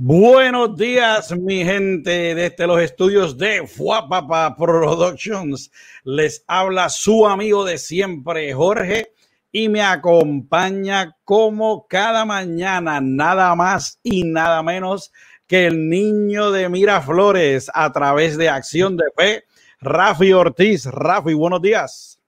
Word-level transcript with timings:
Buenos 0.00 0.76
días, 0.76 1.36
mi 1.36 1.64
gente, 1.64 2.32
desde 2.36 2.68
los 2.68 2.80
estudios 2.80 3.36
de 3.36 3.66
Fuapapa 3.66 4.54
Productions. 4.54 5.72
Les 6.04 6.44
habla 6.46 6.88
su 6.88 7.26
amigo 7.26 7.64
de 7.64 7.78
siempre, 7.78 8.54
Jorge, 8.54 9.12
y 9.50 9.68
me 9.68 9.82
acompaña 9.82 11.16
como 11.24 11.88
cada 11.88 12.24
mañana, 12.24 13.00
nada 13.00 13.56
más 13.56 13.98
y 14.04 14.22
nada 14.22 14.62
menos 14.62 15.10
que 15.48 15.66
el 15.66 15.88
niño 15.88 16.52
de 16.52 16.68
Miraflores 16.68 17.68
a 17.74 17.90
través 17.90 18.38
de 18.38 18.48
Acción 18.48 18.96
de 18.96 19.06
Fe, 19.16 19.44
Rafi 19.80 20.32
Ortiz. 20.32 20.86
Rafi, 20.86 21.34
buenos 21.34 21.60
días. 21.60 22.20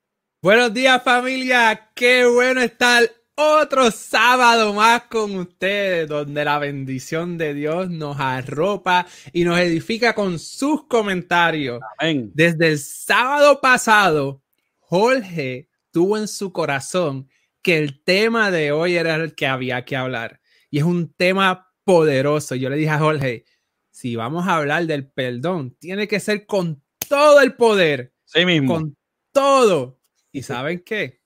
Buenos 0.42 0.74
días, 0.74 1.00
familia. 1.04 1.88
Qué 1.94 2.26
bueno 2.26 2.62
estar 2.62 3.08
otro 3.34 3.90
sábado 3.90 4.74
más 4.74 5.04
con 5.04 5.34
ustedes, 5.36 6.08
donde 6.08 6.44
la 6.44 6.58
bendición 6.58 7.38
de 7.38 7.54
Dios 7.54 7.90
nos 7.90 8.18
arropa 8.18 9.06
y 9.32 9.44
nos 9.44 9.58
edifica 9.58 10.14
con 10.14 10.38
sus 10.38 10.86
comentarios. 10.86 11.80
Amén. 11.98 12.30
Desde 12.34 12.68
el 12.68 12.78
sábado 12.78 13.60
pasado, 13.60 14.42
Jorge 14.78 15.68
tuvo 15.90 16.18
en 16.18 16.28
su 16.28 16.52
corazón 16.52 17.28
que 17.62 17.78
el 17.78 18.02
tema 18.02 18.50
de 18.50 18.72
hoy 18.72 18.96
era 18.96 19.16
el 19.16 19.34
que 19.34 19.46
había 19.46 19.84
que 19.84 19.96
hablar. 19.96 20.40
Y 20.70 20.78
es 20.78 20.84
un 20.84 21.12
tema 21.12 21.72
poderoso. 21.84 22.54
Yo 22.54 22.70
le 22.70 22.76
dije 22.76 22.90
a 22.90 22.98
Jorge, 22.98 23.44
si 23.90 24.16
vamos 24.16 24.46
a 24.46 24.56
hablar 24.56 24.86
del 24.86 25.10
perdón, 25.10 25.76
tiene 25.78 26.08
que 26.08 26.20
ser 26.20 26.46
con 26.46 26.82
todo 27.08 27.40
el 27.40 27.54
poder. 27.54 28.12
Sí 28.24 28.44
mismo. 28.44 28.74
Con 28.74 28.96
todo. 29.32 30.00
¿Y 30.32 30.42
saben 30.42 30.82
qué? 30.84 31.19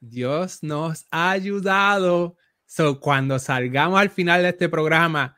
Dios 0.00 0.62
nos 0.62 1.06
ha 1.10 1.30
ayudado. 1.30 2.36
So, 2.66 3.00
cuando 3.00 3.38
salgamos 3.38 4.00
al 4.00 4.10
final 4.10 4.42
de 4.42 4.50
este 4.50 4.68
programa, 4.68 5.36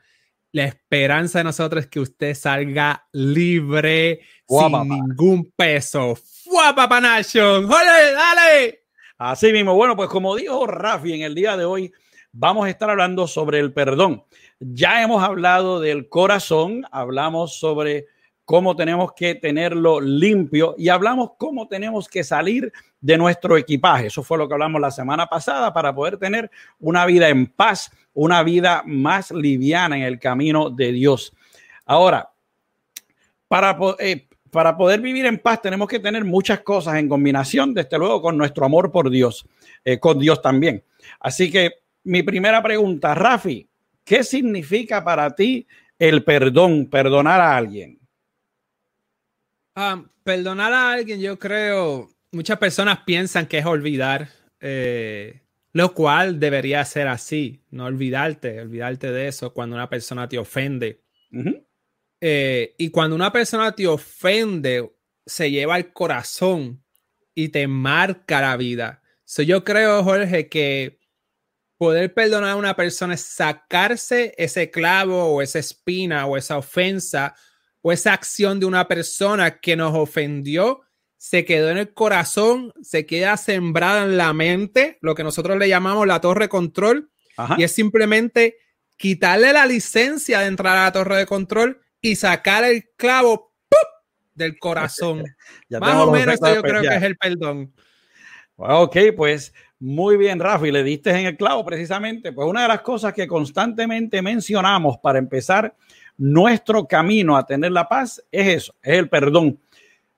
la 0.53 0.65
esperanza 0.65 1.39
de 1.39 1.45
nosotros 1.45 1.85
es 1.85 1.91
que 1.91 2.01
usted 2.01 2.35
salga 2.35 3.07
libre, 3.13 4.21
sin 4.49 4.89
ningún 4.89 5.53
peso. 5.55 6.17
¡Fuapapa 6.45 7.01
Nation! 7.01 7.69
¡Dale, 7.69 8.13
dale! 8.13 8.85
Así 9.19 9.53
mismo. 9.53 9.75
Bueno, 9.75 9.95
pues 9.97 10.09
como 10.09 10.37
dijo 10.37 10.67
Rafi 10.67 11.13
en 11.13 11.23
el 11.23 11.35
día 11.35 11.57
de 11.57 11.65
hoy, 11.65 11.93
vamos 12.33 12.67
a 12.67 12.71
estar 12.71 12.89
hablando 12.89 13.27
sobre 13.27 13.59
el 13.59 13.73
perdón. 13.73 14.25
Ya 14.61 15.03
hemos 15.03 15.23
hablado 15.23 15.81
del 15.81 16.09
corazón, 16.09 16.85
hablamos 16.91 17.59
sobre 17.59 18.07
cómo 18.49 18.75
tenemos 18.75 19.13
que 19.13 19.35
tenerlo 19.35 20.01
limpio 20.01 20.75
y 20.79 20.89
hablamos 20.89 21.33
cómo 21.37 21.69
tenemos 21.69 22.09
que 22.09 22.25
salir 22.25 22.73
de 22.99 23.19
nuestro 23.19 23.59
equipaje. 23.59 24.07
Eso 24.07 24.23
fue 24.23 24.39
lo 24.39 24.49
que 24.49 24.55
hablamos 24.55 24.81
la 24.81 24.91
semana 24.91 25.27
pasada 25.27 25.71
para 25.75 25.95
poder 25.95 26.17
tener 26.17 26.51
una 26.81 27.05
vida 27.05 27.29
en 27.29 27.49
paz, 27.49 27.91
una 28.15 28.43
vida 28.43 28.83
más 28.87 29.33
liviana 29.33 29.99
en 29.99 30.05
el 30.05 30.19
camino 30.19 30.71
de 30.71 30.93
Dios. 30.93 31.35
Ahora, 31.85 32.31
para, 33.49 33.79
eh, 33.99 34.27
para 34.51 34.79
poder 34.79 35.03
vivir 35.03 35.27
en 35.27 35.41
paz 35.41 35.61
tenemos 35.61 35.87
que 35.87 36.01
tener 36.01 36.25
muchas 36.25 36.61
cosas 36.61 36.95
en 36.95 37.07
combinación, 37.07 37.75
desde 37.75 37.99
luego, 37.99 38.23
con 38.23 38.39
nuestro 38.39 38.65
amor 38.65 38.91
por 38.91 39.11
Dios, 39.11 39.47
eh, 39.85 40.01
con 40.01 40.19
Dios 40.19 40.41
también. 40.41 40.83
Así 41.21 41.51
que 41.51 41.73
mi 42.05 42.23
primera 42.23 42.63
pregunta, 42.63 43.15
Rafi, 43.15 43.69
¿qué 44.05 44.25
significa 44.25 45.05
para 45.05 45.35
ti 45.35 45.67
el 45.99 46.25
perdón, 46.25 46.87
perdonar 46.87 47.43
a 47.43 47.55
alguien? 47.55 47.98
Ah, 49.81 50.03
perdonar 50.25 50.73
a 50.73 50.91
alguien, 50.91 51.21
yo 51.21 51.39
creo, 51.39 52.11
muchas 52.33 52.59
personas 52.59 52.99
piensan 53.07 53.47
que 53.47 53.59
es 53.59 53.65
olvidar, 53.65 54.29
eh, 54.59 55.43
lo 55.73 55.95
cual 55.95 56.41
debería 56.41 56.85
ser 56.85 57.07
así, 57.07 57.63
no 57.71 57.85
olvidarte, 57.85 58.61
olvidarte 58.61 59.13
de 59.13 59.29
eso 59.29 59.55
cuando 59.55 59.77
una 59.77 59.89
persona 59.89 60.29
te 60.29 60.37
ofende. 60.37 61.05
Eh, 62.21 62.75
y 62.77 62.91
cuando 62.91 63.15
una 63.15 63.31
persona 63.31 63.71
te 63.71 63.87
ofende, 63.87 64.91
se 65.25 65.49
lleva 65.49 65.77
al 65.77 65.93
corazón 65.93 66.83
y 67.33 67.51
te 67.51 67.69
marca 67.69 68.41
la 68.41 68.57
vida. 68.57 69.01
So, 69.23 69.43
yo 69.43 69.63
creo, 69.63 70.03
Jorge, 70.03 70.49
que 70.49 70.99
poder 71.77 72.13
perdonar 72.13 72.51
a 72.51 72.57
una 72.57 72.75
persona 72.75 73.15
es 73.15 73.21
sacarse 73.21 74.35
ese 74.39 74.73
clavo 74.73 75.27
o 75.27 75.41
esa 75.41 75.61
espina 75.61 76.27
o 76.27 76.37
esa 76.37 76.59
ofensa 76.59 77.37
o 77.83 77.93
esa 77.93 78.13
acción 78.13 78.61
de 78.61 78.67
una 78.67 78.89
persona 78.89 79.59
que 79.59 79.77
nos 79.77 79.95
ofendió 79.95 80.83
se 81.17 81.45
quedó 81.45 81.71
en 81.71 81.79
el 81.79 81.93
corazón, 81.93 82.73
se 82.81 83.05
queda 83.05 83.37
sembrada 83.37 84.05
en 84.05 84.17
la 84.17 84.33
mente, 84.33 84.99
lo 85.01 85.15
que 85.15 85.25
nosotros 85.25 85.59
le 85.59 85.69
llamamos 85.69 86.07
la 86.07 86.21
torre 86.21 86.45
de 86.45 86.49
control, 86.49 87.11
y 87.57 87.63
es 87.63 87.73
simplemente 87.73 88.57
quitarle 88.97 89.53
la 89.53 89.67
licencia 89.67 90.41
de 90.41 90.47
entrar 90.47 90.77
a 90.77 90.85
la 90.85 90.93
torre 90.93 91.19
de 91.19 91.27
control 91.27 91.81
y 92.01 92.17
sacar 92.17 92.65
el 92.65 92.91
clavo 92.97 93.53
del 94.35 94.59
corazón. 94.59 95.25
Más 95.69 95.97
o 95.97 96.11
menos 96.11 96.35
esto 96.35 96.55
yo 96.55 96.63
creo 96.63 96.83
que 96.83 96.95
es 96.95 97.03
el 97.03 97.17
perdón. 97.17 97.73
Ok, 98.57 98.97
pues 99.17 99.53
muy 99.79 100.17
bien, 100.17 100.41
Rafi, 100.41 100.73
le 100.73 100.83
diste 100.83 101.11
en 101.11 101.27
el 101.27 101.37
clavo 101.37 101.65
precisamente. 101.65 102.33
Pues 102.33 102.49
una 102.49 102.63
de 102.63 102.69
las 102.69 102.81
cosas 102.81 103.13
que 103.13 103.29
constantemente 103.29 104.21
mencionamos 104.23 104.99
para 104.99 105.19
empezar 105.19 105.77
nuestro 106.19 106.87
camino 106.87 107.37
a 107.37 107.47
tener 107.47 107.73
la 107.73 107.89
paz 107.89 108.23
es 108.31 108.49
eso, 108.49 108.75
es 108.83 108.99
el 108.99 109.09
perdón. 109.09 109.59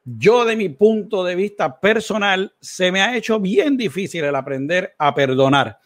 Yo 0.04 0.44
de 0.44 0.56
mi 0.56 0.70
punto 0.70 1.22
de 1.22 1.36
vista 1.36 1.78
personal, 1.78 2.54
se 2.58 2.90
me 2.90 3.02
ha 3.02 3.16
hecho 3.16 3.38
bien 3.38 3.76
difícil 3.76 4.24
el 4.24 4.34
aprender 4.34 4.94
a 4.98 5.14
perdonar. 5.14 5.78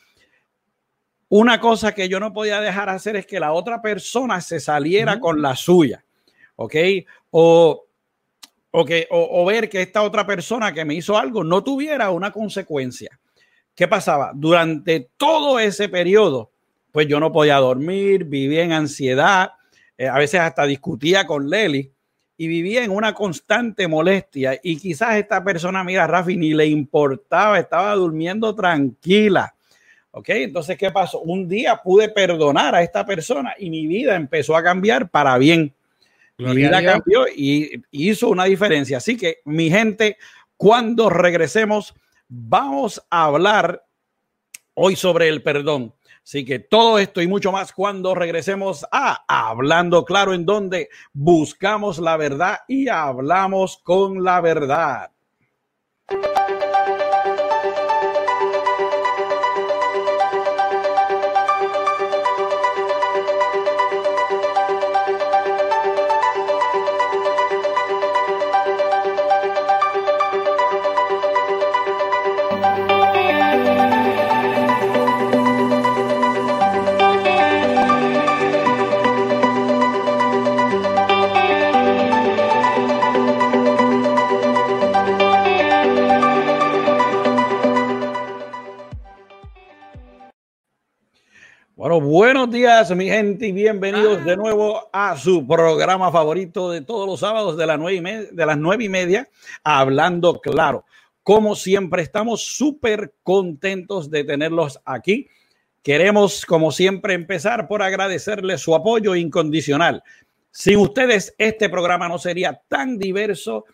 Una 1.29 1.59
cosa 1.59 1.93
que 1.93 2.09
yo 2.09 2.21
no 2.21 2.33
podía 2.33 2.61
dejar 2.61 2.89
hacer 2.89 3.17
es 3.17 3.27
que 3.27 3.41
la 3.41 3.53
otra 3.53 3.83
persona 3.83 4.41
se 4.41 4.61
saliera 4.61 5.19
con 5.19 5.43
la 5.43 5.57
suya, 5.57 6.05
¿ok? 6.55 6.75
O, 7.31 7.87
o, 8.71 8.87
o 9.11 9.45
ver 9.45 9.69
que 9.69 9.83
esta 9.83 10.03
otra 10.03 10.25
persona 10.25 10.73
que 10.73 10.85
me 10.85 10.95
hizo 10.95 11.19
algo 11.19 11.43
no 11.43 11.65
tuviera 11.65 12.11
una 12.13 12.31
consecuencia. 12.31 13.19
¿Qué 13.75 13.89
pasaba? 13.89 14.31
Durante 14.33 15.11
todo 15.17 15.59
ese 15.59 15.89
periodo, 15.89 16.53
pues 16.93 17.09
yo 17.09 17.19
no 17.19 17.33
podía 17.33 17.57
dormir, 17.57 18.25
vivía 18.25 18.63
en 18.63 18.71
ansiedad, 18.71 19.55
eh, 19.97 20.09
a 20.09 20.19
veces 20.19 20.41
hasta 20.41 20.67
discutía 20.67 21.27
con 21.27 21.49
Leli 21.49 21.91
y 22.37 22.49
vivía 22.49 22.83
en 22.83 22.91
una 22.91 23.15
constante 23.15 23.87
molestia 23.87 24.59
y 24.63 24.77
quizás 24.77 25.17
esta 25.17 25.45
persona, 25.45 25.85
mira, 25.85 26.07
Rafi, 26.07 26.37
ni 26.37 26.53
le 26.53 26.67
importaba, 26.67 27.59
estaba 27.59 27.95
durmiendo 27.95 28.55
tranquila. 28.55 29.55
¿Ok? 30.11 30.29
Entonces, 30.31 30.79
¿qué 30.79 30.93
pasó? 30.93 31.21
Un 31.21 31.49
día 31.49 31.81
pude 31.83 32.09
perdonar 32.09 32.75
a 32.75 32.83
esta 32.83 33.05
persona 33.05 33.55
y 33.59 33.69
mi 33.69 33.87
vida 33.87 34.15
empezó 34.15 34.57
a 34.57 34.63
cambiar 34.63 35.11
para 35.11 35.37
bien. 35.39 35.75
mi 36.39 36.55
vida 36.55 36.83
cambió 36.85 37.27
y 37.27 37.83
hizo 37.91 38.29
una 38.29 38.45
diferencia. 38.45 38.99
Así 38.99 39.17
que, 39.17 39.39
mi 39.45 39.71
gente, 39.71 40.17
cuando 40.57 41.11
regresemos, 41.11 41.95
vamos 42.29 43.05
a 43.11 43.25
hablar 43.25 43.85
hoy 44.75 44.97
sobre 44.97 45.29
el 45.29 45.43
perdón. 45.43 45.95
Así 46.25 46.43
que 46.47 46.59
todo 46.59 46.99
esto 46.99 47.21
y 47.21 47.29
mucho 47.29 47.53
más 47.53 47.73
cuando 47.73 48.15
regresemos 48.15 48.87
a 48.91 49.25
Hablando 49.29 50.07
Claro, 50.07 50.33
en 50.33 50.47
donde 50.47 50.89
buscamos 51.13 51.99
la 51.99 52.17
verdad 52.17 52.61
y 52.67 52.89
hablamos 52.89 53.77
con 53.85 54.25
la 54.25 54.41
verdad. 54.41 55.11
Buenos 91.93 92.51
días, 92.51 92.91
mi 92.97 93.09
gente, 93.09 93.49
y 93.49 93.53
bienvenidos 93.53 94.25
de 94.25 94.33
ah. 94.33 94.37
nuevo 94.37 94.89
a 94.91 95.19
su 95.19 95.47
programa 95.47 96.11
favorito 96.11 96.71
de 96.71 96.81
todos 96.81 97.07
los 97.07 97.21
sábados 97.21 97.59
de, 97.59 97.67
las 97.67 97.79
nueve 97.79 97.99
y 97.99 98.01
media, 98.01 98.29
de 98.33 98.47
las 98.47 98.57
nueve 98.57 98.85
y 98.85 98.89
media, 98.89 99.29
Hablando 99.63 100.41
Claro. 100.41 100.87
Como 101.23 101.55
siempre, 101.55 102.03
estamos 102.03 102.43
súper 102.43 103.13
contentos 103.23 104.11
de 104.11 104.25
tenerlos 104.25 104.81
aquí. 104.87 105.29
Queremos, 105.83 106.47
como 106.47 106.73
siempre, 106.73 107.13
empezar 107.13 107.69
por 107.69 107.83
agradecerles 107.83 108.63
su 108.63 108.75
apoyo 108.75 109.15
incondicional. 109.15 110.03
Sin 110.51 110.79
ustedes, 110.79 111.35
este 111.37 111.69
programa 111.69 112.09
no 112.09 112.19
sería 112.19 112.63
tan 112.67 112.99
diverso 112.99 113.67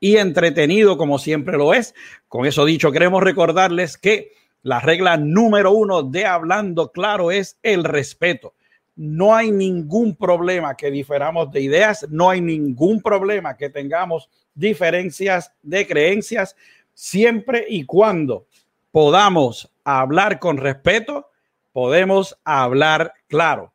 y 0.00 0.16
entretenido 0.16 0.96
como 0.96 1.18
siempre 1.18 1.58
lo 1.58 1.74
es. 1.74 1.94
Con 2.28 2.46
eso 2.46 2.64
dicho, 2.64 2.92
queremos 2.92 3.22
recordarles 3.22 3.98
que 3.98 4.32
la 4.62 4.80
regla 4.80 5.16
número 5.16 5.72
uno 5.72 6.02
de 6.02 6.26
hablando 6.26 6.90
claro 6.92 7.30
es 7.30 7.58
el 7.62 7.84
respeto. 7.84 8.54
no 8.96 9.32
hay 9.32 9.52
ningún 9.52 10.16
problema 10.16 10.76
que 10.76 10.90
diferamos 10.90 11.52
de 11.52 11.60
ideas, 11.60 12.04
no 12.10 12.30
hay 12.30 12.40
ningún 12.40 13.00
problema 13.00 13.56
que 13.56 13.70
tengamos 13.70 14.28
diferencias 14.54 15.52
de 15.62 15.86
creencias, 15.86 16.56
siempre 16.94 17.64
y 17.68 17.84
cuando 17.84 18.48
podamos 18.90 19.72
hablar 19.84 20.40
con 20.40 20.56
respeto, 20.56 21.30
podemos 21.72 22.36
hablar 22.42 23.14
claro. 23.28 23.72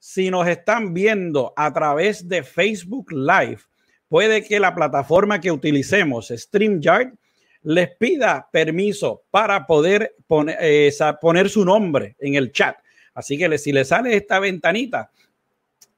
Si 0.00 0.28
nos 0.28 0.48
están 0.48 0.92
viendo 0.92 1.52
a 1.54 1.72
través 1.72 2.28
de 2.28 2.42
Facebook 2.42 3.12
Live, 3.12 3.60
puede 4.08 4.42
que 4.42 4.58
la 4.58 4.74
plataforma 4.74 5.40
que 5.40 5.52
utilicemos, 5.52 6.32
StreamYard, 6.36 7.14
les 7.64 7.90
pida 7.96 8.48
permiso 8.50 9.22
para 9.30 9.66
poder 9.66 10.14
poner, 10.26 10.56
eh, 10.60 10.92
poner 11.20 11.50
su 11.50 11.64
nombre 11.64 12.16
en 12.18 12.34
el 12.34 12.52
chat. 12.52 12.76
Así 13.14 13.36
que 13.36 13.58
si 13.58 13.72
le 13.72 13.84
sale 13.84 14.16
esta 14.16 14.38
ventanita, 14.38 15.10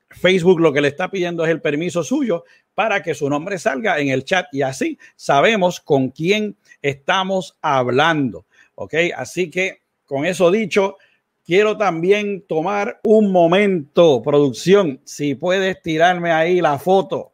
Facebook 0.09 0.61
lo 0.61 0.73
que 0.73 0.81
le 0.81 0.89
está 0.89 1.11
pidiendo 1.11 1.45
es 1.45 1.51
el 1.51 1.61
permiso 1.61 2.03
suyo 2.03 2.45
para 2.75 3.03
que 3.03 3.15
su 3.15 3.29
nombre 3.29 3.59
salga 3.59 3.99
en 3.99 4.09
el 4.09 4.25
chat 4.25 4.47
y 4.53 4.63
así 4.63 4.99
sabemos 5.15 5.81
con 5.81 6.11
quién 6.11 6.57
estamos 6.83 7.57
hablando. 7.61 8.47
¿Ok? 8.75 8.95
Así 9.17 9.51
que 9.51 9.81
con 10.05 10.25
eso 10.25 10.51
dicho, 10.51 10.99
quiero 11.45 11.77
también 11.77 12.43
tomar 12.47 13.01
un 13.05 13.33
momento, 13.33 14.23
producción, 14.23 15.01
si 15.05 15.35
puedes 15.35 15.81
tirarme 15.83 16.33
ahí 16.33 16.61
la 16.61 16.79
foto. 16.79 17.33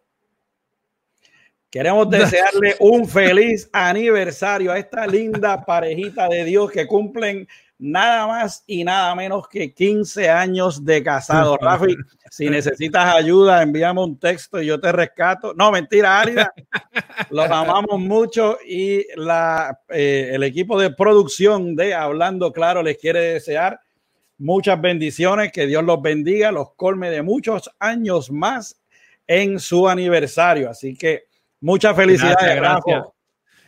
Queremos 1.73 2.11
desearle 2.11 2.77
un 2.81 3.09
feliz 3.09 3.69
aniversario 3.73 4.71
a 4.71 4.79
esta 4.79 5.07
linda 5.07 5.65
parejita 5.65 6.29
de 6.29 6.45
Dios 6.45 6.71
que 6.71 6.87
cumplen 6.87 7.49
nada 7.79 8.27
más 8.27 8.63
y 8.67 8.85
nada 8.85 9.15
menos 9.15 9.49
que 9.49 9.73
15 9.73 10.29
años 10.29 10.85
de 10.85 11.03
casado. 11.03 11.57
Rafi, 11.61 11.97
si 12.31 12.51
necesitas 12.51 13.15
ayuda, 13.15 13.63
envíame 13.63 14.03
un 14.03 14.19
texto 14.19 14.61
y 14.61 14.67
yo 14.67 14.79
te 14.79 14.93
rescato. 14.93 15.55
No, 15.55 15.73
mentira, 15.73 16.21
Árida. 16.21 16.53
Los 17.31 17.51
amamos 17.51 17.99
mucho 17.99 18.59
y 18.67 19.07
la, 19.17 19.81
eh, 19.89 20.29
el 20.35 20.43
equipo 20.43 20.79
de 20.79 20.91
producción 20.91 21.75
de 21.75 21.95
Hablando 21.95 22.53
Claro 22.53 22.83
les 22.83 22.99
quiere 22.99 23.21
desear 23.21 23.81
muchas 24.37 24.79
bendiciones, 24.79 25.51
que 25.51 25.67
Dios 25.67 25.83
los 25.85 26.03
bendiga, 26.03 26.53
los 26.53 26.75
colme 26.75 27.09
de 27.09 27.23
muchos 27.23 27.71
años 27.79 28.31
más 28.31 28.79
en 29.27 29.59
su 29.59 29.89
aniversario. 29.89 30.69
Así 30.69 30.95
que 30.95 31.32
muchas 31.63 31.97
felicidades, 31.97 32.57
gracias. 32.57 33.05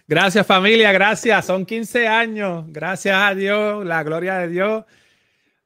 Gracias 0.06 0.46
familia, 0.46 0.92
gracias. 0.92 1.46
Son 1.46 1.64
15 1.64 2.06
años. 2.06 2.64
Gracias 2.68 3.16
a 3.16 3.34
Dios, 3.34 3.86
la 3.86 4.02
gloria 4.02 4.34
de 4.38 4.48
Dios. 4.48 4.84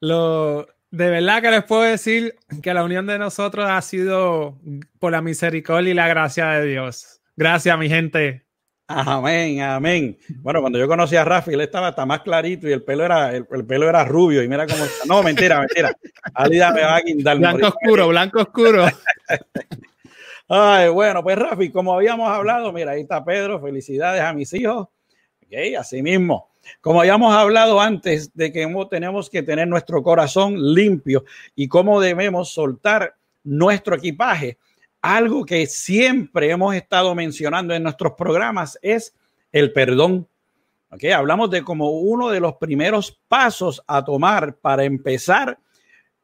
Lo, 0.00 0.68
de 0.90 1.10
verdad 1.10 1.42
que 1.42 1.50
les 1.50 1.64
puedo 1.64 1.82
decir 1.82 2.36
que 2.62 2.72
la 2.72 2.84
unión 2.84 3.06
de 3.06 3.18
nosotros 3.18 3.68
ha 3.68 3.82
sido 3.82 4.56
por 5.00 5.10
la 5.10 5.20
misericordia 5.20 5.90
y 5.90 5.94
la 5.94 6.06
gracia 6.06 6.50
de 6.50 6.66
Dios. 6.66 7.20
Gracias, 7.36 7.76
mi 7.78 7.88
gente. 7.88 8.44
Amén, 8.90 9.60
amén. 9.60 10.16
Bueno, 10.36 10.60
cuando 10.60 10.78
yo 10.78 10.88
conocí 10.88 11.14
a 11.14 11.24
Rafi, 11.24 11.52
él 11.52 11.60
estaba 11.60 11.88
hasta 11.88 12.06
más 12.06 12.20
clarito 12.20 12.66
y 12.68 12.72
el 12.72 12.82
pelo 12.82 13.04
era, 13.04 13.36
el, 13.36 13.44
pelo 13.66 13.86
era 13.88 14.04
rubio. 14.04 14.42
Y 14.42 14.48
mira 14.48 14.66
cómo 14.66 14.82
está. 14.82 15.04
No, 15.04 15.22
mentira, 15.22 15.58
mentira. 15.58 15.92
Alida 16.32 16.72
me 16.72 16.80
va 16.80 16.96
a 16.96 17.00
guindar. 17.02 17.36
Blanco 17.36 17.68
oscuro, 17.68 18.08
blanco 18.08 18.40
oscuro. 18.40 18.86
Ay, 20.48 20.88
bueno, 20.88 21.22
pues 21.22 21.36
Rafi, 21.36 21.70
como 21.70 21.92
habíamos 21.92 22.30
hablado, 22.30 22.72
mira, 22.72 22.92
ahí 22.92 23.02
está 23.02 23.22
Pedro, 23.22 23.60
felicidades 23.60 24.22
a 24.22 24.32
mis 24.32 24.52
hijos. 24.54 24.88
Ok, 25.42 25.52
así 25.78 26.02
mismo. 26.02 26.48
Como 26.80 27.00
habíamos 27.00 27.34
hablado 27.34 27.80
antes 27.80 28.34
de 28.34 28.50
que 28.50 28.66
tenemos 28.90 29.28
que 29.28 29.42
tener 29.42 29.68
nuestro 29.68 30.02
corazón 30.02 30.54
limpio 30.74 31.24
y 31.54 31.68
cómo 31.68 32.00
debemos 32.00 32.50
soltar 32.50 33.14
nuestro 33.44 33.96
equipaje, 33.96 34.58
algo 35.02 35.44
que 35.44 35.66
siempre 35.66 36.50
hemos 36.50 36.74
estado 36.74 37.14
mencionando 37.14 37.74
en 37.74 37.82
nuestros 37.82 38.14
programas 38.14 38.78
es 38.80 39.14
el 39.52 39.72
perdón. 39.72 40.28
Ok, 40.90 41.04
hablamos 41.14 41.50
de 41.50 41.62
como 41.62 41.90
uno 41.90 42.30
de 42.30 42.40
los 42.40 42.54
primeros 42.54 43.20
pasos 43.28 43.82
a 43.86 44.02
tomar 44.02 44.56
para 44.56 44.84
empezar 44.84 45.58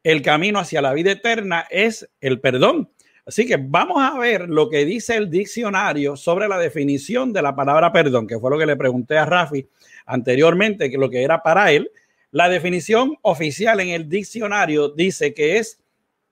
el 0.02 0.22
camino 0.22 0.58
hacia 0.58 0.82
la 0.82 0.94
vida 0.94 1.12
eterna 1.12 1.66
es 1.70 2.08
el 2.20 2.40
perdón. 2.40 2.90
Así 3.26 3.46
que 3.46 3.56
vamos 3.56 3.96
a 4.02 4.18
ver 4.18 4.48
lo 4.48 4.68
que 4.68 4.84
dice 4.84 5.16
el 5.16 5.30
diccionario 5.30 6.16
sobre 6.16 6.46
la 6.46 6.58
definición 6.58 7.32
de 7.32 7.40
la 7.40 7.56
palabra 7.56 7.90
perdón, 7.90 8.26
que 8.26 8.38
fue 8.38 8.50
lo 8.50 8.58
que 8.58 8.66
le 8.66 8.76
pregunté 8.76 9.16
a 9.16 9.24
Rafi 9.24 9.66
anteriormente, 10.04 10.90
que 10.90 10.98
lo 10.98 11.08
que 11.08 11.22
era 11.22 11.42
para 11.42 11.72
él. 11.72 11.90
La 12.30 12.48
definición 12.48 13.16
oficial 13.22 13.80
en 13.80 13.88
el 13.90 14.08
diccionario 14.08 14.90
dice 14.90 15.32
que 15.32 15.56
es 15.56 15.80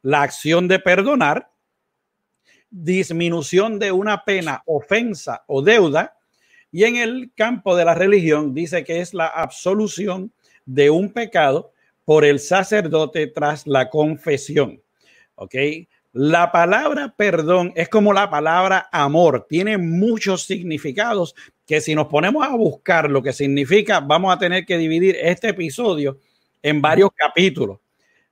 la 0.02 0.22
acción 0.22 0.68
de 0.68 0.80
perdonar, 0.80 1.50
disminución 2.70 3.78
de 3.78 3.92
una 3.92 4.24
pena, 4.24 4.62
ofensa 4.66 5.44
o 5.46 5.62
deuda, 5.62 6.18
y 6.70 6.84
en 6.84 6.96
el 6.96 7.32
campo 7.34 7.76
de 7.76 7.84
la 7.84 7.94
religión 7.94 8.52
dice 8.52 8.82
que 8.84 9.00
es 9.00 9.14
la 9.14 9.26
absolución 9.26 10.32
de 10.66 10.90
un 10.90 11.12
pecado 11.12 11.72
por 12.04 12.24
el 12.24 12.40
sacerdote 12.40 13.26
tras 13.28 13.66
la 13.66 13.88
confesión. 13.88 14.82
¿Ok? 15.34 15.54
La 16.12 16.52
palabra 16.52 17.14
perdón 17.16 17.72
es 17.74 17.88
como 17.88 18.12
la 18.12 18.28
palabra 18.28 18.88
amor, 18.92 19.46
tiene 19.48 19.78
muchos 19.78 20.42
significados 20.42 21.34
que 21.66 21.80
si 21.80 21.94
nos 21.94 22.08
ponemos 22.08 22.46
a 22.46 22.54
buscar 22.54 23.10
lo 23.10 23.22
que 23.22 23.32
significa, 23.32 24.00
vamos 24.00 24.34
a 24.34 24.38
tener 24.38 24.66
que 24.66 24.76
dividir 24.76 25.16
este 25.18 25.48
episodio 25.48 26.18
en 26.62 26.82
varios 26.82 27.10
capítulos. 27.16 27.78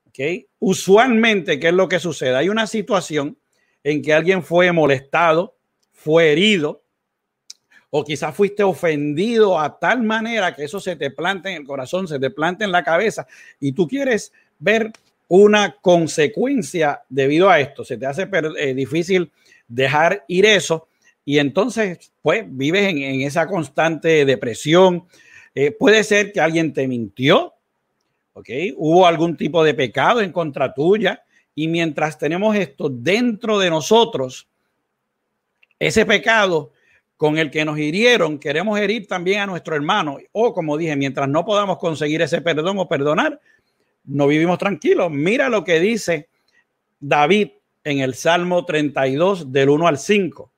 ¿okay? 0.09 0.47
Usualmente, 0.59 1.59
¿qué 1.59 1.69
es 1.69 1.75
lo 1.75 1.88
que 1.88 1.99
sucede? 1.99 2.37
Hay 2.37 2.50
una 2.50 2.67
situación 2.67 3.38
en 3.82 4.03
que 4.03 4.12
alguien 4.12 4.43
fue 4.43 4.71
molestado, 4.73 5.56
fue 5.91 6.32
herido, 6.32 6.82
o 7.88 8.05
quizás 8.05 8.35
fuiste 8.35 8.62
ofendido 8.62 9.59
a 9.59 9.79
tal 9.79 10.03
manera 10.03 10.55
que 10.55 10.65
eso 10.65 10.81
se 10.81 10.97
te 10.97 11.11
plante 11.11 11.50
en 11.50 11.62
el 11.62 11.67
corazón, 11.67 12.06
se 12.06 12.19
te 12.19 12.31
plante 12.31 12.65
en 12.65 12.73
la 12.73 12.85
cabeza 12.85 13.27
y 13.59 13.73
tú 13.73 13.88
quieres 13.88 14.32
ver 14.59 14.93
una 15.31 15.77
consecuencia 15.81 17.03
debido 17.09 17.49
a 17.49 17.61
esto. 17.61 17.85
Se 17.85 17.97
te 17.97 18.05
hace 18.05 18.29
eh, 18.59 18.75
difícil 18.75 19.31
dejar 19.69 20.25
ir 20.27 20.44
eso 20.44 20.88
y 21.25 21.38
entonces, 21.38 22.12
pues, 22.21 22.44
vives 22.49 22.88
en, 22.88 23.21
esa 23.23 23.47
constante 23.47 24.25
depresión. 24.25 25.05
Eh, 25.55 25.71
puede 25.71 26.03
ser 26.03 26.32
que 26.32 26.41
alguien 26.41 26.73
te 26.73 26.88
mintió, 26.88 27.55
¿ok? 28.32 28.49
Hubo 28.77 29.06
algún 29.06 29.37
tipo 29.37 29.62
de 29.62 29.75
pecado 29.75 30.21
en 30.21 30.32
contra 30.32 30.75
tuya 30.75 31.23
y 31.55 31.69
mientras 31.69 32.19
tenemos 32.19 32.56
esto 32.56 32.89
dentro 32.89 33.60
de 33.60 33.70
nosotros, 33.70 34.49
ese 35.79 36.05
pecado 36.06 36.72
con 37.17 37.39
el 37.39 37.53
que 37.53 37.65
nos 37.65 37.79
hirieron, 37.79 38.41
queremos 38.41 38.81
herir 38.81 39.06
también 39.06 39.43
a 39.43 39.46
nuestro 39.46 39.77
hermano. 39.77 40.19
O 40.32 40.53
como 40.53 40.77
dije, 40.77 40.96
mientras 40.96 41.29
no 41.29 41.44
podamos 41.44 41.79
conseguir 41.79 42.20
ese 42.20 42.41
perdón 42.41 42.79
o 42.81 42.89
perdonar, 42.89 43.41
no 44.05 44.27
vivimos 44.27 44.59
tranquilos. 44.59 45.11
Mira 45.11 45.49
lo 45.49 45.65
que 45.65 45.81
dice 45.81 46.29
David 46.99 47.49
en 47.85 48.01
el 48.01 48.15
Salmo 48.15 48.65
32 48.65 49.53
del 49.53 49.69
1 49.69 49.87
al 49.87 49.99
5. 49.99 50.53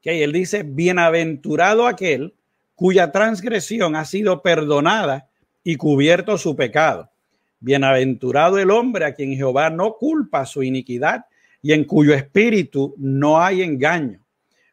Que 0.00 0.22
él 0.22 0.32
dice, 0.32 0.62
bienaventurado 0.62 1.86
aquel 1.86 2.34
cuya 2.74 3.10
transgresión 3.10 3.96
ha 3.96 4.04
sido 4.04 4.42
perdonada 4.42 5.28
y 5.64 5.76
cubierto 5.76 6.38
su 6.38 6.54
pecado. 6.54 7.10
Bienaventurado 7.58 8.58
el 8.58 8.70
hombre 8.70 9.06
a 9.06 9.14
quien 9.14 9.34
Jehová 9.34 9.70
no 9.70 9.94
culpa 9.94 10.46
su 10.46 10.62
iniquidad 10.62 11.24
y 11.62 11.72
en 11.72 11.84
cuyo 11.84 12.14
espíritu 12.14 12.94
no 12.98 13.40
hay 13.42 13.62
engaño. 13.62 14.20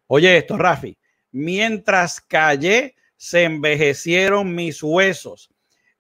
Oye 0.08 0.38
esto, 0.38 0.58
Rafi. 0.58 0.98
Mientras 1.32 2.22
callé, 2.22 2.96
se 3.16 3.46
envejecieron 3.46 4.54
mis 4.54 4.84
huesos 4.84 5.53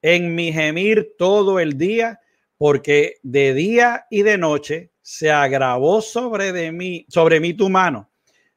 en 0.03 0.35
mi 0.35 0.51
gemir 0.51 1.15
todo 1.17 1.59
el 1.59 1.77
día, 1.77 2.19
porque 2.57 3.15
de 3.23 3.53
día 3.53 4.05
y 4.11 4.21
de 4.21 4.37
noche 4.37 4.91
se 5.01 5.31
agravó 5.31 6.01
sobre 6.01 6.51
de 6.51 6.71
mí, 6.71 7.05
sobre 7.07 7.39
mí 7.39 7.53
tu 7.53 7.69
mano. 7.69 8.09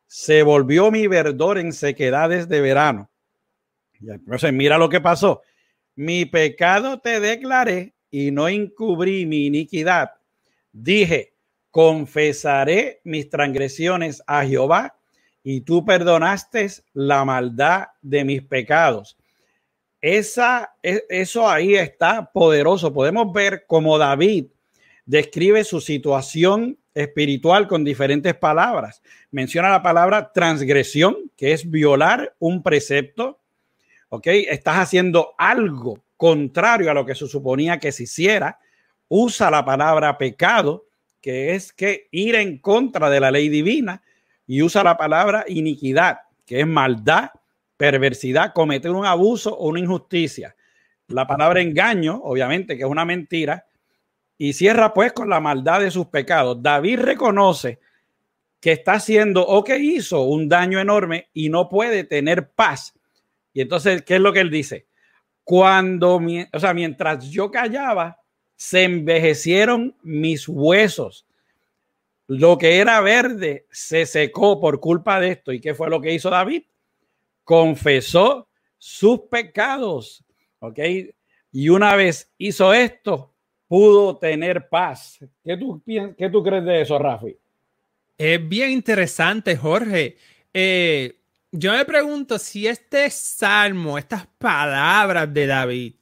Se 0.07 0.43
volvió 0.43 0.91
mi 0.91 1.07
verdor 1.07 1.59
en 1.59 1.73
sequedades 1.73 2.49
de 2.49 2.61
verano. 2.61 3.11
Entonces, 4.01 4.53
mira 4.53 4.77
lo 4.77 4.89
que 4.89 5.01
pasó. 5.01 5.43
Mi 5.95 6.27
pecado 6.27 6.99
te 6.99 7.21
declaré 7.21 7.95
y 8.11 8.33
no 8.33 8.49
encubrí 8.49 9.25
mi 9.25 9.47
iniquidad. 9.47 10.11
Dije, 10.73 11.35
confesaré 11.71 13.01
mis 13.05 13.31
transgresiones 13.31 14.23
a 14.27 14.45
Jehová 14.45 14.99
y 15.45 15.61
tú 15.61 15.85
perdonaste 15.85 16.69
la 16.93 17.25
maldad 17.25 17.87
de 18.03 18.25
mis 18.25 18.43
pecados 18.43 19.17
esa, 20.01 20.75
e, 20.83 21.05
eso 21.09 21.49
ahí 21.49 21.75
está 21.75 22.31
poderoso. 22.33 22.93
Podemos 22.93 23.33
ver 23.33 23.65
cómo 23.67 23.99
David 23.99 24.47
describe 25.05 25.65
su 25.65 25.81
situación 25.81 26.79
espiritual 26.95 27.69
con 27.69 27.85
diferentes 27.85 28.35
palabras. 28.35 29.03
Menciona 29.31 29.69
la 29.69 29.83
palabra 29.83 30.33
transgresión, 30.33 31.31
que 31.37 31.53
es 31.53 31.71
violar 31.71 32.35
un 32.39 32.63
precepto. 32.63 33.41
¿Ok? 34.09 34.27
Estás 34.27 34.79
haciendo 34.79 35.35
algo 35.37 36.03
contrario 36.17 36.91
a 36.91 36.95
lo 36.95 37.05
que 37.05 37.15
se 37.15 37.27
suponía 37.27 37.79
que 37.79 37.93
se 37.93 38.05
hiciera. 38.05 38.59
usa 39.09 39.51
la 39.51 39.65
palabra 39.65 40.19
pecado, 40.19 40.87
que 41.21 41.55
es 41.55 41.73
que 41.73 42.09
ir 42.11 42.35
en 42.35 42.59
contra 42.59 43.09
de 43.09 43.21
la 43.21 43.31
ley 43.31 43.49
divina, 43.49 44.03
y 44.49 44.63
usa 44.63 44.83
la 44.83 44.97
palabra 44.97 45.45
iniquidad, 45.47 46.19
que 46.45 46.61
es 46.61 46.67
maldad, 46.67 47.31
perversidad, 47.77 48.53
cometer 48.53 48.91
un 48.91 49.07
abuso 49.07 49.57
o 49.57 49.69
una 49.69 49.81
injusticia. 49.81 50.57
La 51.09 51.27
palabra 51.27 51.61
engaño, 51.61 52.21
obviamente, 52.23 52.77
que 52.77 52.83
es 52.83 52.89
una 52.89 53.05
mentira, 53.05 53.67
y 54.39 54.53
cierra 54.53 54.93
pues 54.93 55.13
con 55.13 55.29
la 55.29 55.41
maldad 55.41 55.81
de 55.81 55.91
sus 55.91 56.07
pecados. 56.07 56.63
David 56.63 57.01
reconoce 57.01 57.81
que 58.61 58.73
está 58.73 58.95
haciendo 58.95 59.47
o 59.47 59.63
que 59.63 59.79
hizo 59.79 60.23
un 60.23 60.49
daño 60.49 60.81
enorme 60.81 61.29
y 61.33 61.49
no 61.49 61.69
puede 61.69 62.05
tener 62.05 62.51
paz. 62.51 62.95
Y 63.53 63.61
entonces, 63.61 64.03
¿qué 64.03 64.17
es 64.17 64.21
lo 64.21 64.33
que 64.33 64.41
él 64.41 64.51
dice? 64.51 64.87
Cuando, 65.45 66.17
o 66.53 66.61
sea, 66.61 66.75
mientras 66.75 67.31
yo 67.31 67.51
callaba, 67.51 68.21
se 68.57 68.85
envejecieron 68.85 69.95
mis 70.03 70.49
huesos. 70.49 71.27
Lo 72.27 72.59
que 72.59 72.79
era 72.79 73.01
verde 73.01 73.67
se 73.71 74.05
secó 74.05 74.61
por 74.61 74.81
culpa 74.81 75.21
de 75.21 75.31
esto. 75.31 75.53
¿Y 75.53 75.61
qué 75.61 75.75
fue 75.75 75.89
lo 75.89 76.01
que 76.01 76.13
hizo 76.13 76.29
David? 76.29 76.65
Confesó 77.47 78.49
sus 78.77 79.21
pecados. 79.31 80.23
¿Ok? 80.59 80.79
Y 81.53 81.69
una 81.71 81.95
vez 81.95 82.31
hizo 82.37 82.75
esto, 82.75 83.33
pudo 83.69 84.19
tener 84.19 84.69
paz. 84.69 85.19
¿Qué 85.43 85.57
tú, 85.57 85.83
qué 85.87 86.29
tú 86.29 86.43
crees 86.43 86.65
de 86.65 86.83
eso, 86.83 86.99
Rafi? 86.99 87.39
Es 88.19 88.49
bien 88.49 88.73
interesante, 88.73 89.57
Jorge. 89.57 90.17
Eh, 90.53 91.19
yo 91.53 91.73
me 91.73 91.85
pregunto 91.85 92.39
si 92.39 92.67
este 92.67 93.09
salmo, 93.11 93.97
estas 93.97 94.27
palabras 94.39 95.33
de 95.33 95.47
David, 95.47 95.95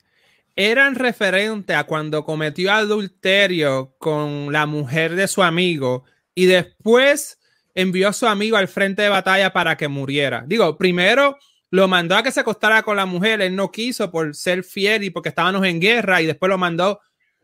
eran 0.57 0.95
referentes 0.95 1.77
a 1.77 1.85
cuando 1.85 2.25
cometió 2.25 2.73
adulterio 2.73 3.95
con 3.99 4.53
la 4.53 4.67
mujer 4.67 5.15
de 5.17 5.29
su 5.29 5.43
amigo 5.43 6.05
y 6.35 6.47
después 6.47 7.39
envió 7.75 8.09
a 8.09 8.12
su 8.12 8.26
amigo 8.26 8.57
al 8.57 8.69
frente 8.69 9.02
de 9.02 9.09
batalla 9.09 9.52
para 9.52 9.76
que 9.76 9.88
muriera. 9.88 10.45
Digo, 10.47 10.76
primero 10.78 11.37
lo 11.71 11.88
mandó 11.88 12.16
a 12.16 12.23
que 12.23 12.31
se 12.31 12.40
acostara 12.40 12.83
con 12.83 12.97
la 12.97 13.07
mujer, 13.07 13.40
él 13.40 13.57
no 13.57 13.73
quiso 13.73 14.11
por 14.11 14.35
ser 14.37 14.62
fiel 14.62 15.02
y 15.02 15.11
porque 15.11 15.31
estábamos 15.31 15.66
en 15.66 15.81
guerra 15.81 16.23
y 16.23 16.26
después 16.26 16.49
lo 16.49 16.57
mandó 16.57 17.00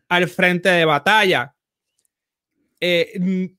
al 0.09 0.29
frente 0.29 0.69
de 0.69 0.85
batalla. 0.85 1.55
Eh, 2.81 3.51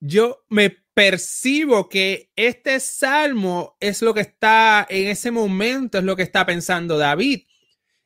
yo 0.00 0.44
me 0.48 0.70
percibo 0.94 1.88
que 1.88 2.30
este 2.36 2.80
salmo 2.80 3.76
es 3.80 4.02
lo 4.02 4.14
que 4.14 4.20
está 4.20 4.86
en 4.88 5.08
ese 5.08 5.30
momento, 5.30 5.98
es 5.98 6.04
lo 6.04 6.16
que 6.16 6.22
está 6.22 6.46
pensando 6.46 6.96
David. 6.96 7.42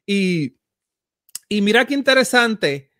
Y, 0.06 0.56
y 1.48 1.60
mira 1.62 1.86
qué 1.86 1.94
interesante. 1.94 2.90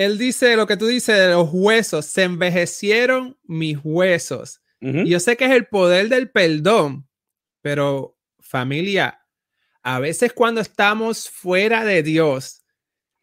Él 0.00 0.16
dice 0.16 0.56
lo 0.56 0.66
que 0.66 0.78
tú 0.78 0.86
dices 0.86 1.14
de 1.14 1.28
los 1.28 1.50
huesos, 1.52 2.06
se 2.06 2.22
envejecieron 2.22 3.38
mis 3.42 3.76
huesos. 3.84 4.62
y 4.80 5.10
yo 5.10 5.20
sé 5.20 5.36
que 5.36 5.44
es 5.44 5.50
el 5.50 5.66
poder 5.66 6.08
del 6.08 6.30
perdón, 6.30 7.06
pero 7.60 8.16
familia, 8.38 9.20
a 9.82 9.98
veces 10.00 10.32
cuando 10.32 10.62
estamos 10.62 11.28
fuera 11.28 11.84
de 11.84 12.02
Dios, 12.02 12.62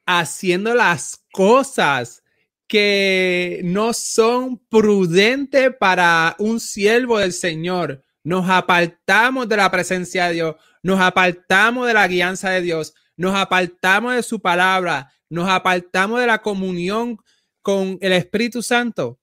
haciendo 0.06 0.76
las 0.76 1.26
cosas 1.32 2.22
que 2.68 3.62
no 3.64 3.92
son 3.92 4.60
prudentes 4.70 5.76
para 5.80 6.36
un 6.38 6.60
siervo 6.60 7.18
del 7.18 7.34
Señor. 7.34 8.04
Nos 8.24 8.48
apartamos 8.48 9.50
de 9.50 9.58
la 9.58 9.72
presencia 9.72 10.28
de 10.28 10.34
Dios, 10.36 10.56
nos 10.84 11.00
apartamos 11.00 11.88
de 11.88 11.96
la 11.96 12.08
guianza 12.08 12.52
de 12.52 12.62
Dios, 12.62 12.94
nos 13.16 13.36
apartamos 13.36 14.14
de 14.14 14.22
su 14.22 14.40
palabra, 14.40 15.12
nos 15.30 15.50
apartamos 15.50 16.20
de 16.20 16.28
la 16.28 16.42
comunión 16.42 17.18
con 17.62 17.98
el 18.02 18.14
Espíritu 18.14 18.62
Santo. 18.62 19.20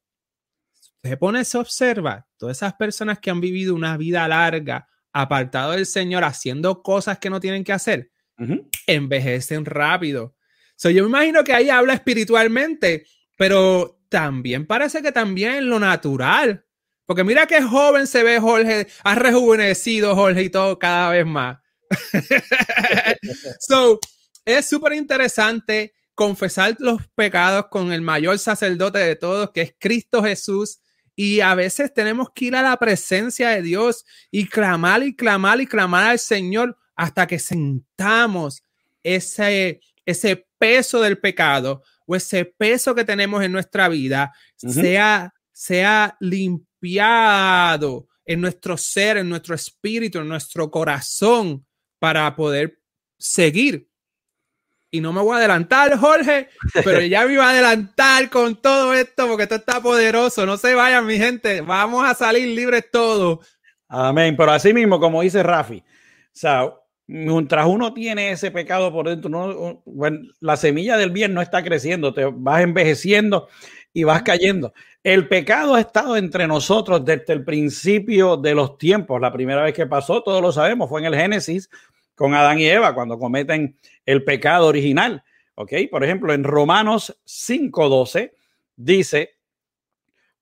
Se 1.03 1.17
pone, 1.17 1.45
se 1.45 1.59
observa, 1.59 2.27
todas 2.37 2.59
esas 2.59 2.75
personas 2.75 3.19
que 3.19 3.31
han 3.31 3.41
vivido 3.41 3.75
una 3.75 3.97
vida 3.97 4.27
larga, 4.27 4.89
apartado 5.13 5.73
del 5.73 5.87
Señor, 5.87 6.25
haciendo 6.25 6.83
cosas 6.83 7.19
que 7.19 7.31
no 7.31 7.41
tienen 7.41 7.65
que 7.65 7.73
hacer, 7.73 8.11
envejecen 8.87 9.65
rápido. 9.65 10.35
So, 10.77 10.91
yo 10.91 11.05
me 11.05 11.11
imagino 11.11 11.45
que 11.45 11.53
ahí 11.53 11.71
habla 11.71 11.95
espiritualmente 11.95 13.07
pero 13.37 14.01
también 14.09 14.67
parece 14.67 15.03
que 15.03 15.13
también 15.13 15.55
en 15.55 15.69
lo 15.69 15.79
natural. 15.81 16.65
Porque 17.07 17.25
mira 17.25 17.47
qué 17.47 17.63
joven 17.63 18.07
se 18.07 18.23
ve 18.23 18.41
Jorge, 18.41 18.87
ha 19.03 19.15
rejuvenecido 19.15 20.15
Jorge 20.15 20.45
y 20.45 20.51
todo 20.51 20.79
cada 20.79 21.11
vez 21.11 21.27
más. 21.27 21.59
so, 23.61 24.01
es 24.45 24.69
súper 24.69 24.95
interesante 24.95 25.95
confesar 26.15 26.77
los 26.79 27.07
pecados 27.15 27.67
con 27.71 27.93
el 27.93 28.01
mayor 28.01 28.39
sacerdote 28.39 28.99
de 28.99 29.17
todos, 29.17 29.51
que 29.51 29.63
es 29.63 29.75
Cristo 29.79 30.23
Jesús. 30.23 30.81
Y 31.17 31.41
a 31.41 31.55
veces 31.55 31.93
tenemos 31.95 32.29
que 32.35 32.47
ir 32.47 32.57
a 32.57 32.63
la 32.63 32.77
presencia 32.77 33.51
de 33.51 33.63
Dios 33.63 34.05
y 34.31 34.49
clamar 34.49 35.03
y 35.03 35.15
clamar 35.15 35.61
y 35.61 35.67
clamar 35.67 36.11
al 36.11 36.19
Señor 36.19 36.77
hasta 36.97 37.27
que 37.27 37.39
sentamos 37.39 38.63
ese, 39.03 39.81
ese 40.07 40.47
peso 40.59 41.01
del 41.01 41.19
pecado, 41.19 41.83
o 42.07 42.17
ese 42.17 42.45
peso 42.45 42.95
que 42.95 43.05
tenemos 43.05 43.43
en 43.43 43.53
nuestra 43.53 43.89
vida 43.89 44.33
sea, 44.57 45.33
sea 45.53 46.17
limpiado 46.21 48.09
en 48.25 48.41
nuestro 48.41 48.77
ser, 48.77 49.19
en 49.19 49.29
nuestro 49.29 49.55
espíritu, 49.55 50.19
en 50.19 50.29
nuestro 50.29 50.71
corazón 50.71 51.67
para 51.99 52.35
poder 52.35 52.81
seguir. 53.19 53.89
Y 54.95 55.01
no 55.01 55.13
me 55.13 55.21
voy 55.21 55.35
a 55.35 55.39
adelantar, 55.39 55.99
Jorge, 55.99 56.51
pero 56.85 57.01
ya 57.05 57.27
me 57.27 57.33
iba 57.33 57.45
a 57.45 57.51
adelantar 57.51 58.31
con 58.31 58.55
todo 58.55 58.95
esto 58.95 59.27
porque 59.27 59.43
esto 59.43 59.57
está 59.57 59.81
poderoso. 59.81 60.47
No 60.47 60.57
se 60.57 60.73
vayan, 60.73 61.05
mi 61.05 61.19
gente. 61.19 61.63
Vamos 61.63 62.09
a 62.09 62.15
salir 62.15 62.47
libres 62.57 62.93
todos. 62.93 63.41
Amén. 63.89 64.37
Pero 64.37 64.53
así 64.53 64.73
mismo, 64.73 65.01
como 65.01 65.23
dice 65.23 65.43
Rafi, 65.43 65.79
o 65.79 65.83
sea, 66.31 66.73
mientras 67.09 67.67
uno 67.67 67.93
tiene 67.93 68.31
ese 68.31 68.53
pecado 68.53 68.93
por 68.93 69.09
dentro, 69.09 69.29
no, 69.29 69.83
la 70.39 70.57
semilla 70.57 70.97
del 70.97 71.11
bien 71.11 71.35
no 71.35 71.43
está 71.43 71.65
creciendo, 71.65 72.15
te 72.15 72.27
vas 72.27 72.63
envejeciendo 72.63 73.49
y 73.93 74.05
vas 74.05 74.23
cayendo. 74.23 74.75
El 75.03 75.27
pecado 75.27 75.75
ha 75.75 75.81
estado 75.81 76.17
entre 76.17 76.47
nosotros 76.47 77.05
desde 77.05 77.33
el 77.33 77.45
principio 77.45 78.37
de 78.37 78.55
los 78.55 78.79
tiempos. 78.79 79.21
La 79.21 79.33
primera 79.33 79.65
vez 79.65 79.75
que 79.75 79.87
pasó, 79.87 80.23
todos 80.23 80.41
lo 80.41 80.53
sabemos, 80.53 80.89
fue 80.89 81.01
en 81.01 81.07
el 81.07 81.17
Génesis 81.17 81.69
con 82.15 82.35
Adán 82.35 82.59
y 82.59 82.67
Eva, 82.67 82.95
cuando 82.95 83.19
cometen 83.19 83.79
el 84.07 84.25
pecado 84.25 84.67
original. 84.67 85.25
¿Ok? 85.57 85.73
Por 85.91 86.05
ejemplo, 86.05 86.33
en 86.33 86.45
Romanos 86.45 87.21
5.12 87.27 88.33
dice, 88.77 89.37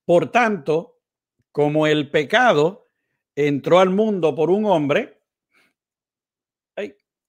por 0.05 0.31
tanto, 0.31 0.99
como 1.50 1.87
el 1.87 2.11
pecado 2.11 2.88
entró 3.37 3.79
al 3.79 3.91
mundo 3.91 4.35
por 4.35 4.50
un 4.50 4.64
hombre, 4.64 5.23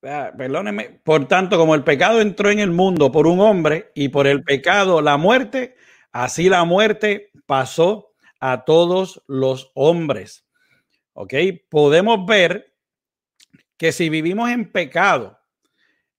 Ah, 0.05 0.33
perdóneme, 0.37 0.99
por 1.01 1.29
tanto, 1.29 1.57
como 1.57 1.75
el 1.75 1.83
pecado 1.85 2.19
entró 2.19 2.49
en 2.49 2.59
el 2.59 2.71
mundo 2.71 3.09
por 3.09 3.25
un 3.25 3.39
hombre 3.39 3.91
y 3.95 4.09
por 4.09 4.27
el 4.27 4.43
pecado 4.43 5.01
la 5.01 5.15
muerte, 5.15 5.77
así 6.11 6.49
la 6.49 6.65
muerte 6.65 7.31
pasó 7.45 8.11
a 8.41 8.65
todos 8.65 9.23
los 9.27 9.71
hombres. 9.75 10.45
¿Ok? 11.13 11.33
Podemos 11.69 12.25
ver 12.25 12.72
que 13.77 13.91
si 13.91 14.09
vivimos 14.09 14.49
en 14.49 14.71
pecado 14.71 15.39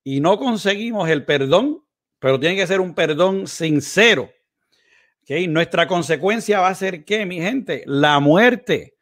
y 0.02 0.20
no 0.20 0.38
conseguimos 0.38 1.08
el 1.08 1.24
perdón, 1.24 1.84
pero 2.18 2.38
tiene 2.40 2.56
que 2.56 2.66
ser 2.66 2.80
un 2.80 2.94
perdón 2.94 3.46
sincero, 3.46 4.30
¿ok? 5.22 5.48
Nuestra 5.48 5.86
consecuencia 5.86 6.60
va 6.60 6.68
a 6.68 6.74
ser 6.74 7.04
¿qué, 7.04 7.26
mi 7.26 7.40
gente? 7.40 7.82
La 7.86 8.20
muerte. 8.20 8.94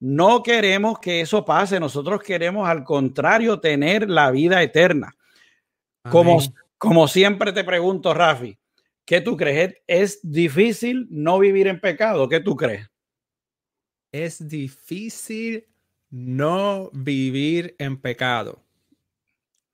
No 0.00 0.42
queremos 0.42 0.98
que 0.98 1.20
eso 1.20 1.44
pase, 1.44 1.78
nosotros 1.78 2.22
queremos 2.22 2.68
al 2.68 2.82
contrario 2.82 3.60
tener 3.60 4.10
la 4.10 4.30
vida 4.32 4.60
eterna. 4.62 5.14
Como, 6.10 6.40
como 6.76 7.06
siempre 7.06 7.52
te 7.52 7.62
pregunto, 7.62 8.12
Rafi, 8.12 8.58
¿qué 9.04 9.20
tú 9.20 9.36
crees? 9.36 9.76
¿Es 9.86 10.18
difícil 10.22 11.06
no 11.08 11.38
vivir 11.38 11.68
en 11.68 11.80
pecado? 11.80 12.28
¿Qué 12.28 12.40
tú 12.40 12.56
crees? 12.56 12.90
Es 14.10 14.48
difícil 14.48 15.71
no 16.12 16.90
vivir 16.92 17.74
en 17.78 17.96
pecado. 17.96 18.62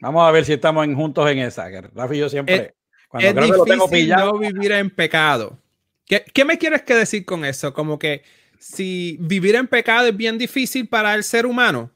Vamos 0.00 0.26
a 0.26 0.30
ver 0.30 0.44
si 0.44 0.52
estamos 0.52 0.86
juntos 0.94 1.28
en 1.28 1.40
esa. 1.40 1.68
Rafi, 1.68 2.16
yo 2.16 2.28
siempre, 2.28 2.74
es, 3.18 3.34
difícil 3.34 4.08
no 4.10 4.38
vivir 4.38 4.72
en 4.72 4.88
pecado. 4.88 5.58
¿Qué, 6.06 6.24
¿Qué 6.32 6.44
me 6.44 6.56
quieres 6.56 6.82
que 6.82 6.94
decir 6.94 7.24
con 7.24 7.44
eso? 7.44 7.74
Como 7.74 7.98
que 7.98 8.22
si 8.58 9.18
vivir 9.20 9.56
en 9.56 9.66
pecado 9.66 10.06
es 10.06 10.16
bien 10.16 10.38
difícil 10.38 10.88
para 10.88 11.14
el 11.14 11.24
ser 11.24 11.44
humano. 11.44 11.90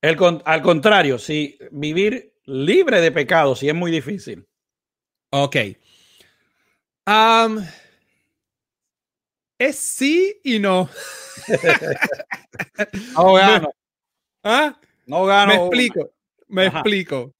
El, 0.00 0.16
al 0.46 0.62
contrario, 0.62 1.18
si 1.18 1.58
vivir 1.70 2.32
libre 2.46 3.02
de 3.02 3.12
pecado, 3.12 3.54
sí 3.54 3.68
es 3.68 3.74
muy 3.74 3.90
difícil. 3.90 4.46
Ok. 5.28 5.56
Um, 7.06 7.62
es 9.60 9.76
sí 9.76 10.40
y 10.42 10.58
no. 10.58 10.88
no 13.14 13.32
gano. 13.34 13.74
¿Ah? 14.42 14.80
No 15.04 15.26
gano. 15.26 15.52
Me 15.52 15.56
explico. 15.58 16.10
Me 16.48 16.66
explico. 16.66 17.34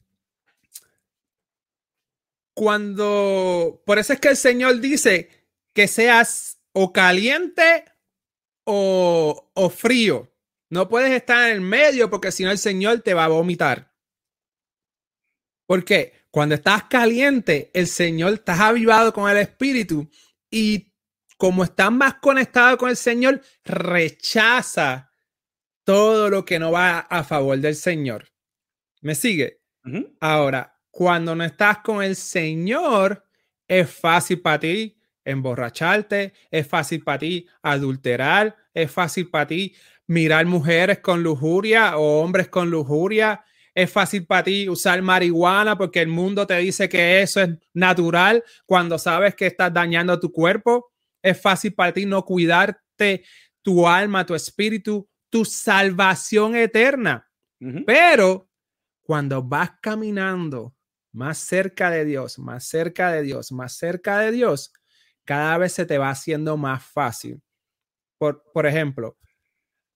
cuando, 2.52 3.82
por 3.86 3.98
eso 3.98 4.12
es 4.12 4.20
que 4.20 4.28
el 4.28 4.36
Señor 4.36 4.80
dice 4.80 5.30
que 5.72 5.88
seas 5.88 6.60
o 6.72 6.92
caliente 6.92 7.86
o, 8.64 9.50
o 9.54 9.70
frío. 9.70 10.30
No 10.68 10.90
puedes 10.90 11.12
estar 11.12 11.48
en 11.48 11.54
el 11.54 11.60
medio 11.62 12.10
porque 12.10 12.32
si 12.32 12.44
no 12.44 12.50
el 12.50 12.58
Señor 12.58 13.00
te 13.00 13.14
va 13.14 13.24
a 13.24 13.28
vomitar. 13.28 13.94
¿Por 15.66 15.86
qué? 15.86 16.12
Cuando 16.30 16.54
estás 16.54 16.84
caliente, 16.84 17.70
el 17.72 17.86
Señor 17.86 18.34
estás 18.34 18.60
avivado 18.60 19.14
con 19.14 19.30
el 19.30 19.38
Espíritu 19.38 20.10
y 20.50 20.89
como 21.40 21.64
estás 21.64 21.90
más 21.90 22.16
conectado 22.16 22.76
con 22.76 22.90
el 22.90 22.98
Señor, 22.98 23.40
rechaza 23.64 25.10
todo 25.84 26.28
lo 26.28 26.44
que 26.44 26.58
no 26.58 26.70
va 26.70 26.98
a 26.98 27.24
favor 27.24 27.56
del 27.58 27.76
Señor. 27.76 28.28
¿Me 29.00 29.14
sigue? 29.14 29.62
Ahora, 30.20 30.78
cuando 30.90 31.34
no 31.34 31.42
estás 31.42 31.78
con 31.78 32.02
el 32.02 32.14
Señor, 32.14 33.24
es 33.66 33.90
fácil 33.90 34.42
para 34.42 34.60
ti 34.60 35.00
emborracharte, 35.24 36.34
es 36.50 36.68
fácil 36.68 37.02
para 37.02 37.20
ti 37.20 37.48
adulterar, 37.62 38.54
es 38.74 38.92
fácil 38.92 39.30
para 39.30 39.46
ti 39.46 39.74
mirar 40.08 40.44
mujeres 40.44 40.98
con 40.98 41.22
lujuria 41.22 41.96
o 41.96 42.20
hombres 42.20 42.48
con 42.48 42.68
lujuria, 42.68 43.42
es 43.74 43.90
fácil 43.90 44.26
para 44.26 44.44
ti 44.44 44.68
usar 44.68 45.00
marihuana 45.00 45.78
porque 45.78 46.02
el 46.02 46.08
mundo 46.08 46.46
te 46.46 46.58
dice 46.58 46.86
que 46.86 47.22
eso 47.22 47.40
es 47.40 47.48
natural 47.72 48.44
cuando 48.66 48.98
sabes 48.98 49.34
que 49.34 49.46
estás 49.46 49.72
dañando 49.72 50.20
tu 50.20 50.30
cuerpo, 50.30 50.89
es 51.22 51.40
fácil 51.40 51.74
para 51.74 51.92
ti 51.92 52.06
no 52.06 52.24
cuidarte 52.24 53.24
tu 53.62 53.86
alma, 53.86 54.26
tu 54.26 54.34
espíritu, 54.34 55.08
tu 55.28 55.44
salvación 55.44 56.56
eterna. 56.56 57.28
Pero 57.86 58.48
cuando 59.02 59.42
vas 59.42 59.72
caminando 59.82 60.74
más 61.12 61.38
cerca 61.38 61.90
de 61.90 62.04
Dios, 62.04 62.38
más 62.38 62.64
cerca 62.64 63.12
de 63.12 63.22
Dios, 63.22 63.52
más 63.52 63.74
cerca 63.76 64.18
de 64.18 64.32
Dios, 64.32 64.72
cada 65.24 65.58
vez 65.58 65.72
se 65.72 65.84
te 65.84 65.98
va 65.98 66.10
haciendo 66.10 66.56
más 66.56 66.82
fácil. 66.82 67.42
Por, 68.18 68.42
por 68.52 68.66
ejemplo, 68.66 69.18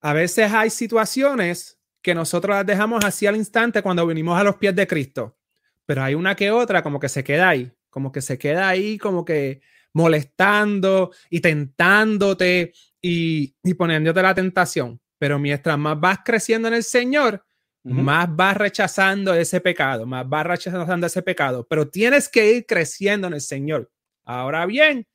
a 0.01 0.13
veces 0.13 0.53
hay 0.53 0.71
situaciones 0.71 1.81
que 2.03 2.15
nosotros 2.15 2.55
las 2.57 2.67
dejamos 2.67 3.05
así 3.05 3.27
al 3.27 3.37
instante 3.37 3.83
cuando 3.83 4.07
venimos 4.07 4.39
a 4.39 4.45
los 4.45 4.57
pies 4.57 4.77
de 4.77 4.87
Cristo, 4.87 5.39
pero 5.87 6.03
hay 6.03 6.15
una 6.15 6.37
que 6.37 6.51
otra 6.51 6.83
como 6.83 7.01
que 7.01 7.09
se 7.09 7.25
queda 7.25 7.49
ahí, 7.49 7.73
como 7.89 8.13
que 8.13 8.21
se 8.21 8.37
queda 8.37 8.69
ahí, 8.69 8.99
como 8.99 9.25
que 9.25 9.63
molestando 9.95 11.13
y 11.31 11.41
tentándote 11.41 12.75
y, 13.01 13.55
y 13.63 13.75
poniéndote 13.75 14.23
la 14.23 14.35
tentación. 14.35 15.01
Pero 15.19 15.39
mientras 15.39 15.79
más 15.79 15.99
vas 15.99 16.19
creciendo 16.25 16.69
en 16.69 16.75
el 16.75 16.85
Señor, 16.85 17.43
más 17.85 18.35
vas 18.35 18.57
rechazando 18.57 19.35
ese 19.35 19.61
pecado, 19.61 20.07
más 20.07 20.27
vas 20.27 20.47
rechazando 20.47 21.07
ese 21.07 21.23
pecado, 21.23 21.67
pero 21.69 21.89
tienes 21.89 22.31
que 22.31 22.53
ir 22.53 22.67
creciendo 22.67 23.27
en 23.27 23.35
el 23.35 23.43
Señor. 23.43 23.91
Ahora 24.25 24.65
bien, 24.65 25.07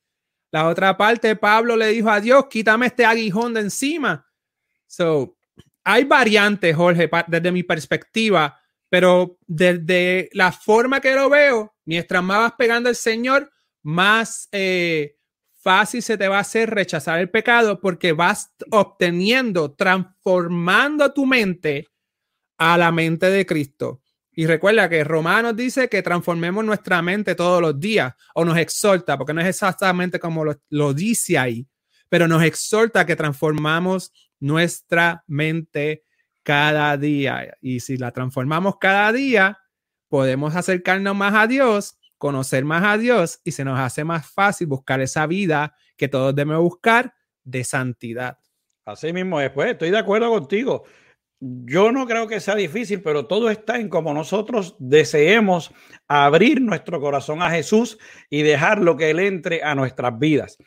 la 0.52 0.68
otra 0.68 0.96
parte, 0.96 1.34
Pablo 1.34 1.76
le 1.76 1.88
dijo 1.88 2.10
a 2.10 2.20
Dios, 2.20 2.46
quítame 2.48 2.86
este 2.86 3.04
aguijón 3.04 3.54
de 3.54 3.60
encima. 3.60 4.24
So, 4.86 5.36
hay 5.82 6.04
variantes, 6.04 6.74
Jorge, 6.74 7.10
desde 7.26 7.52
mi 7.52 7.64
perspectiva, 7.64 8.56
pero 8.88 9.38
desde 9.46 10.28
la 10.32 10.52
forma 10.52 11.00
que 11.00 11.14
lo 11.14 11.28
veo, 11.28 11.74
mientras 11.84 12.22
más 12.22 12.38
vas 12.38 12.52
pegando 12.56 12.88
al 12.88 12.96
Señor, 12.96 13.50
más 13.82 14.48
eh, 14.52 15.16
fácil 15.60 16.02
se 16.02 16.16
te 16.16 16.28
va 16.28 16.38
a 16.38 16.40
hacer 16.40 16.70
rechazar 16.70 17.20
el 17.20 17.30
pecado 17.30 17.80
porque 17.80 18.12
vas 18.12 18.52
obteniendo, 18.70 19.72
transformando 19.72 21.12
tu 21.12 21.26
mente 21.26 21.86
a 22.58 22.76
la 22.76 22.92
mente 22.92 23.30
de 23.30 23.46
Cristo. 23.46 24.02
Y 24.32 24.46
recuerda 24.46 24.88
que 24.88 25.04
Romanos 25.04 25.56
dice 25.56 25.88
que 25.88 26.02
transformemos 26.02 26.64
nuestra 26.64 27.02
mente 27.02 27.34
todos 27.34 27.60
los 27.60 27.78
días 27.78 28.14
o 28.34 28.44
nos 28.44 28.56
exhorta, 28.56 29.18
porque 29.18 29.34
no 29.34 29.40
es 29.40 29.48
exactamente 29.48 30.18
como 30.18 30.44
lo, 30.68 30.94
dice 30.94 31.36
ahí, 31.36 31.68
pero 32.08 32.28
nos 32.28 32.42
exhorta 32.42 33.04
que 33.04 33.16
transformamos 33.16 34.12
nuestra 34.38 35.24
mente 35.26 36.04
cada 36.42 36.96
día. 36.96 37.54
Y 37.60 37.80
si 37.80 37.96
la 37.96 38.12
transformamos 38.12 38.76
cada 38.80 39.12
día, 39.12 39.58
podemos 40.08 40.56
acercarnos 40.56 41.14
más 41.14 41.34
a 41.34 41.46
Dios, 41.46 41.98
conocer 42.20 42.66
más 42.66 42.84
a 42.84 42.98
Dios 42.98 43.40
y 43.44 43.52
se 43.52 43.64
nos 43.64 43.80
hace 43.80 44.04
más 44.04 44.30
fácil 44.30 44.66
buscar 44.66 45.00
esa 45.00 45.26
vida 45.26 45.74
que 45.96 46.06
todos 46.06 46.34
debemos 46.34 46.62
buscar 46.62 47.14
de 47.42 47.64
santidad. 47.64 48.36
Así 48.84 49.10
mismo 49.14 49.38
después, 49.38 49.70
estoy 49.70 49.90
de 49.90 49.96
acuerdo 49.96 50.28
contigo. 50.28 50.84
Yo 51.40 51.90
no 51.90 52.06
creo 52.06 52.28
que 52.28 52.38
sea 52.38 52.56
difícil, 52.56 53.00
pero 53.00 53.24
todo 53.26 53.48
está 53.48 53.78
en 53.78 53.88
cómo 53.88 54.12
nosotros 54.12 54.76
deseemos 54.78 55.72
abrir 56.08 56.60
nuestro 56.60 57.00
corazón 57.00 57.40
a 57.40 57.48
Jesús 57.48 57.96
y 58.28 58.42
dejarlo 58.42 58.98
que 58.98 59.08
Él 59.08 59.20
entre 59.20 59.62
a 59.62 59.74
nuestras 59.74 60.18
vidas. 60.18 60.58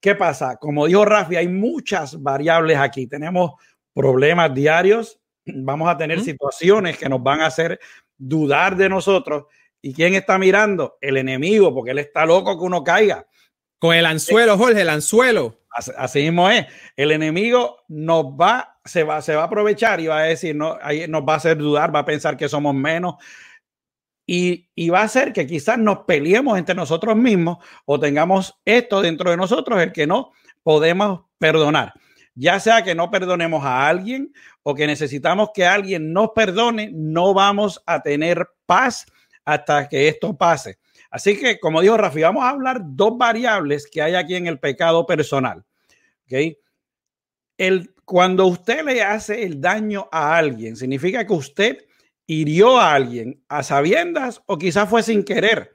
¿Qué 0.00 0.14
pasa? 0.14 0.56
Como 0.56 0.86
dijo 0.86 1.06
Rafi, 1.06 1.36
hay 1.36 1.48
muchas 1.48 2.22
variables 2.22 2.76
aquí. 2.76 3.06
Tenemos 3.06 3.52
problemas 3.94 4.52
diarios, 4.52 5.18
vamos 5.46 5.88
a 5.88 5.96
tener 5.96 6.20
situaciones 6.20 6.98
que 6.98 7.08
nos 7.08 7.22
van 7.22 7.40
a 7.40 7.46
hacer 7.46 7.80
dudar 8.18 8.76
de 8.76 8.90
nosotros. 8.90 9.44
¿Y 9.80 9.94
quién 9.94 10.14
está 10.14 10.38
mirando? 10.38 10.98
El 11.00 11.16
enemigo, 11.16 11.72
porque 11.74 11.92
él 11.92 11.98
está 11.98 12.26
loco 12.26 12.58
que 12.58 12.64
uno 12.64 12.82
caiga. 12.82 13.26
Con 13.78 13.94
el 13.94 14.06
anzuelo, 14.06 14.58
Jorge, 14.58 14.80
el 14.80 14.88
anzuelo. 14.88 15.60
Así 15.96 16.22
mismo 16.22 16.50
es. 16.50 16.66
El 16.96 17.12
enemigo 17.12 17.84
nos 17.88 18.24
va, 18.24 18.78
se 18.84 19.04
va, 19.04 19.22
se 19.22 19.36
va 19.36 19.42
a 19.42 19.46
aprovechar 19.46 20.00
y 20.00 20.08
va 20.08 20.18
a 20.18 20.22
decir, 20.22 20.56
no, 20.56 20.76
ahí 20.82 21.06
nos 21.06 21.22
va 21.22 21.34
a 21.34 21.36
hacer 21.36 21.56
dudar, 21.56 21.94
va 21.94 22.00
a 22.00 22.04
pensar 22.04 22.36
que 22.36 22.48
somos 22.48 22.74
menos. 22.74 23.14
Y, 24.26 24.68
y, 24.74 24.90
va 24.90 25.00
a 25.00 25.04
hacer 25.04 25.32
que 25.32 25.46
quizás 25.46 25.78
nos 25.78 26.00
peleemos 26.00 26.58
entre 26.58 26.74
nosotros 26.74 27.16
mismos 27.16 27.64
o 27.86 27.98
tengamos 27.98 28.60
esto 28.66 29.00
dentro 29.00 29.30
de 29.30 29.38
nosotros, 29.38 29.80
el 29.80 29.92
que 29.92 30.06
no 30.06 30.32
podemos 30.62 31.22
perdonar. 31.38 31.94
Ya 32.34 32.60
sea 32.60 32.84
que 32.84 32.94
no 32.94 33.10
perdonemos 33.10 33.64
a 33.64 33.88
alguien 33.88 34.34
o 34.62 34.74
que 34.74 34.86
necesitamos 34.86 35.50
que 35.54 35.64
alguien 35.64 36.12
nos 36.12 36.30
perdone, 36.34 36.90
no 36.92 37.32
vamos 37.32 37.82
a 37.86 38.02
tener 38.02 38.48
paz 38.66 39.06
hasta 39.48 39.88
que 39.88 40.08
esto 40.08 40.36
pase. 40.36 40.78
Así 41.10 41.38
que, 41.38 41.58
como 41.58 41.80
dijo 41.80 41.96
Rafi, 41.96 42.20
vamos 42.20 42.44
a 42.44 42.50
hablar 42.50 42.80
dos 42.82 43.16
variables 43.16 43.88
que 43.90 44.02
hay 44.02 44.14
aquí 44.14 44.34
en 44.34 44.46
el 44.46 44.58
pecado 44.58 45.06
personal. 45.06 45.64
¿okay? 46.26 46.58
El, 47.56 47.94
cuando 48.04 48.44
usted 48.44 48.84
le 48.84 49.02
hace 49.02 49.42
el 49.42 49.58
daño 49.58 50.06
a 50.12 50.36
alguien, 50.36 50.76
significa 50.76 51.26
que 51.26 51.32
usted 51.32 51.86
hirió 52.26 52.78
a 52.78 52.92
alguien 52.92 53.42
a 53.48 53.62
sabiendas 53.62 54.42
o 54.44 54.58
quizás 54.58 54.86
fue 54.86 55.02
sin 55.02 55.24
querer, 55.24 55.74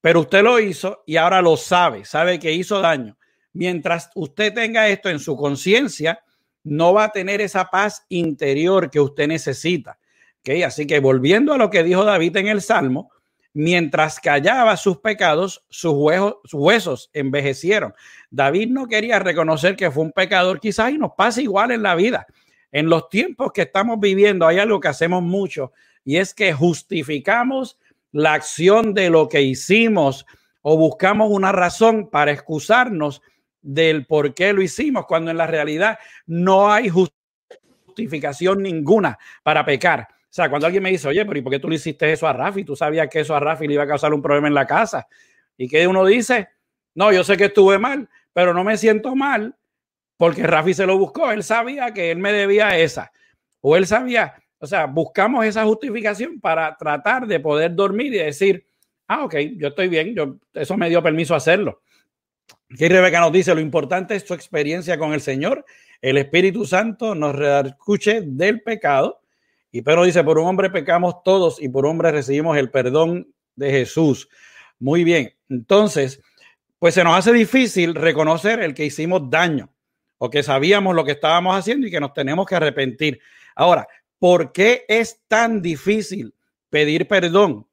pero 0.00 0.20
usted 0.20 0.44
lo 0.44 0.60
hizo 0.60 1.02
y 1.04 1.16
ahora 1.16 1.42
lo 1.42 1.56
sabe, 1.56 2.04
sabe 2.04 2.38
que 2.38 2.52
hizo 2.52 2.80
daño. 2.80 3.18
Mientras 3.52 4.10
usted 4.14 4.54
tenga 4.54 4.88
esto 4.88 5.08
en 5.08 5.18
su 5.18 5.36
conciencia, 5.36 6.20
no 6.62 6.94
va 6.94 7.04
a 7.04 7.10
tener 7.10 7.40
esa 7.40 7.64
paz 7.64 8.04
interior 8.10 8.88
que 8.88 9.00
usted 9.00 9.26
necesita. 9.26 9.98
¿Okay? 10.40 10.62
Así 10.62 10.86
que 10.86 11.00
volviendo 11.00 11.52
a 11.52 11.58
lo 11.58 11.70
que 11.70 11.82
dijo 11.82 12.04
David 12.04 12.36
en 12.36 12.48
el 12.48 12.60
Salmo, 12.60 13.10
mientras 13.52 14.20
callaba 14.20 14.76
sus 14.76 14.98
pecados, 14.98 15.64
sus 15.68 15.92
huesos, 16.52 17.10
envejecieron. 17.12 17.94
David 18.30 18.68
no 18.68 18.86
quería 18.86 19.18
reconocer 19.18 19.74
que 19.76 19.90
fue 19.90 20.04
un 20.04 20.12
pecador, 20.12 20.60
quizás 20.60 20.92
y 20.92 20.98
nos 20.98 21.12
pasa 21.16 21.42
igual 21.42 21.72
en 21.72 21.82
la 21.82 21.94
vida. 21.94 22.26
En 22.70 22.88
los 22.88 23.08
tiempos 23.08 23.52
que 23.52 23.62
estamos 23.62 23.98
viviendo 23.98 24.46
hay 24.46 24.58
algo 24.58 24.78
que 24.80 24.88
hacemos 24.88 25.22
mucho 25.22 25.72
y 26.04 26.18
es 26.18 26.34
que 26.34 26.52
justificamos 26.52 27.78
la 28.12 28.34
acción 28.34 28.94
de 28.94 29.10
lo 29.10 29.28
que 29.28 29.42
hicimos 29.42 30.26
o 30.62 30.76
buscamos 30.76 31.30
una 31.30 31.52
razón 31.52 32.10
para 32.10 32.32
excusarnos 32.32 33.22
del 33.60 34.06
por 34.06 34.34
qué 34.34 34.52
lo 34.52 34.62
hicimos, 34.62 35.06
cuando 35.06 35.30
en 35.30 35.36
la 35.36 35.46
realidad 35.46 35.98
no 36.26 36.70
hay 36.70 36.90
justificación 36.90 38.62
ninguna 38.62 39.18
para 39.42 39.64
pecar. 39.64 40.08
O 40.30 40.32
sea, 40.38 40.50
cuando 40.50 40.66
alguien 40.66 40.82
me 40.82 40.90
dice, 40.90 41.08
oye, 41.08 41.24
pero 41.24 41.38
¿y 41.38 41.42
por 41.42 41.52
qué 41.52 41.58
tú 41.58 41.68
le 41.68 41.76
hiciste 41.76 42.12
eso 42.12 42.26
a 42.28 42.34
Rafi? 42.34 42.62
Tú 42.62 42.76
sabías 42.76 43.08
que 43.08 43.20
eso 43.20 43.34
a 43.34 43.40
Rafi 43.40 43.66
le 43.66 43.74
iba 43.74 43.84
a 43.84 43.86
causar 43.86 44.12
un 44.12 44.20
problema 44.20 44.48
en 44.48 44.54
la 44.54 44.66
casa. 44.66 45.08
Y 45.56 45.68
que 45.68 45.86
uno 45.86 46.04
dice, 46.04 46.48
no, 46.94 47.12
yo 47.12 47.24
sé 47.24 47.36
que 47.36 47.46
estuve 47.46 47.78
mal, 47.78 48.08
pero 48.32 48.52
no 48.52 48.62
me 48.62 48.76
siento 48.76 49.16
mal 49.16 49.56
porque 50.18 50.42
Rafi 50.42 50.74
se 50.74 50.86
lo 50.86 50.98
buscó. 50.98 51.32
Él 51.32 51.42
sabía 51.42 51.94
que 51.94 52.10
él 52.10 52.18
me 52.18 52.32
debía 52.32 52.76
esa. 52.76 53.10
O 53.60 53.76
él 53.76 53.86
sabía, 53.86 54.34
o 54.58 54.66
sea, 54.66 54.86
buscamos 54.86 55.46
esa 55.46 55.64
justificación 55.64 56.40
para 56.40 56.76
tratar 56.76 57.26
de 57.26 57.40
poder 57.40 57.74
dormir 57.74 58.12
y 58.12 58.18
decir, 58.18 58.66
ah, 59.06 59.24
ok, 59.24 59.34
yo 59.56 59.68
estoy 59.68 59.88
bien, 59.88 60.14
yo, 60.14 60.36
eso 60.52 60.76
me 60.76 60.90
dio 60.90 61.02
permiso 61.02 61.34
hacerlo. 61.34 61.80
Aquí 62.70 62.86
Rebeca 62.88 63.20
nos 63.20 63.32
dice, 63.32 63.54
lo 63.54 63.60
importante 63.60 64.14
es 64.14 64.26
su 64.26 64.34
experiencia 64.34 64.98
con 64.98 65.14
el 65.14 65.20
Señor. 65.20 65.64
El 66.02 66.18
Espíritu 66.18 66.64
Santo 66.66 67.14
nos 67.14 67.34
reescuche 67.34 68.20
del 68.22 68.60
pecado 68.60 69.20
y 69.70 69.82
Pedro 69.82 70.04
dice, 70.04 70.24
por 70.24 70.38
un 70.38 70.46
hombre 70.46 70.70
pecamos 70.70 71.22
todos 71.22 71.60
y 71.60 71.68
por 71.68 71.86
hombre 71.86 72.10
recibimos 72.10 72.56
el 72.56 72.70
perdón 72.70 73.32
de 73.56 73.70
Jesús. 73.70 74.28
Muy 74.78 75.04
bien, 75.04 75.34
entonces, 75.48 76.20
pues 76.78 76.94
se 76.94 77.04
nos 77.04 77.16
hace 77.16 77.32
difícil 77.32 77.94
reconocer 77.94 78.60
el 78.60 78.74
que 78.74 78.84
hicimos 78.84 79.28
daño 79.28 79.72
o 80.18 80.30
que 80.30 80.42
sabíamos 80.42 80.94
lo 80.94 81.04
que 81.04 81.12
estábamos 81.12 81.56
haciendo 81.56 81.86
y 81.86 81.90
que 81.90 82.00
nos 82.00 82.14
tenemos 82.14 82.46
que 82.46 82.56
arrepentir. 82.56 83.20
Ahora, 83.54 83.86
¿por 84.18 84.52
qué 84.52 84.84
es 84.88 85.20
tan 85.28 85.60
difícil 85.62 86.34
pedir 86.70 87.06
perdón? 87.06 87.68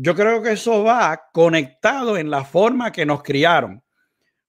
yo 0.00 0.14
creo 0.14 0.40
que 0.42 0.52
eso 0.52 0.84
va 0.84 1.28
conectado 1.32 2.16
en 2.16 2.30
la 2.30 2.44
forma 2.44 2.92
que 2.92 3.04
nos 3.04 3.20
criaron. 3.22 3.82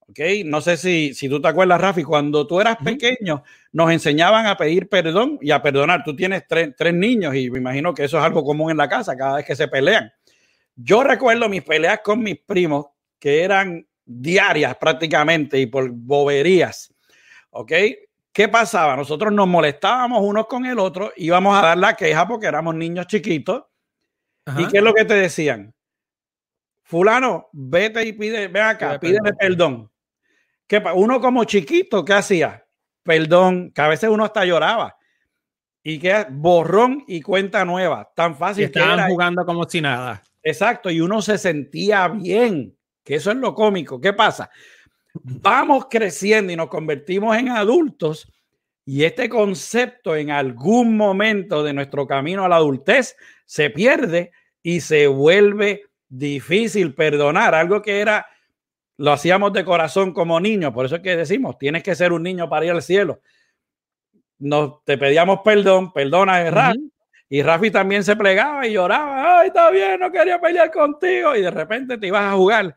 ¿Ok? 0.10 0.19
No 0.45 0.60
sé 0.62 0.78
si, 0.78 1.13
si 1.13 1.30
tú 1.30 1.41
te 1.41 1.48
acuerdas, 1.48 1.80
Rafi, 1.80 2.04
cuando 2.04 2.48
tú 2.48 2.60
eras 2.60 2.78
pequeño, 2.84 3.43
nos 3.72 3.91
enseñaban 3.91 4.48
a 4.48 4.58
pedir 4.58 4.89
perdón 4.89 5.38
y 5.41 5.52
a 5.52 5.62
perdonar. 5.62 6.04
Tú 6.04 6.15
tienes 6.15 6.48
tres, 6.48 6.74
tres 6.76 6.93
niños 6.93 7.36
y 7.36 7.52
me 7.52 7.60
imagino 7.60 7.93
que 7.93 8.06
eso 8.06 8.17
es 8.17 8.24
algo 8.24 8.43
común 8.43 8.72
en 8.72 8.78
la 8.78 8.89
casa 8.89 9.15
cada 9.15 9.38
vez 9.38 9.45
que 9.45 9.56
se 9.56 9.67
pelean. 9.67 10.12
Yo 10.76 11.04
recuerdo 11.04 11.48
mis 11.48 11.63
peleas 11.63 12.00
con 12.04 12.24
mis 12.24 12.39
primos, 12.39 12.88
que 13.19 13.43
eran 13.43 13.86
diarias 14.06 14.76
prácticamente 14.78 15.60
y 15.60 15.67
por 15.67 15.89
boberías. 15.91 16.93
¿Ok? 17.52 17.72
¿Qué 18.32 18.48
pasaba? 18.48 18.95
Nosotros 18.95 19.32
nos 19.34 19.48
molestábamos 19.48 20.22
unos 20.24 20.48
con 20.48 20.65
el 20.65 20.80
otro, 20.80 21.12
íbamos 21.17 21.58
a 21.58 21.67
dar 21.67 21.78
la 21.78 21.95
queja 21.95 22.28
porque 22.28 22.48
éramos 22.48 22.74
niños 22.76 23.08
chiquitos 23.08 23.63
¿Y 24.58 24.67
qué 24.67 24.78
es 24.78 24.84
lo 24.84 24.93
que 24.93 25.06
te 25.06 25.15
decían? 25.15 25.74
Fulano, 26.84 27.50
vete 27.52 28.04
y 28.06 28.13
pide, 28.13 28.48
ven 28.48 28.63
acá, 28.63 29.00
pídele 29.00 29.34
perdón. 29.34 29.88
¿Qué, 30.69 30.79
uno 30.93 31.19
como 31.19 31.45
chiquito, 31.45 32.05
¿qué 32.05 32.13
hacía? 32.13 32.63
Perdón, 33.01 33.71
que 33.71 33.82
a 33.82 33.88
veces 33.88 34.08
uno 34.08 34.23
hasta 34.23 34.45
lloraba. 34.45 34.95
Y 35.82 35.97
que 35.97 36.27
borrón 36.29 37.03
y 37.08 37.21
cuenta 37.21 37.65
nueva. 37.65 38.08
Tan 38.15 38.38
fácil. 38.38 38.65
estaban 38.65 39.10
jugando 39.10 39.43
como 39.45 39.67
si 39.67 39.82
nada. 39.82 40.21
Exacto, 40.43 40.91
y 40.91 41.01
uno 41.01 41.23
se 41.23 41.39
sentía 41.39 42.08
bien, 42.08 42.77
que 43.03 43.15
eso 43.15 43.32
es 43.32 43.38
lo 43.38 43.55
cómico. 43.55 43.99
¿Qué 43.99 44.13
pasa? 44.13 44.51
Vamos 45.15 45.88
creciendo 45.89 46.53
y 46.53 46.55
nos 46.55 46.69
convertimos 46.69 47.36
en 47.36 47.49
adultos 47.49 48.32
y 48.86 49.05
este 49.05 49.27
concepto 49.27 50.15
en 50.15 50.29
algún 50.29 50.95
momento 50.95 51.63
de 51.63 51.73
nuestro 51.73 52.05
camino 52.05 52.45
a 52.45 52.49
la 52.49 52.58
adultez 52.58 53.15
se 53.45 53.71
pierde 53.71 54.32
y 54.62 54.82
se 54.82 55.08
vuelve 55.08 55.86
difícil 56.08 56.93
perdonar. 56.93 57.55
Algo 57.55 57.82
que 57.82 58.01
era, 58.01 58.27
lo 58.99 59.13
hacíamos 59.13 59.53
de 59.53 59.63
corazón 59.63 60.12
como 60.12 60.41
niños. 60.41 60.73
Por 60.73 60.85
eso 60.85 60.97
es 60.97 61.01
que 61.01 61.15
decimos, 61.15 61.57
tienes 61.57 61.83
que 61.83 61.95
ser 61.95 62.12
un 62.12 62.21
niño 62.21 62.49
para 62.49 62.65
ir 62.65 62.71
al 62.71 62.81
cielo. 62.81 63.21
Nos, 64.39 64.83
te 64.83 64.97
pedíamos 64.97 65.39
perdón, 65.41 65.93
perdona, 65.93 66.41
errar. 66.41 66.75
Y 67.29 67.41
Rafi 67.41 67.71
también 67.71 68.03
se 68.03 68.17
plegaba 68.17 68.67
y 68.67 68.73
lloraba. 68.73 69.39
Ay, 69.39 69.47
está 69.47 69.69
bien, 69.71 70.01
no 70.01 70.12
quería 70.12 70.41
pelear 70.41 70.69
contigo. 70.69 71.33
Y 71.33 71.41
de 71.41 71.49
repente 71.49 71.97
te 71.97 72.07
ibas 72.07 72.23
a 72.23 72.35
jugar. 72.35 72.75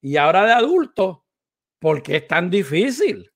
Y 0.00 0.16
ahora 0.16 0.44
de 0.44 0.52
adulto, 0.54 1.24
¿por 1.78 2.02
qué 2.02 2.16
es 2.16 2.26
tan 2.26 2.50
difícil? 2.50 3.29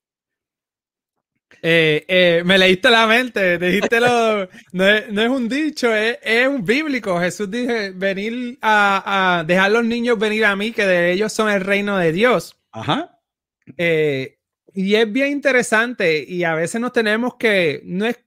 Eh, 1.62 2.04
eh, 2.08 2.42
me 2.44 2.58
leíste 2.58 2.90
la 2.90 3.06
mente, 3.06 3.56
dijiste 3.58 3.98
lo, 3.98 4.48
no, 4.72 4.86
es, 4.86 5.28
un 5.30 5.48
dicho, 5.48 5.94
es, 5.94 6.46
un 6.46 6.64
bíblico. 6.64 7.18
Jesús 7.18 7.50
dice, 7.50 7.90
venir 7.90 8.58
a, 8.60 9.44
dejar 9.46 9.72
los 9.72 9.84
niños 9.84 10.18
venir 10.18 10.44
a 10.44 10.56
mí, 10.56 10.72
que 10.72 10.86
de 10.86 11.12
ellos 11.12 11.32
son 11.32 11.48
el 11.50 11.62
reino 11.62 11.96
de 11.96 12.12
Dios. 12.12 12.56
Ajá. 12.70 13.18
Eh, 13.78 14.38
y 14.74 14.94
es 14.94 15.10
bien 15.10 15.28
interesante 15.32 16.22
y 16.26 16.44
a 16.44 16.54
veces 16.54 16.80
nos 16.80 16.92
tenemos 16.92 17.36
que, 17.36 17.80
no 17.84 18.04
es 18.04 18.18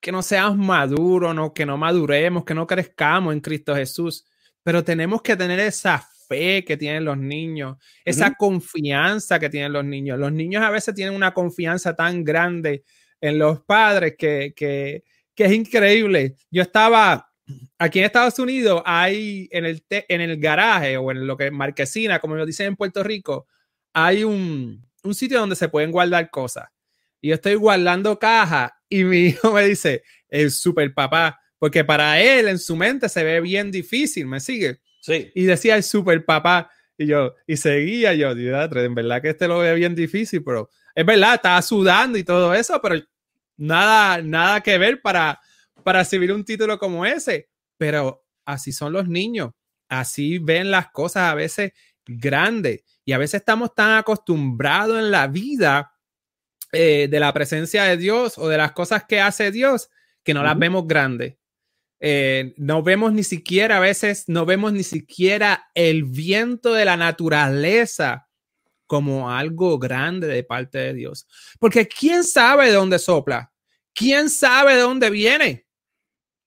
que 0.00 0.10
no 0.10 0.22
seamos 0.22 0.58
maduros, 0.58 1.34
no, 1.34 1.52
que 1.52 1.66
no 1.66 1.76
maduremos, 1.76 2.44
que 2.44 2.54
no 2.54 2.66
crezcamos 2.66 3.34
en 3.34 3.40
Cristo 3.40 3.76
Jesús, 3.76 4.24
pero 4.62 4.82
tenemos 4.82 5.22
que 5.22 5.36
tener 5.36 5.60
esa 5.60 6.09
fe 6.30 6.64
que 6.64 6.76
tienen 6.76 7.04
los 7.04 7.18
niños, 7.18 7.76
esa 8.04 8.34
confianza 8.34 9.40
que 9.40 9.50
tienen 9.50 9.72
los 9.72 9.84
niños. 9.84 10.16
Los 10.18 10.32
niños 10.32 10.62
a 10.62 10.70
veces 10.70 10.94
tienen 10.94 11.14
una 11.14 11.34
confianza 11.34 11.96
tan 11.96 12.22
grande 12.22 12.84
en 13.20 13.38
los 13.38 13.62
padres 13.62 14.14
que, 14.16 14.52
que, 14.54 15.02
que 15.34 15.44
es 15.44 15.52
increíble. 15.52 16.36
Yo 16.50 16.62
estaba 16.62 17.28
aquí 17.78 17.98
en 17.98 18.04
Estados 18.04 18.38
Unidos, 18.38 18.80
hay 18.86 19.48
en 19.50 19.64
el, 19.64 19.84
en 19.90 20.20
el 20.20 20.38
garaje 20.38 20.96
o 20.96 21.10
en 21.10 21.26
lo 21.26 21.36
que 21.36 21.46
es 21.46 21.52
marquesina, 21.52 22.20
como 22.20 22.36
lo 22.36 22.46
dicen 22.46 22.68
en 22.68 22.76
Puerto 22.76 23.02
Rico, 23.02 23.48
hay 23.92 24.22
un, 24.22 24.86
un 25.02 25.14
sitio 25.14 25.40
donde 25.40 25.56
se 25.56 25.68
pueden 25.68 25.90
guardar 25.90 26.30
cosas. 26.30 26.68
Y 27.20 27.30
yo 27.30 27.34
estoy 27.34 27.56
guardando 27.56 28.18
cajas 28.20 28.70
y 28.88 29.02
mi 29.02 29.18
hijo 29.26 29.52
me 29.52 29.64
dice, 29.64 30.04
el 30.28 30.52
super 30.52 30.94
papá, 30.94 31.40
porque 31.58 31.84
para 31.84 32.20
él 32.20 32.46
en 32.46 32.58
su 32.60 32.76
mente 32.76 33.08
se 33.08 33.24
ve 33.24 33.40
bien 33.40 33.72
difícil, 33.72 34.26
¿me 34.26 34.38
sigue? 34.38 34.80
Sí. 35.00 35.30
Y 35.34 35.44
decía 35.44 35.76
el 35.76 35.82
super 35.82 36.24
papá. 36.24 36.70
Y 36.96 37.06
yo, 37.06 37.34
y 37.46 37.56
seguía 37.56 38.12
yo, 38.14 38.30
en 38.32 38.94
verdad 38.94 39.22
que 39.22 39.30
este 39.30 39.48
lo 39.48 39.60
ve 39.60 39.74
bien 39.74 39.94
difícil, 39.94 40.44
pero 40.44 40.68
es 40.94 41.06
verdad, 41.06 41.36
estaba 41.36 41.62
sudando 41.62 42.18
y 42.18 42.24
todo 42.24 42.52
eso, 42.54 42.78
pero 42.82 42.96
nada, 43.56 44.20
nada 44.20 44.60
que 44.60 44.76
ver 44.76 45.00
para, 45.00 45.40
para 45.82 46.00
recibir 46.00 46.30
un 46.30 46.44
título 46.44 46.78
como 46.78 47.06
ese. 47.06 47.48
Pero 47.78 48.26
así 48.44 48.72
son 48.72 48.92
los 48.92 49.08
niños, 49.08 49.52
así 49.88 50.38
ven 50.38 50.70
las 50.70 50.90
cosas 50.90 51.30
a 51.30 51.34
veces 51.34 51.72
grandes 52.06 52.84
y 53.04 53.12
a 53.12 53.18
veces 53.18 53.40
estamos 53.40 53.74
tan 53.74 53.96
acostumbrados 53.96 54.98
en 54.98 55.10
la 55.10 55.26
vida 55.26 55.92
eh, 56.72 57.08
de 57.10 57.20
la 57.20 57.32
presencia 57.32 57.84
de 57.84 57.96
Dios 57.96 58.36
o 58.36 58.48
de 58.48 58.58
las 58.58 58.72
cosas 58.72 59.04
que 59.08 59.20
hace 59.20 59.50
Dios 59.50 59.88
que 60.22 60.34
no 60.34 60.42
las 60.42 60.58
vemos 60.58 60.86
grandes. 60.86 61.36
Eh, 62.00 62.54
no 62.56 62.82
vemos 62.82 63.12
ni 63.12 63.22
siquiera, 63.22 63.76
a 63.76 63.80
veces 63.80 64.24
no 64.26 64.46
vemos 64.46 64.72
ni 64.72 64.82
siquiera 64.82 65.70
el 65.74 66.04
viento 66.04 66.72
de 66.72 66.86
la 66.86 66.96
naturaleza 66.96 68.28
como 68.86 69.30
algo 69.30 69.78
grande 69.78 70.26
de 70.26 70.42
parte 70.42 70.78
de 70.78 70.94
Dios. 70.94 71.28
Porque 71.58 71.86
¿quién 71.86 72.24
sabe 72.24 72.66
de 72.66 72.72
dónde 72.72 72.98
sopla? 72.98 73.52
¿Quién 73.94 74.30
sabe 74.30 74.74
de 74.74 74.80
dónde 74.80 75.10
viene? 75.10 75.66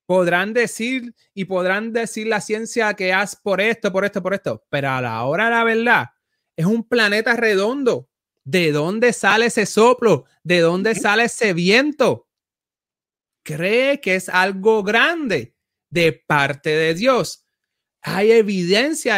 Podrán 0.06 0.54
decir 0.54 1.14
y 1.34 1.46
podrán 1.46 1.94
decir 1.94 2.28
la 2.28 2.42
ciencia 2.42 2.94
que 2.96 3.14
haz 3.14 3.36
por 3.36 3.62
esto, 3.62 3.92
por 3.94 4.04
esto, 4.04 4.22
por 4.22 4.34
esto, 4.34 4.66
pero 4.70 4.90
a 4.90 5.02
la 5.02 5.24
hora 5.24 5.46
de 5.46 5.52
la 5.52 5.64
verdad 5.64 6.06
es 6.56 6.66
un 6.66 6.84
planeta 6.84 7.36
redondo. 7.36 8.10
¿De 8.46 8.74
dónde 8.74 9.14
sale 9.14 9.46
ese 9.46 9.66
soplo? 9.66 10.26
¿De 10.44 10.60
dónde 10.60 10.96
sale 10.96 11.24
ese 11.24 11.54
viento? 11.54 12.28
Cree 13.44 14.00
que 14.00 14.16
es 14.16 14.30
algo 14.30 14.84
grande 14.84 15.56
de 15.90 16.14
parte 16.14 16.70
de 16.72 16.94
Dios. 16.96 17.46
Hay 18.02 18.32
evidencia 18.32 19.18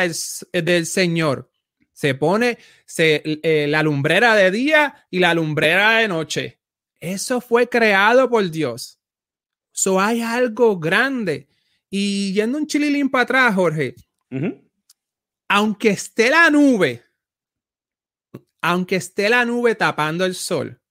del, 0.52 0.86
Señor. 0.86 1.50
Se 1.94 2.14
pone 2.14 2.58
eh, 2.98 3.66
la 3.70 3.82
lumbrera 3.82 4.36
de 4.36 4.52
día 4.52 5.08
y 5.10 5.20
la 5.20 5.34
lumbrera 5.34 6.00
de 6.00 6.08
noche. 6.08 6.60
Eso 7.00 7.40
fue 7.40 7.70
creado 7.70 8.30
por 8.30 8.50
Dios. 8.52 9.00
So 9.72 10.00
hay 10.00 10.22
algo 10.22 10.78
grande. 10.78 11.48
Y 11.90 12.34
yendo 12.34 12.58
un 12.58 12.68
chililín 12.68 13.10
para 13.10 13.24
atrás, 13.24 13.56
Jorge, 13.56 13.96
aunque 15.48 15.90
esté 15.90 16.30
la 16.30 16.50
nube, 16.50 17.04
aunque 18.62 18.98
esté 18.98 19.30
la 19.30 19.46
nube 19.46 19.76
tapando 19.76 20.26
el 20.26 20.36
sol, 20.36 20.82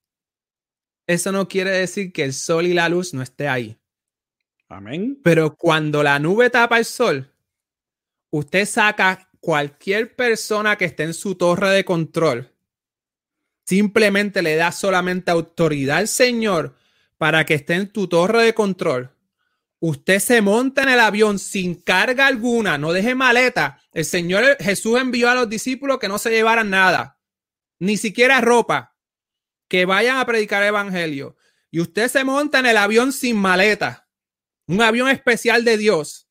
eso 1.07 1.33
no 1.33 1.49
quiere 1.49 1.71
decir 1.71 2.13
que 2.13 2.25
el 2.25 2.33
sol 2.33 2.67
y 2.67 2.75
la 2.75 2.89
luz 2.89 3.13
no 3.13 3.23
esté 3.23 3.49
ahí. 3.49 3.79
Amén. 4.69 5.21
Pero 5.23 5.55
cuando 5.55 6.03
la 6.03 6.19
nube 6.19 6.51
tapa 6.51 6.79
el 6.79 6.85
sol, 6.85 7.31
usted 8.31 8.67
saca 8.67 9.29
cualquier 9.41 10.17
persona 10.17 10.77
que 10.77 10.87
esté 10.87 11.03
en 11.03 11.15
su 11.15 11.35
torre 11.35 11.71
de 11.71 11.85
control, 11.85 12.51
simplemente 13.67 14.43
le 14.43 14.57
da 14.57 14.73
solamente 14.73 15.31
autoridad 15.31 15.99
al 15.99 16.09
Señor 16.09 16.77
para 17.19 17.45
que 17.45 17.55
esté 17.55 17.75
en 17.75 17.93
tu 17.93 18.09
torre 18.09 18.43
de 18.43 18.55
control. 18.55 19.11
Usted 19.81 20.19
se 20.19 20.41
monta 20.41 20.83
en 20.83 20.89
el 20.89 21.01
avión 21.01 21.39
sin 21.39 21.75
carga 21.75 22.27
alguna, 22.27 22.79
no 22.79 22.93
deje 22.93 23.15
maleta. 23.15 23.83
El 23.93 24.07
Señor 24.07 24.57
Jesús 24.59 24.99
envió 24.99 25.29
a 25.29 25.35
los 25.35 25.49
discípulos 25.49 25.99
que 25.99 26.09
no 26.09 26.17
se 26.17 26.31
llevaran 26.31 26.71
nada, 26.71 27.21
ni 27.79 27.99
siquiera 27.99 28.41
ropa 28.41 28.94
que 29.69 29.85
vayan 29.85 30.19
a 30.19 30.27
predicar 30.27 30.63
el 30.63 30.69
evangelio 30.69 31.37
y 31.71 31.81
usted 31.81 32.09
se 32.09 32.23
monta 32.23 32.61
en 32.61 32.67
el 32.67 32.77
avión 32.77 33.13
sin 33.13 33.37
maleta, 33.37 34.09
un 34.67 34.81
avión 34.81 35.09
especial 35.09 35.65
de 35.65 35.77
Dios, 35.77 36.29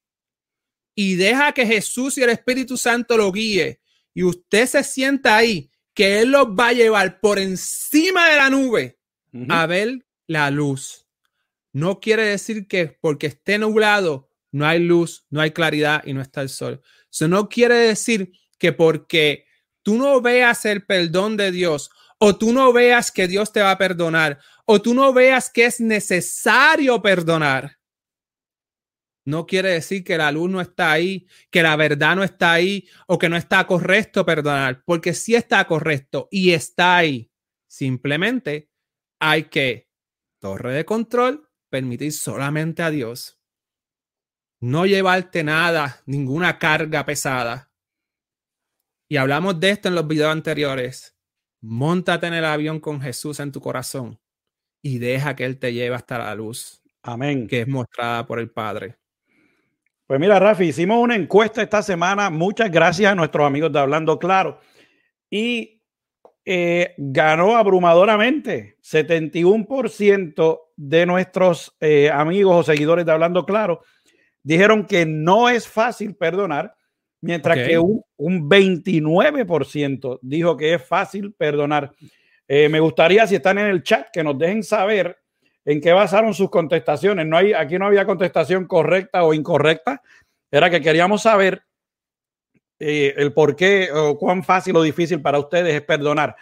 y 0.95 1.15
deja 1.15 1.51
que 1.51 1.65
Jesús 1.65 2.17
y 2.17 2.23
el 2.23 2.29
Espíritu 2.29 2.77
Santo 2.77 3.17
lo 3.17 3.29
guíe, 3.31 3.81
y 4.13 4.23
usted 4.23 4.67
se 4.67 4.83
sienta 4.85 5.35
ahí, 5.35 5.69
que 5.93 6.21
Él 6.21 6.31
los 6.31 6.47
va 6.47 6.69
a 6.69 6.73
llevar 6.73 7.19
por 7.19 7.39
encima 7.39 8.29
de 8.29 8.35
la 8.37 8.49
nube 8.49 8.99
a 9.49 9.65
ver 9.65 10.05
la 10.27 10.49
luz. 10.49 11.07
No 11.73 11.99
quiere 11.99 12.23
decir 12.23 12.67
que 12.67 12.97
porque 13.01 13.27
esté 13.27 13.57
nublado 13.57 14.29
no 14.53 14.65
hay 14.65 14.79
luz, 14.79 15.25
no 15.29 15.41
hay 15.41 15.51
claridad 15.51 16.03
y 16.05 16.13
no 16.13 16.21
está 16.21 16.41
el 16.41 16.49
sol. 16.49 16.81
Eso 17.11 17.27
no 17.27 17.49
quiere 17.49 17.75
decir 17.75 18.31
que 18.57 18.71
porque 18.71 19.45
tú 19.81 19.97
no 19.97 20.21
veas 20.21 20.63
el 20.65 20.85
perdón 20.85 21.35
de 21.35 21.51
Dios 21.51 21.89
o 22.25 22.37
tú 22.37 22.53
no 22.53 22.71
veas 22.71 23.11
que 23.11 23.27
Dios 23.27 23.51
te 23.51 23.61
va 23.61 23.71
a 23.71 23.77
perdonar, 23.77 24.39
o 24.65 24.81
tú 24.81 24.93
no 24.93 25.11
veas 25.11 25.49
que 25.49 25.65
es 25.65 25.81
necesario 25.81 27.01
perdonar, 27.01 27.79
no 29.25 29.45
quiere 29.45 29.71
decir 29.71 30.05
que 30.05 30.17
la 30.17 30.31
luz 30.31 30.49
no 30.49 30.61
está 30.61 30.93
ahí, 30.93 31.27
que 31.51 31.61
la 31.61 31.75
verdad 31.75 32.15
no 32.15 32.23
está 32.23 32.53
ahí 32.53 32.87
o 33.07 33.17
que 33.17 33.27
no 33.27 33.35
está 33.35 33.67
correcto 33.67 34.25
perdonar, 34.25 34.83
porque 34.85 35.13
sí 35.13 35.35
está 35.35 35.67
correcto 35.67 36.29
y 36.31 36.53
está 36.53 36.95
ahí. 36.95 37.29
Simplemente 37.67 38.69
hay 39.19 39.43
que, 39.49 39.89
torre 40.39 40.75
de 40.75 40.85
control, 40.85 41.49
permitir 41.69 42.13
solamente 42.13 42.83
a 42.83 42.89
Dios. 42.89 43.37
no 44.61 44.85
llevarte 44.85 45.43
nada, 45.43 46.01
ninguna 46.05 46.57
carga 46.57 47.05
pesada. 47.05 47.69
Y 49.09 49.17
hablamos 49.17 49.59
de 49.59 49.71
esto 49.71 49.89
en 49.89 49.95
los 49.95 50.07
videos 50.07 50.31
anteriores. 50.31 51.12
Móntate 51.63 52.27
en 52.27 52.33
el 52.33 52.45
avión 52.45 52.79
con 52.79 53.01
Jesús 53.01 53.39
en 53.39 53.51
tu 53.51 53.61
corazón 53.61 54.19
y 54.81 54.99
deja 54.99 55.35
que 55.35 55.45
Él 55.45 55.57
te 55.57 55.73
lleve 55.73 55.95
hasta 55.95 56.19
la 56.19 56.35
luz. 56.35 56.83
Amén. 57.01 57.47
Que 57.47 57.61
es 57.61 57.67
mostrada 57.67 58.27
por 58.27 58.39
el 58.39 58.51
Padre. 58.51 58.97
Pues 60.05 60.19
mira, 60.19 60.37
Rafi, 60.39 60.65
hicimos 60.65 61.01
una 61.01 61.15
encuesta 61.15 61.61
esta 61.61 61.81
semana. 61.81 62.29
Muchas 62.29 62.69
gracias 62.69 63.11
a 63.11 63.15
nuestros 63.15 63.47
amigos 63.47 63.71
de 63.71 63.79
Hablando 63.79 64.19
Claro. 64.19 64.59
Y 65.29 65.81
eh, 66.45 66.93
ganó 66.97 67.55
abrumadoramente. 67.55 68.77
71% 68.83 70.59
de 70.75 71.05
nuestros 71.05 71.75
eh, 71.79 72.11
amigos 72.11 72.55
o 72.57 72.63
seguidores 72.63 73.05
de 73.05 73.11
Hablando 73.11 73.45
Claro 73.45 73.81
dijeron 74.43 74.85
que 74.85 75.05
no 75.05 75.49
es 75.49 75.67
fácil 75.67 76.15
perdonar, 76.15 76.75
mientras 77.23 77.57
que 77.65 77.79
un, 77.79 78.03
un 78.17 78.49
29% 78.49 80.19
dijo 80.21 80.57
que 80.57 80.73
es 80.73 80.85
fácil 80.85 81.33
perdonar. 81.33 81.93
Eh, 82.47 82.67
me 82.67 82.81
gustaría, 82.81 83.25
si 83.25 83.35
están 83.35 83.57
en 83.59 83.67
el 83.67 83.81
chat, 83.81 84.07
que 84.11 84.23
nos 84.23 84.37
dejen 84.37 84.61
saber 84.61 85.17
en 85.63 85.79
qué 85.79 85.93
basaron 85.93 86.33
sus 86.33 86.49
contestaciones. 86.49 87.25
No 87.25 87.37
hay, 87.37 87.53
aquí 87.53 87.79
no 87.79 87.85
había 87.85 88.05
contestación 88.05 88.67
correcta 88.67 89.23
o 89.23 89.33
incorrecta. 89.33 90.01
Era 90.51 90.69
que 90.69 90.81
queríamos 90.81 91.21
saber 91.21 91.63
eh, 92.77 93.13
el 93.15 93.31
por 93.31 93.55
qué 93.55 93.89
o 93.93 94.17
cuán 94.17 94.43
fácil 94.43 94.75
o 94.75 94.83
difícil 94.83 95.21
para 95.21 95.39
ustedes 95.39 95.73
es 95.73 95.81
perdonar. 95.81 96.35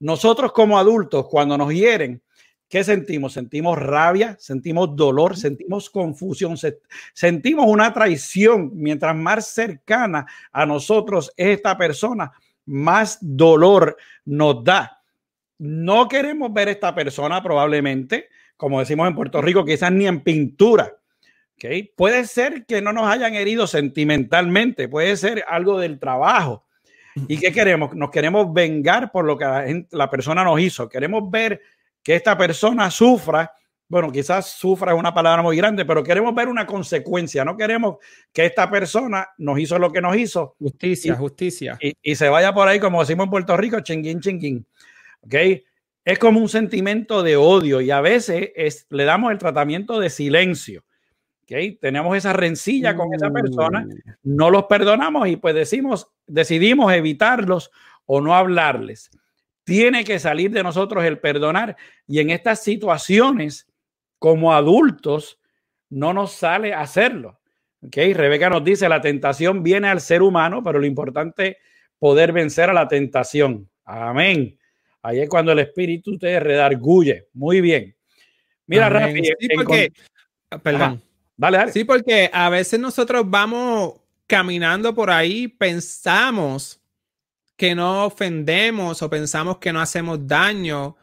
Nosotros 0.00 0.50
como 0.50 0.76
adultos, 0.80 1.28
cuando 1.28 1.56
nos 1.56 1.72
hieren, 1.72 2.20
¿qué 2.68 2.84
sentimos? 2.84 3.32
Sentimos 3.32 3.78
rabia, 3.78 4.36
sentimos 4.38 4.94
dolor, 4.96 5.36
sentimos 5.36 5.90
confusión, 5.90 6.56
sentimos 7.12 7.66
una 7.66 7.92
traición. 7.92 8.70
Mientras 8.74 9.14
más 9.14 9.48
cercana 9.48 10.26
a 10.52 10.66
nosotros 10.66 11.32
es 11.36 11.56
esta 11.56 11.76
persona, 11.76 12.32
más 12.66 13.18
dolor 13.20 13.96
nos 14.24 14.64
da. 14.64 15.02
No 15.58 16.08
queremos 16.08 16.52
ver 16.52 16.68
esta 16.68 16.94
persona 16.94 17.42
probablemente, 17.42 18.28
como 18.56 18.80
decimos 18.80 19.08
en 19.08 19.14
Puerto 19.14 19.40
Rico, 19.40 19.64
quizás 19.64 19.92
ni 19.92 20.06
en 20.06 20.20
pintura. 20.20 20.96
¿okay? 21.56 21.92
Puede 21.96 22.26
ser 22.26 22.66
que 22.66 22.82
no 22.82 22.92
nos 22.92 23.06
hayan 23.06 23.34
herido 23.34 23.66
sentimentalmente, 23.66 24.88
puede 24.88 25.16
ser 25.16 25.44
algo 25.48 25.78
del 25.78 25.98
trabajo. 25.98 26.64
¿Y 27.28 27.38
qué 27.38 27.52
queremos? 27.52 27.94
Nos 27.94 28.10
queremos 28.10 28.52
vengar 28.52 29.12
por 29.12 29.24
lo 29.24 29.38
que 29.38 29.86
la, 29.90 30.10
persona 30.10 30.42
nos 30.42 30.60
hizo. 30.60 30.88
Queremos 30.88 31.30
ver 31.30 31.60
que 32.04 32.14
esta 32.14 32.36
persona 32.36 32.90
sufra. 32.90 33.50
Bueno, 33.88 34.12
quizás 34.12 34.50
sufra 34.50 34.92
es 34.92 34.98
una 34.98 35.14
palabra 35.14 35.42
muy 35.42 35.56
grande, 35.56 35.84
pero 35.84 36.02
queremos 36.02 36.34
ver 36.34 36.48
una 36.48 36.66
consecuencia. 36.66 37.44
No 37.44 37.56
queremos 37.56 37.96
que 38.32 38.44
esta 38.44 38.70
persona 38.70 39.26
nos 39.38 39.58
hizo 39.58 39.78
lo 39.78 39.90
que 39.90 40.00
nos 40.00 40.16
hizo. 40.16 40.54
Justicia, 40.58 41.16
justicia. 41.16 41.78
Y, 41.80 41.94
y, 42.02 42.14
se 42.14 42.28
vaya 42.28 42.52
por 42.52 42.68
ahí, 42.68 42.78
como 42.78 43.00
decimos 43.00 43.24
en 43.24 43.30
Puerto 43.30 43.56
Rico, 43.56 43.80
chinguín, 43.80 44.20
chinguín. 44.20 44.66
¿Ok? 45.22 45.34
Es 46.04 46.18
como 46.18 46.40
un 46.40 46.48
sentimiento 46.50 47.22
de 47.22 47.36
odio 47.36 47.80
y 47.80 47.90
a 47.90 48.02
veces 48.02 48.50
es, 48.54 48.86
le 48.90 49.04
damos 49.04 49.32
el 49.32 49.38
tratamiento 49.38 49.98
de 49.98 50.10
silencio. 50.10 50.84
¿Okay? 51.44 51.76
Tenemos 51.76 52.16
esa 52.16 52.32
rencilla 52.32 52.94
con 52.96 53.14
esa 53.14 53.30
persona, 53.30 53.86
uh. 53.86 54.10
no 54.22 54.50
los 54.50 54.64
perdonamos 54.64 55.28
y 55.28 55.36
pues 55.36 55.54
decimos, 55.54 56.08
decidimos 56.26 56.92
evitarlos 56.92 57.70
o 58.06 58.20
no 58.20 58.34
hablarles. 58.34 59.10
Tiene 59.64 60.04
que 60.04 60.18
salir 60.18 60.50
de 60.50 60.62
nosotros 60.62 61.04
el 61.04 61.18
perdonar 61.18 61.76
y 62.06 62.20
en 62.20 62.30
estas 62.30 62.62
situaciones, 62.62 63.66
como 64.18 64.54
adultos, 64.54 65.38
no 65.88 66.12
nos 66.12 66.32
sale 66.32 66.74
hacerlo. 66.74 67.40
¿Okay? 67.82 68.14
Rebeca 68.14 68.48
nos 68.48 68.64
dice, 68.64 68.88
la 68.88 69.00
tentación 69.00 69.62
viene 69.62 69.88
al 69.88 70.00
ser 70.00 70.22
humano, 70.22 70.62
pero 70.62 70.78
lo 70.78 70.86
importante 70.86 71.48
es 71.48 71.56
poder 71.98 72.32
vencer 72.32 72.70
a 72.70 72.74
la 72.74 72.88
tentación. 72.88 73.68
Amén. 73.84 74.58
Ahí 75.02 75.20
es 75.20 75.28
cuando 75.28 75.52
el 75.52 75.58
espíritu 75.58 76.18
te 76.18 76.40
redarguye. 76.40 77.28
Muy 77.34 77.60
bien. 77.60 77.94
Mira, 78.66 78.88
Rafi, 78.88 79.22
sí, 79.22 79.48
porque, 79.54 79.92
perdón. 80.62 81.02
Dale, 81.36 81.58
dale. 81.58 81.72
Sí, 81.72 81.84
porque 81.84 82.30
a 82.32 82.48
veces 82.48 82.80
nosotros 82.80 83.24
vamos 83.26 84.00
caminando 84.26 84.94
por 84.94 85.10
ahí, 85.10 85.48
pensamos 85.48 86.80
que 87.56 87.74
no 87.74 88.06
ofendemos 88.06 89.02
o 89.02 89.10
pensamos 89.10 89.58
que 89.58 89.72
no 89.72 89.80
hacemos 89.80 90.26
daño 90.26 90.96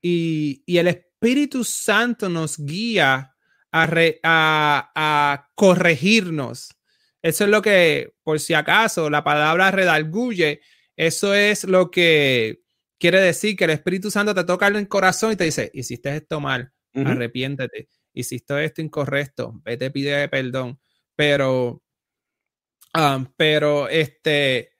y, 0.00 0.62
y 0.66 0.78
el 0.78 0.88
Espíritu 0.88 1.64
Santo 1.64 2.28
nos 2.28 2.58
guía 2.58 3.34
a, 3.72 3.88
a, 4.22 4.92
a, 4.94 5.50
corregirnos. 5.54 6.76
Eso 7.22 7.44
es 7.44 7.50
lo 7.50 7.62
que, 7.62 8.14
por 8.22 8.38
si 8.38 8.54
acaso, 8.54 9.08
la 9.08 9.24
palabra 9.24 9.70
redarguye, 9.70 10.60
eso 10.96 11.34
es 11.34 11.64
lo 11.64 11.90
que 11.90 12.62
quiere 12.98 13.20
decir 13.20 13.56
que 13.56 13.64
el 13.64 13.70
Espíritu 13.70 14.10
Santo 14.10 14.34
te 14.34 14.44
toca 14.44 14.68
en 14.68 14.76
el 14.76 14.88
corazón 14.88 15.32
y 15.32 15.36
te 15.36 15.44
dice, 15.44 15.70
hiciste 15.74 16.14
esto 16.14 16.40
mal, 16.40 16.72
arrepiéntete 16.94 17.88
hiciste 18.14 18.64
esto 18.64 18.80
incorrecto, 18.80 19.60
vete, 19.64 19.90
pide 19.90 20.28
perdón. 20.28 20.80
Pero, 21.16 21.82
um, 22.94 23.26
pero 23.36 23.88
este, 23.88 24.73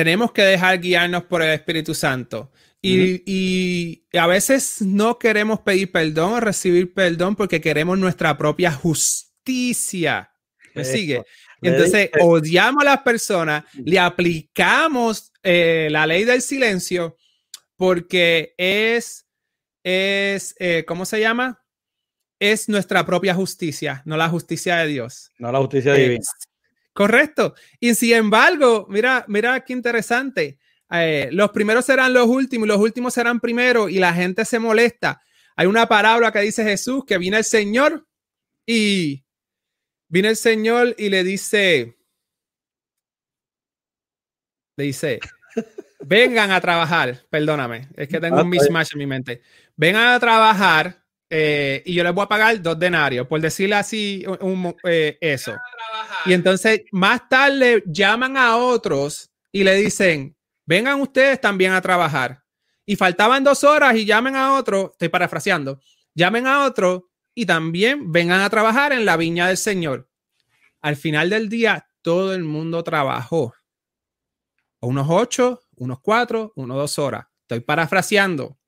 tenemos 0.00 0.32
que 0.32 0.42
dejar 0.42 0.80
guiarnos 0.80 1.24
por 1.24 1.42
el 1.42 1.50
Espíritu 1.50 1.94
Santo. 1.94 2.50
Y, 2.82 3.22
y, 3.26 4.06
a 4.16 4.26
veces 4.26 4.80
no 4.80 5.18
queremos 5.18 5.60
pedir 5.60 5.92
perdón 5.92 6.32
o 6.32 6.40
recibir 6.40 6.94
perdón 6.94 7.36
porque 7.36 7.60
queremos 7.60 7.98
nuestra 7.98 8.38
propia 8.38 8.72
justicia. 8.72 10.30
¿Me 10.74 10.84
sigue? 10.86 11.22
Entonces, 11.60 12.08
odiamos 12.20 12.80
a 12.82 12.86
las 12.86 13.02
personas, 13.02 13.64
le 13.84 13.98
aplicamos 13.98 15.30
eh, 15.42 15.88
la 15.90 16.06
ley 16.06 16.24
del 16.24 16.40
silencio 16.40 17.18
porque 17.76 18.54
es 18.56 19.26
es, 19.82 20.54
eh, 20.58 20.84
¿cómo 20.86 21.04
se 21.04 21.20
llama? 21.20 21.62
Es 22.38 22.68
nuestra 22.68 23.04
propia 23.04 23.34
justicia, 23.34 24.02
no 24.06 24.16
la 24.16 24.28
justicia 24.28 24.76
de 24.78 24.86
Dios. 24.86 25.30
No 25.38 25.52
la 25.52 25.58
justicia 25.58 25.92
divina. 25.92 26.24
Correcto. 26.92 27.54
Y 27.78 27.94
sin 27.94 28.14
embargo, 28.14 28.86
mira, 28.88 29.24
mira 29.28 29.64
qué 29.64 29.72
interesante. 29.72 30.58
Eh, 30.90 31.28
los 31.32 31.50
primeros 31.50 31.84
serán 31.84 32.12
los 32.12 32.26
últimos 32.26 32.66
los 32.66 32.78
últimos 32.78 33.14
serán 33.14 33.38
primeros 33.38 33.90
y 33.90 33.98
la 33.98 34.12
gente 34.12 34.44
se 34.44 34.58
molesta. 34.58 35.22
Hay 35.56 35.66
una 35.66 35.86
parábola 35.86 36.32
que 36.32 36.40
dice 36.40 36.64
Jesús 36.64 37.04
que 37.06 37.18
viene 37.18 37.38
el 37.38 37.44
Señor 37.44 38.06
y 38.66 39.24
viene 40.08 40.30
el 40.30 40.36
Señor 40.36 40.94
y 40.98 41.08
le 41.08 41.22
dice, 41.22 41.96
le 44.76 44.84
dice, 44.84 45.20
vengan 46.00 46.50
a 46.50 46.60
trabajar, 46.60 47.24
perdóname, 47.30 47.88
es 47.94 48.08
que 48.08 48.18
tengo 48.18 48.36
un 48.36 48.46
ah, 48.46 48.50
mismatch 48.50 48.92
en 48.92 48.98
mi 48.98 49.06
mente 49.06 49.42
vengan 49.80 50.08
a 50.08 50.20
trabajar 50.20 50.99
eh, 51.32 51.82
y 51.86 51.94
yo 51.94 52.02
les 52.02 52.12
voy 52.12 52.24
a 52.24 52.28
pagar 52.28 52.60
dos 52.60 52.76
denarios, 52.76 53.26
por 53.28 53.40
decirle 53.40 53.76
así 53.76 54.24
eh, 54.84 55.16
eso. 55.20 55.54
Y 56.26 56.32
entonces 56.32 56.82
más 56.90 57.28
tarde 57.28 57.84
llaman 57.86 58.36
a 58.36 58.56
otros 58.56 59.30
y 59.52 59.62
le 59.62 59.76
dicen, 59.76 60.36
vengan 60.66 61.00
ustedes 61.00 61.40
también 61.40 61.72
a 61.72 61.80
trabajar. 61.80 62.42
Y 62.84 62.96
faltaban 62.96 63.44
dos 63.44 63.62
horas 63.62 63.94
y 63.94 64.04
llamen 64.04 64.34
a 64.34 64.54
otro, 64.54 64.90
estoy 64.92 65.08
parafraseando, 65.08 65.80
llamen 66.14 66.48
a 66.48 66.64
otro 66.64 67.10
y 67.32 67.46
también 67.46 68.10
vengan 68.10 68.40
a 68.40 68.50
trabajar 68.50 68.92
en 68.92 69.04
la 69.04 69.16
viña 69.16 69.46
del 69.46 69.56
Señor. 69.56 70.10
Al 70.80 70.96
final 70.96 71.30
del 71.30 71.48
día, 71.48 71.86
todo 72.02 72.34
el 72.34 72.42
mundo 72.42 72.82
trabajó. 72.82 73.54
Unos 74.80 75.06
ocho, 75.08 75.60
unos 75.76 76.00
cuatro, 76.00 76.52
unos 76.56 76.76
dos 76.76 76.98
horas. 76.98 77.26
Estoy 77.42 77.60
parafraseando. 77.60 78.58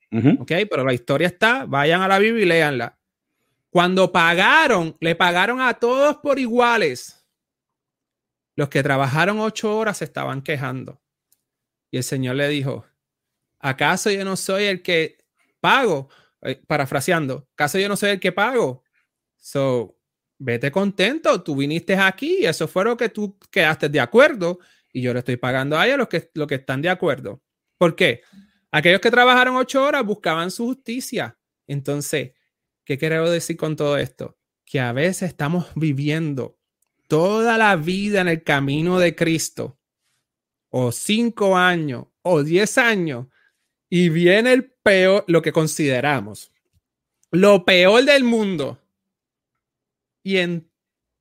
Ok, 0.41 0.53
pero 0.71 0.85
la 0.85 0.93
historia 0.93 1.27
está, 1.27 1.65
vayan 1.65 2.03
a 2.03 2.09
la 2.09 2.19
Biblia 2.19 2.45
y 2.45 2.49
léanla. 2.49 2.99
Cuando 3.71 4.13
pagaron, 4.13 4.97
le 5.01 5.15
pagaron 5.15 5.61
a 5.61 5.75
todos 5.75 6.19
por 6.19 6.39
iguales. 6.39 7.27
Los 8.55 8.69
que 8.69 8.83
trabajaron 8.83 9.41
ocho 9.41 9.77
horas 9.77 9.99
se 9.99 10.05
estaban 10.05 10.43
quejando. 10.43 11.01
Y 11.91 11.97
el 11.97 12.05
Señor 12.05 12.37
le 12.37 12.49
dijo, 12.49 12.85
¿acaso 13.59 14.11
yo 14.11 14.25
no 14.25 14.37
soy 14.37 14.65
el 14.65 14.83
que 14.83 15.17
pago? 15.61 16.11
Eh, 16.43 16.61
parafraseando, 16.67 17.49
¿acaso 17.55 17.79
yo 17.79 17.89
no 17.89 17.97
soy 17.97 18.11
el 18.11 18.21
que 18.21 18.33
pago? 18.33 18.83
So, 19.37 19.97
vete 20.39 20.71
contento, 20.73 21.43
tú 21.43 21.57
viniste 21.57 21.95
aquí 21.95 22.39
y 22.41 22.47
eso 22.47 22.67
fue 22.67 22.85
lo 22.85 22.97
que 22.97 23.09
tú 23.09 23.39
quedaste 23.51 23.89
de 23.89 24.01
acuerdo 24.01 24.59
y 24.93 25.03
yo 25.03 25.13
le 25.13 25.21
estoy 25.21 25.37
pagando 25.37 25.79
a 25.79 25.87
ellos 25.87 25.99
los 25.99 26.09
que, 26.09 26.31
los 26.35 26.47
que 26.47 26.57
están 26.57 26.83
de 26.83 26.91
acuerdo. 26.91 27.41
¿Por 27.79 27.95
qué? 27.95 28.23
Aquellos 28.73 29.03
que 29.03 29.11
trabajaron 29.11 29.57
ocho 29.57 29.85
horas 29.85 30.05
buscaban 30.05 30.51
su 30.51 30.65
justicia. 30.65 31.39
Entonces, 31.67 32.33
¿qué 32.85 32.97
quiero 32.97 33.31
decir 33.31 33.59
con 33.59 33.77
todo 33.77 33.99
esto? 33.99 34.39
Que 34.65 34.81
a 34.81 34.93
veces 34.93 35.29
estamos 35.29 35.67
viviendo 35.75 36.59
toda 37.07 37.59
la 37.59 37.77
vida 37.77 38.23
en 38.23 38.29
el 38.29 38.43
camino 38.43 38.99
de 38.99 39.15
Cristo, 39.15 39.79
o 40.71 40.91
cinco 40.91 41.59
años, 41.59 42.07
o 42.23 42.43
diez 42.43 42.79
años, 42.79 43.27
y 43.91 44.09
viene 44.09 44.55
el 44.55 44.71
peor, 44.71 45.25
lo 45.29 45.43
que 45.43 45.53
consideramos, 45.53 46.51
lo 47.31 47.67
peor 47.67 48.03
del 48.05 48.25
mundo. 48.25 48.81
Y 50.23 50.39
en 50.39 50.71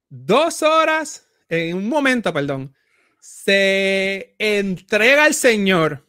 dos 0.08 0.62
horas, 0.62 1.28
en 1.50 1.76
un 1.76 1.90
momento, 1.90 2.32
perdón, 2.32 2.74
se 3.20 4.36
entrega 4.40 5.26
al 5.26 5.34
Señor 5.34 6.08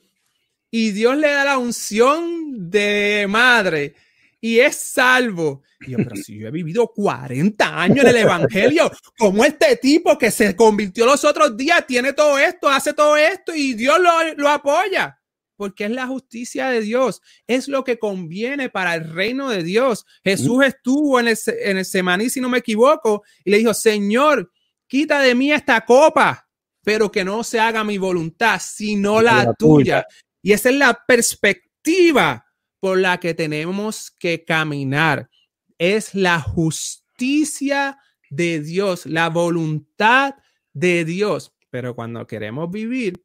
y 0.74 0.90
Dios 0.92 1.18
le 1.18 1.28
da 1.28 1.44
la 1.44 1.58
unción 1.58 2.70
de 2.70 3.26
madre 3.28 3.94
y 4.40 4.58
es 4.58 4.74
salvo. 4.74 5.62
Y 5.86 5.90
yo, 5.90 5.98
pero 5.98 6.16
si 6.16 6.38
yo 6.38 6.48
he 6.48 6.50
vivido 6.50 6.88
40 6.88 7.82
años 7.82 7.98
en 7.98 8.06
el 8.08 8.16
Evangelio, 8.16 8.90
como 9.18 9.44
este 9.44 9.76
tipo 9.76 10.16
que 10.16 10.30
se 10.30 10.56
convirtió 10.56 11.04
los 11.04 11.24
otros 11.24 11.58
días 11.58 11.86
tiene 11.86 12.14
todo 12.14 12.38
esto, 12.38 12.70
hace 12.70 12.94
todo 12.94 13.18
esto 13.18 13.54
y 13.54 13.74
Dios 13.74 14.00
lo, 14.00 14.10
lo 14.36 14.48
apoya? 14.48 15.20
Porque 15.56 15.84
es 15.84 15.90
la 15.90 16.06
justicia 16.06 16.70
de 16.70 16.80
Dios, 16.80 17.20
es 17.46 17.68
lo 17.68 17.84
que 17.84 17.98
conviene 17.98 18.70
para 18.70 18.94
el 18.94 19.12
reino 19.12 19.50
de 19.50 19.62
Dios. 19.62 20.06
Jesús 20.24 20.56
mm. 20.56 20.62
estuvo 20.62 21.20
en 21.20 21.28
el, 21.28 21.38
en 21.46 21.76
el 21.76 21.84
Semaní, 21.84 22.30
si 22.30 22.40
no 22.40 22.48
me 22.48 22.58
equivoco, 22.58 23.24
y 23.44 23.50
le 23.50 23.58
dijo, 23.58 23.74
Señor, 23.74 24.50
quita 24.86 25.20
de 25.20 25.34
mí 25.34 25.52
esta 25.52 25.84
copa, 25.84 26.48
pero 26.82 27.12
que 27.12 27.24
no 27.24 27.44
se 27.44 27.60
haga 27.60 27.84
mi 27.84 27.98
voluntad, 27.98 28.58
sino 28.64 29.20
la, 29.20 29.52
tuya. 29.52 30.06
Y 30.42 30.52
esa 30.52 30.70
es 30.70 30.76
la 30.76 31.04
perspectiva 31.06 32.46
por 32.80 32.98
la 32.98 33.18
que 33.20 33.32
tenemos 33.32 34.10
que 34.10 34.44
caminar. 34.44 35.30
Es 35.78 36.14
la 36.14 36.40
justicia 36.40 37.98
de 38.28 38.60
Dios, 38.60 39.06
la 39.06 39.28
voluntad 39.28 40.34
de 40.72 41.04
Dios. 41.04 41.54
Pero 41.70 41.94
cuando 41.94 42.26
queremos 42.26 42.70
vivir 42.70 43.24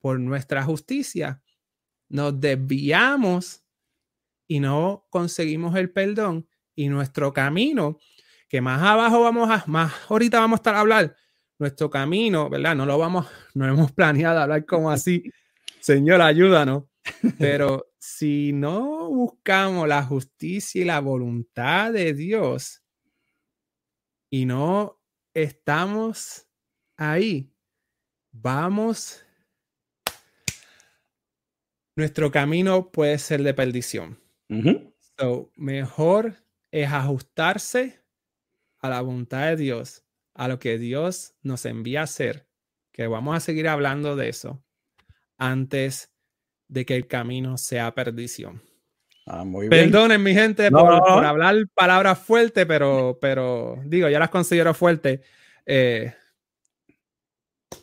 por 0.00 0.18
nuestra 0.18 0.62
justicia, 0.64 1.42
nos 2.08 2.40
desviamos 2.40 3.62
y 4.48 4.60
no 4.60 5.06
conseguimos 5.10 5.76
el 5.76 5.90
perdón 5.90 6.48
y 6.74 6.88
nuestro 6.88 7.32
camino, 7.32 7.98
que 8.48 8.60
más 8.60 8.82
abajo 8.82 9.20
vamos 9.20 9.50
a, 9.50 9.64
más 9.66 9.92
ahorita 10.08 10.38
vamos 10.38 10.58
a 10.58 10.60
estar 10.60 10.74
a 10.74 10.80
hablar, 10.80 11.16
nuestro 11.58 11.90
camino, 11.90 12.48
¿verdad? 12.48 12.76
No 12.76 12.86
lo 12.86 12.98
vamos, 12.98 13.26
no 13.54 13.66
hemos 13.66 13.92
planeado 13.92 14.40
hablar 14.40 14.64
como 14.64 14.90
así, 14.90 15.24
Señor, 15.86 16.20
ayúdanos. 16.20 16.82
Pero 17.38 17.92
si 17.96 18.52
no 18.52 19.08
buscamos 19.08 19.86
la 19.86 20.02
justicia 20.02 20.82
y 20.82 20.84
la 20.84 20.98
voluntad 20.98 21.92
de 21.92 22.12
Dios 22.12 22.82
y 24.28 24.46
no 24.46 25.00
estamos 25.32 26.48
ahí, 26.96 27.54
vamos, 28.32 29.24
nuestro 31.94 32.32
camino 32.32 32.90
puede 32.90 33.16
ser 33.18 33.44
de 33.44 33.54
perdición. 33.54 34.18
mejor 35.54 36.34
es 36.72 36.90
ajustarse 36.90 38.02
a 38.80 38.88
la 38.88 39.02
voluntad 39.02 39.50
de 39.50 39.56
Dios, 39.56 40.04
a 40.34 40.48
lo 40.48 40.58
que 40.58 40.78
Dios 40.78 41.36
nos 41.42 41.64
envía 41.64 42.00
a 42.00 42.04
hacer, 42.04 42.48
que 42.90 43.06
vamos 43.06 43.36
a 43.36 43.38
seguir 43.38 43.68
hablando 43.68 44.16
de 44.16 44.30
eso 44.30 44.65
antes 45.38 46.12
de 46.68 46.84
que 46.84 46.96
el 46.96 47.06
camino 47.06 47.56
sea 47.58 47.94
perdición. 47.94 48.62
Ah, 49.28 49.44
Perdonen, 49.68 50.22
mi 50.22 50.34
gente, 50.34 50.70
por, 50.70 50.94
hablar 51.24 51.56
palabras 51.74 52.18
fuertes, 52.18 52.64
pero, 52.64 53.18
pero 53.20 53.76
digo, 53.84 54.08
ya 54.08 54.20
las 54.20 54.30
considero 54.30 54.72
fuertes. 54.72 55.20
Eh, 55.64 56.14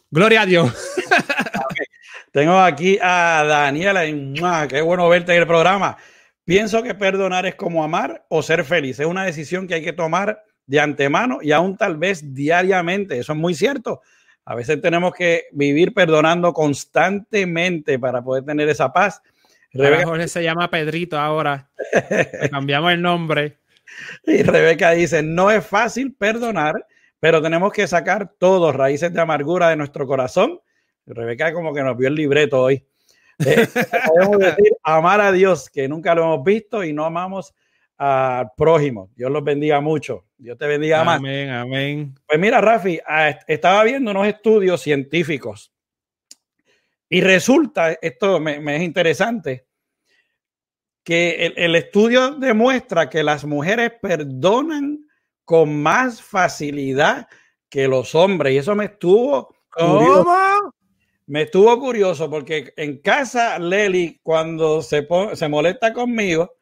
gloria 0.10 0.44
a 0.44 0.46
Dios. 0.46 0.72
Tengo 2.32 2.58
aquí 2.58 2.98
a 3.02 3.44
Daniela. 3.46 4.68
Qué 4.68 4.82
bueno 4.82 5.10
verte 5.10 5.34
en 5.34 5.42
el 5.42 5.48
programa. 5.48 5.98
Pienso 6.46 6.82
que 6.82 6.96
perdonar 6.96 7.46
es 7.46 7.56
como 7.56 7.84
amar 7.84 8.26
o 8.30 8.42
ser 8.42 8.64
feliz. 8.64 9.00
Es 9.00 9.06
una 9.06 9.26
decisión 9.26 9.68
que 9.68 9.76
hay 9.76 9.84
que 9.84 9.94
tomar 9.94 10.44
de 10.66 10.80
antemano 10.80 11.40
y 11.42 11.52
aún 11.52 11.76
tal 11.76 11.98
vez 11.98 12.34
diariamente. 12.34 13.20
Eso 13.20 13.34
es 13.34 13.38
muy 13.38 13.54
cierto. 13.54 14.02
A 14.46 14.56
veces 14.56 14.82
tenemos 14.82 15.14
que 15.14 15.46
vivir 15.52 15.94
perdonando 15.94 16.54
constantemente 16.54 17.98
para 17.98 18.22
poder 18.22 18.44
tener 18.44 18.68
esa 18.70 18.92
paz. 18.92 19.22
Rebeca, 19.72 20.06
Jorge 20.06 20.28
se 20.28 20.44
llama 20.44 20.70
Pedrito 20.70 21.18
ahora. 21.18 21.70
cambiamos 22.52 22.92
el 22.92 23.02
nombre. 23.02 23.58
Y 24.26 24.44
Rebeca 24.44 24.92
dice, 24.92 25.24
no 25.24 25.50
es 25.50 25.66
fácil 25.66 26.14
perdonar, 26.14 26.86
pero 27.20 27.42
tenemos 27.42 27.72
que 27.72 27.88
sacar 27.88 28.34
todos 28.38 28.76
raíces 28.76 29.14
de 29.14 29.22
amargura 29.22 29.70
de 29.70 29.78
nuestro 29.78 30.06
corazón. 30.06 30.60
Rebeca 31.06 31.54
como 31.54 31.74
que 31.74 31.82
nos 31.82 31.98
vio 31.98 32.10
el 32.10 32.16
libreto 32.16 32.62
hoy. 32.62 32.86
Eh, 33.46 33.68
podemos 34.08 34.40
decir, 34.40 34.74
amar 34.84 35.22
a 35.22 35.32
Dios, 35.32 35.70
que 35.70 35.88
nunca 35.88 36.14
lo 36.16 36.24
hemos 36.24 36.44
visto 36.44 36.84
y 36.84 36.94
no 36.94 37.06
amamos 37.06 37.54
al 37.98 38.52
prójimo. 38.56 39.10
Dios 39.16 39.32
los 39.32 39.44
bendiga 39.44 39.82
mucho. 39.82 40.26
Dios 40.38 40.58
te 40.58 40.68
bendiga 40.68 41.04
más. 41.04 41.18
Amén, 41.20 41.50
amén. 41.50 42.16
Pues 42.28 42.40
mira, 42.40 42.60
Rafi, 42.62 43.00
ah, 43.08 43.38
estaba 43.48 43.84
viendo 43.84 44.12
unos 44.12 44.28
estudios 44.28 44.82
científicos 44.82 45.74
y 47.10 47.22
resulta, 47.22 47.94
esto 48.02 48.40
me, 48.40 48.76
es 48.76 48.82
interesante, 48.82 49.68
que 51.04 51.54
el, 51.56 51.76
estudio 51.76 52.32
demuestra 52.32 53.10
que 53.10 53.22
las 53.22 53.46
mujeres 53.46 53.92
perdonan 54.02 55.06
con 55.46 55.82
más 55.82 56.22
facilidad 56.22 57.28
que 57.70 57.88
los 57.88 58.16
hombres 58.16 58.54
y 58.54 58.58
eso 58.58 58.74
me 58.74 58.86
estuvo 58.86 59.54
¿Cómo? 59.70 60.26
Me 61.26 61.44
estuvo 61.44 61.80
curioso 61.80 62.30
porque 62.30 62.74
en 62.78 62.98
casa 62.98 63.60
Leli 63.60 64.20
cuando 64.24 64.82
se, 64.82 65.08
se 65.34 65.48
molesta 65.48 65.94
conmigo, 65.94 66.56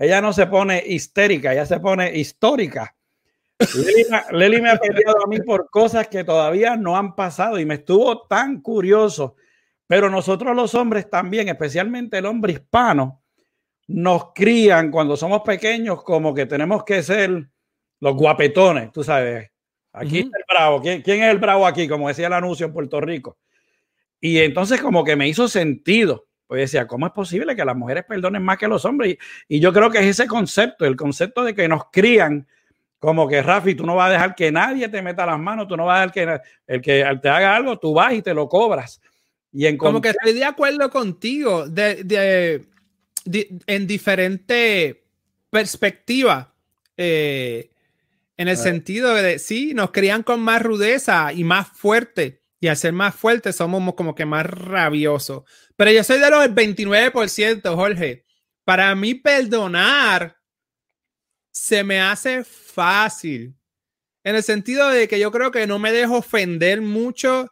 ella 0.00 0.22
no 0.22 0.32
se 0.32 0.46
pone 0.46 0.82
histérica, 0.86 1.52
ella 1.52 1.66
se 1.66 1.78
pone 1.78 2.16
histórica. 2.16 2.96
Leli, 4.32 4.62
me 4.62 4.70
ha 4.70 4.78
peleado 4.78 5.22
a 5.22 5.26
mí 5.28 5.38
por 5.40 5.68
cosas 5.68 6.08
que 6.08 6.24
todavía 6.24 6.74
no 6.74 6.96
han 6.96 7.14
pasado 7.14 7.58
y 7.58 7.66
me 7.66 7.74
estuvo 7.74 8.22
tan 8.26 8.62
curioso. 8.62 9.36
Pero 9.86 10.08
nosotros 10.08 10.56
los 10.56 10.74
hombres 10.74 11.10
también, 11.10 11.50
especialmente 11.50 12.16
el 12.16 12.24
hombre 12.24 12.54
hispano, 12.54 13.22
nos 13.88 14.32
crían 14.32 14.90
cuando 14.90 15.18
somos 15.18 15.42
pequeños 15.42 16.02
como 16.02 16.32
que 16.32 16.46
tenemos 16.46 16.82
que 16.84 17.02
ser 17.02 17.50
los 18.00 18.16
guapetones, 18.16 18.90
tú 18.92 19.04
sabes. 19.04 19.50
Aquí 19.92 20.20
está 20.20 20.38
el 20.38 20.44
bravo. 20.48 20.80
¿Quién, 20.80 21.02
¿Quién, 21.02 21.22
es 21.24 21.30
el 21.30 21.38
bravo 21.38 21.66
aquí? 21.66 21.86
Como 21.86 22.08
decía 22.08 22.28
el 22.28 22.32
anuncio 22.32 22.64
en 22.64 22.72
Puerto 22.72 23.02
Rico. 23.02 23.36
Y 24.18 24.38
entonces 24.38 24.80
como 24.80 25.04
que 25.04 25.16
me 25.16 25.28
hizo 25.28 25.46
sentido. 25.46 26.29
Pues 26.50 26.62
decía, 26.62 26.88
¿cómo 26.88 27.06
es 27.06 27.12
posible 27.12 27.54
que 27.54 27.64
las 27.64 27.76
mujeres 27.76 28.02
perdonen 28.08 28.42
más 28.42 28.58
que 28.58 28.66
los 28.66 28.84
hombres? 28.84 29.16
Y, 29.46 29.56
y 29.56 29.60
yo 29.60 29.72
creo 29.72 29.88
que 29.88 29.98
es 29.98 30.06
ese 30.06 30.26
concepto, 30.26 30.84
el 30.84 30.96
concepto 30.96 31.44
de 31.44 31.54
que 31.54 31.68
nos 31.68 31.84
crían 31.92 32.48
como 32.98 33.28
que 33.28 33.40
Rafi, 33.40 33.76
tú 33.76 33.86
no 33.86 33.94
vas 33.94 34.08
a 34.08 34.12
dejar 34.14 34.34
que 34.34 34.50
nadie 34.50 34.88
te 34.88 35.00
meta 35.00 35.24
las 35.24 35.38
manos, 35.38 35.68
tú 35.68 35.76
no 35.76 35.86
vas 35.86 35.98
a 35.98 36.00
dejar 36.00 36.12
que 36.12 36.40
el 36.66 36.80
que 36.82 37.18
te 37.22 37.28
haga 37.28 37.54
algo, 37.54 37.78
tú 37.78 37.94
vas 37.94 38.14
y 38.14 38.20
te 38.22 38.34
lo 38.34 38.48
cobras. 38.48 39.00
Y 39.52 39.66
en 39.66 39.78
como 39.78 40.00
que 40.00 40.08
estoy 40.08 40.32
de 40.32 40.44
acuerdo 40.44 40.90
contigo 40.90 41.68
de, 41.68 42.66
en 43.68 43.86
diferente 43.86 45.04
perspectiva. 45.50 46.52
Eh, 46.96 47.70
en 48.36 48.48
el 48.48 48.56
sentido 48.56 49.14
de, 49.14 49.38
sí, 49.38 49.72
nos 49.72 49.92
crían 49.92 50.24
con 50.24 50.40
más 50.40 50.60
rudeza 50.60 51.32
y 51.32 51.44
más 51.44 51.68
fuerte. 51.68 52.42
Y 52.58 52.66
al 52.66 52.76
ser 52.76 52.92
más 52.92 53.14
fuertes 53.14 53.54
somos 53.54 53.94
como 53.94 54.16
que 54.16 54.26
más 54.26 54.44
rabiosos. 54.44 55.44
Pero 55.80 55.92
yo 55.92 56.04
soy 56.04 56.18
de 56.18 56.28
los 56.28 56.44
29%, 56.48 57.74
Jorge. 57.74 58.26
Para 58.66 58.94
mí 58.94 59.14
perdonar 59.14 60.36
se 61.50 61.82
me 61.82 62.02
hace 62.02 62.44
fácil. 62.44 63.56
En 64.22 64.36
el 64.36 64.42
sentido 64.42 64.90
de 64.90 65.08
que 65.08 65.18
yo 65.18 65.32
creo 65.32 65.50
que 65.50 65.66
no 65.66 65.78
me 65.78 65.90
dejo 65.90 66.18
ofender 66.18 66.82
mucho. 66.82 67.50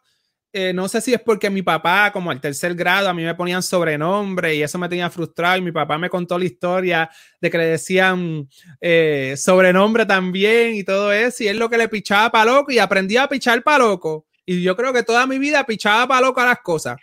Eh, 0.53 0.73
no 0.73 0.87
sé 0.87 1.01
si 1.01 1.11
es 1.11 1.21
porque 1.21 1.49
mi 1.49 1.63
papá, 1.63 2.11
como 2.11 2.29
al 2.29 2.39
tercer 2.39 2.75
grado, 2.75 3.09
a 3.09 3.15
mí 3.15 3.23
me 3.23 3.33
ponían 3.33 3.63
sobrenombre 3.63 4.53
y 4.53 4.61
eso 4.61 4.77
me 4.77 4.89
tenía 4.89 5.09
frustrado. 5.09 5.57
Y 5.57 5.61
mi 5.61 5.71
papá 5.71 5.97
me 5.97 6.11
contó 6.11 6.37
la 6.37 6.45
historia 6.45 7.09
de 7.41 7.49
que 7.49 7.57
le 7.57 7.65
decían 7.65 8.47
eh, 8.79 9.33
sobrenombre 9.37 10.05
también 10.05 10.75
y 10.75 10.83
todo 10.83 11.11
eso. 11.11 11.43
Y 11.43 11.47
él 11.47 11.57
lo 11.57 11.67
que 11.67 11.79
le 11.79 11.89
pichaba 11.89 12.29
para 12.29 12.51
loco 12.51 12.71
y 12.71 12.77
aprendía 12.77 13.23
a 13.23 13.27
pichar 13.27 13.63
para 13.63 13.79
loco. 13.79 14.27
Y 14.51 14.63
yo 14.63 14.75
creo 14.75 14.91
que 14.91 15.03
toda 15.03 15.27
mi 15.27 15.37
vida 15.37 15.63
pichaba 15.63 16.07
para 16.07 16.21
loco 16.21 16.41
a 16.41 16.45
las 16.45 16.61
cosas. 16.61 16.97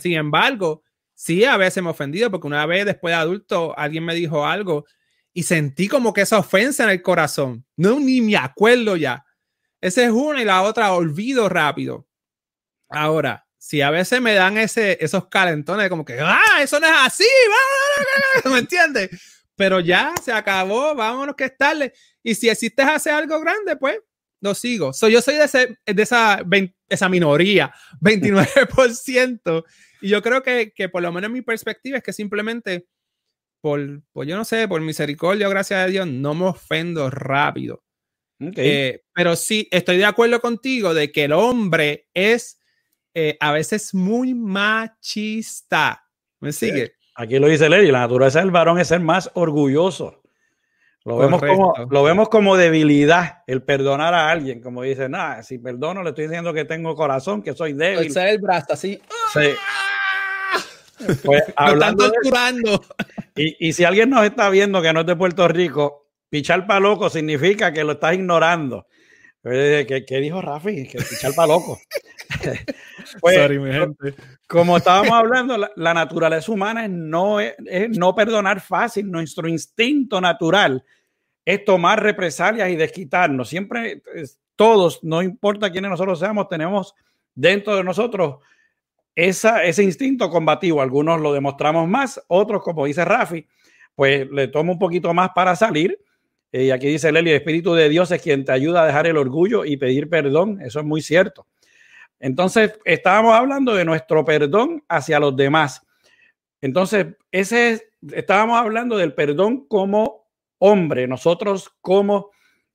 Sin 0.00 0.12
embargo, 0.12 0.84
sí, 1.16 1.44
a 1.44 1.56
veces 1.56 1.82
me 1.82 1.88
he 1.88 1.90
ofendido 1.90 2.30
porque 2.30 2.46
una 2.46 2.64
vez 2.64 2.86
después 2.86 3.10
de 3.10 3.16
adulto 3.16 3.76
alguien 3.76 4.04
me 4.04 4.14
dijo 4.14 4.46
algo 4.46 4.84
y 5.32 5.42
sentí 5.42 5.88
como 5.88 6.12
que 6.12 6.20
esa 6.20 6.38
ofensa 6.38 6.84
en 6.84 6.90
el 6.90 7.02
corazón. 7.02 7.66
No, 7.74 7.98
ni 7.98 8.20
me 8.20 8.36
acuerdo 8.36 8.94
ya. 8.94 9.24
Esa 9.80 10.04
es 10.04 10.12
una 10.12 10.42
y 10.42 10.44
la 10.44 10.62
otra 10.62 10.92
olvido 10.92 11.48
rápido. 11.48 12.06
Ahora, 12.88 13.48
si 13.58 13.82
a 13.82 13.90
veces 13.90 14.20
me 14.20 14.34
dan 14.34 14.56
ese, 14.56 14.96
esos 15.00 15.26
calentones 15.26 15.88
como 15.88 16.04
que, 16.04 16.20
ah, 16.20 16.62
eso 16.62 16.78
no 16.78 16.86
es 16.86 16.94
así, 16.98 17.26
¿me 18.48 18.58
entiendes? 18.58 19.10
Pero 19.56 19.80
ya 19.80 20.14
se 20.22 20.30
acabó, 20.30 20.94
vámonos 20.94 21.34
que 21.34 21.46
estarle. 21.46 21.94
Y 22.22 22.36
si 22.36 22.48
existes 22.48 22.86
hace 22.86 23.10
algo 23.10 23.40
grande, 23.40 23.74
pues 23.74 23.98
lo 24.42 24.54
sigo. 24.54 24.92
So, 24.92 25.08
yo 25.08 25.22
soy 25.22 25.36
de, 25.36 25.44
ese, 25.44 25.78
de 25.86 26.02
esa, 26.02 26.42
esa 26.92 27.08
minoría, 27.08 27.72
29%. 28.00 29.64
Y 30.00 30.08
yo 30.08 30.22
creo 30.22 30.42
que, 30.42 30.72
que 30.74 30.88
por 30.88 31.02
lo 31.02 31.12
menos 31.12 31.30
mi 31.30 31.42
perspectiva 31.42 31.98
es 31.98 32.02
que 32.02 32.12
simplemente 32.12 32.86
por, 33.62 34.02
pues 34.12 34.28
yo 34.28 34.36
no 34.36 34.44
sé, 34.44 34.66
por 34.66 34.80
misericordia, 34.80 35.48
gracias 35.48 35.84
a 35.84 35.86
Dios, 35.86 36.06
no 36.06 36.34
me 36.34 36.46
ofendo 36.46 37.08
rápido. 37.08 37.84
Eh, 38.56 39.04
pero 39.14 39.36
sí, 39.36 39.68
estoy 39.70 39.98
de 39.98 40.04
acuerdo 40.04 40.40
contigo 40.40 40.94
de 40.94 41.12
que 41.12 41.24
el 41.24 41.32
hombre 41.32 42.08
es 42.12 42.58
eh, 43.14 43.36
a 43.38 43.52
veces 43.52 43.94
muy 43.94 44.34
machista. 44.34 46.04
¿Me 46.40 46.50
sigue? 46.50 46.94
Aquí 47.14 47.38
lo 47.38 47.46
dice 47.46 47.68
Lady, 47.68 47.92
la 47.92 48.00
naturaleza 48.00 48.40
del 48.40 48.50
varón 48.50 48.80
es 48.80 48.88
ser 48.88 49.00
más 49.00 49.30
orgulloso. 49.34 50.21
Lo 51.04 51.16
vemos, 51.16 51.40
como, 51.40 51.74
lo 51.90 52.02
vemos 52.04 52.28
como 52.28 52.56
debilidad, 52.56 53.42
el 53.48 53.62
perdonar 53.62 54.14
a 54.14 54.30
alguien, 54.30 54.60
como 54.60 54.82
dice, 54.82 55.08
nada, 55.08 55.42
si 55.42 55.58
perdono 55.58 56.02
le 56.02 56.10
estoy 56.10 56.26
diciendo 56.26 56.52
que 56.52 56.64
tengo 56.64 56.94
corazón, 56.94 57.42
que 57.42 57.54
soy 57.54 57.72
débil. 57.72 58.06
Alzar 58.06 58.28
el 58.28 58.38
brazo 58.38 58.66
así. 58.72 59.00
Sí. 59.32 59.50
Pues 61.24 61.42
hablando 61.56 62.12
y, 63.34 63.68
y, 63.68 63.72
si 63.72 63.82
alguien 63.82 64.10
nos 64.10 64.24
está 64.24 64.48
viendo 64.48 64.80
que 64.80 64.92
no 64.92 65.00
es 65.00 65.06
de 65.06 65.16
Puerto 65.16 65.48
Rico, 65.48 66.06
pichar 66.28 66.66
para 66.68 66.78
loco 66.78 67.10
significa 67.10 67.72
que 67.72 67.82
lo 67.82 67.92
estás 67.92 68.14
ignorando. 68.14 68.86
¿Qué, 69.42 70.20
dijo 70.20 70.40
Rafi? 70.40 70.86
Que 70.86 70.98
para 71.34 71.48
loco. 71.48 71.80
pues, 73.20 73.36
Sorry, 73.36 73.58
mi 73.58 73.72
gente. 73.72 74.14
Como 74.46 74.76
estábamos 74.76 75.12
hablando, 75.12 75.56
la, 75.74 75.94
naturaleza 75.94 76.52
humana 76.52 76.84
es 76.84 76.90
no, 76.90 77.40
es, 77.40 77.54
no 77.90 78.14
perdonar 78.14 78.60
fácil. 78.60 79.10
Nuestro 79.10 79.48
instinto 79.48 80.20
natural 80.20 80.84
es 81.44 81.64
tomar 81.64 82.02
represalias 82.02 82.70
y 82.70 82.76
desquitarnos. 82.76 83.48
Siempre, 83.48 84.02
todos, 84.56 85.02
no 85.02 85.22
importa 85.22 85.70
quiénes 85.70 85.90
nosotros 85.90 86.18
seamos, 86.18 86.48
tenemos 86.48 86.94
dentro 87.34 87.76
de 87.76 87.84
nosotros 87.84 88.36
esa, 89.14 89.64
ese 89.64 89.82
instinto 89.82 90.30
combativo. 90.30 90.80
Algunos 90.80 91.20
lo 91.20 91.32
demostramos 91.32 91.88
más, 91.88 92.22
otros, 92.28 92.62
como 92.62 92.86
dice 92.86 93.04
Rafi, 93.04 93.46
pues 93.94 94.30
le 94.30 94.48
toma 94.48 94.72
un 94.72 94.78
poquito 94.78 95.12
más 95.12 95.30
para 95.34 95.56
salir. 95.56 95.98
Y 96.52 96.70
aquí 96.70 96.88
dice 96.88 97.10
Leli, 97.10 97.30
el 97.30 97.36
Espíritu 97.36 97.72
de 97.72 97.88
Dios 97.88 98.10
es 98.10 98.20
quien 98.20 98.44
te 98.44 98.52
ayuda 98.52 98.82
a 98.82 98.86
dejar 98.86 99.06
el 99.06 99.16
orgullo 99.16 99.64
y 99.64 99.78
pedir 99.78 100.10
perdón. 100.10 100.60
Eso 100.60 100.80
es 100.80 100.84
muy 100.84 101.00
cierto. 101.00 101.46
Entonces, 102.20 102.78
estábamos 102.84 103.34
hablando 103.34 103.74
de 103.74 103.86
nuestro 103.86 104.24
perdón 104.24 104.84
hacia 104.88 105.18
los 105.18 105.34
demás. 105.34 105.84
Entonces, 106.60 107.06
ese 107.30 107.90
estábamos 108.10 108.58
hablando 108.58 108.96
del 108.96 109.14
perdón 109.14 109.66
como 109.66 110.28
hombre, 110.58 111.06
nosotros 111.06 111.70
como 111.80 112.30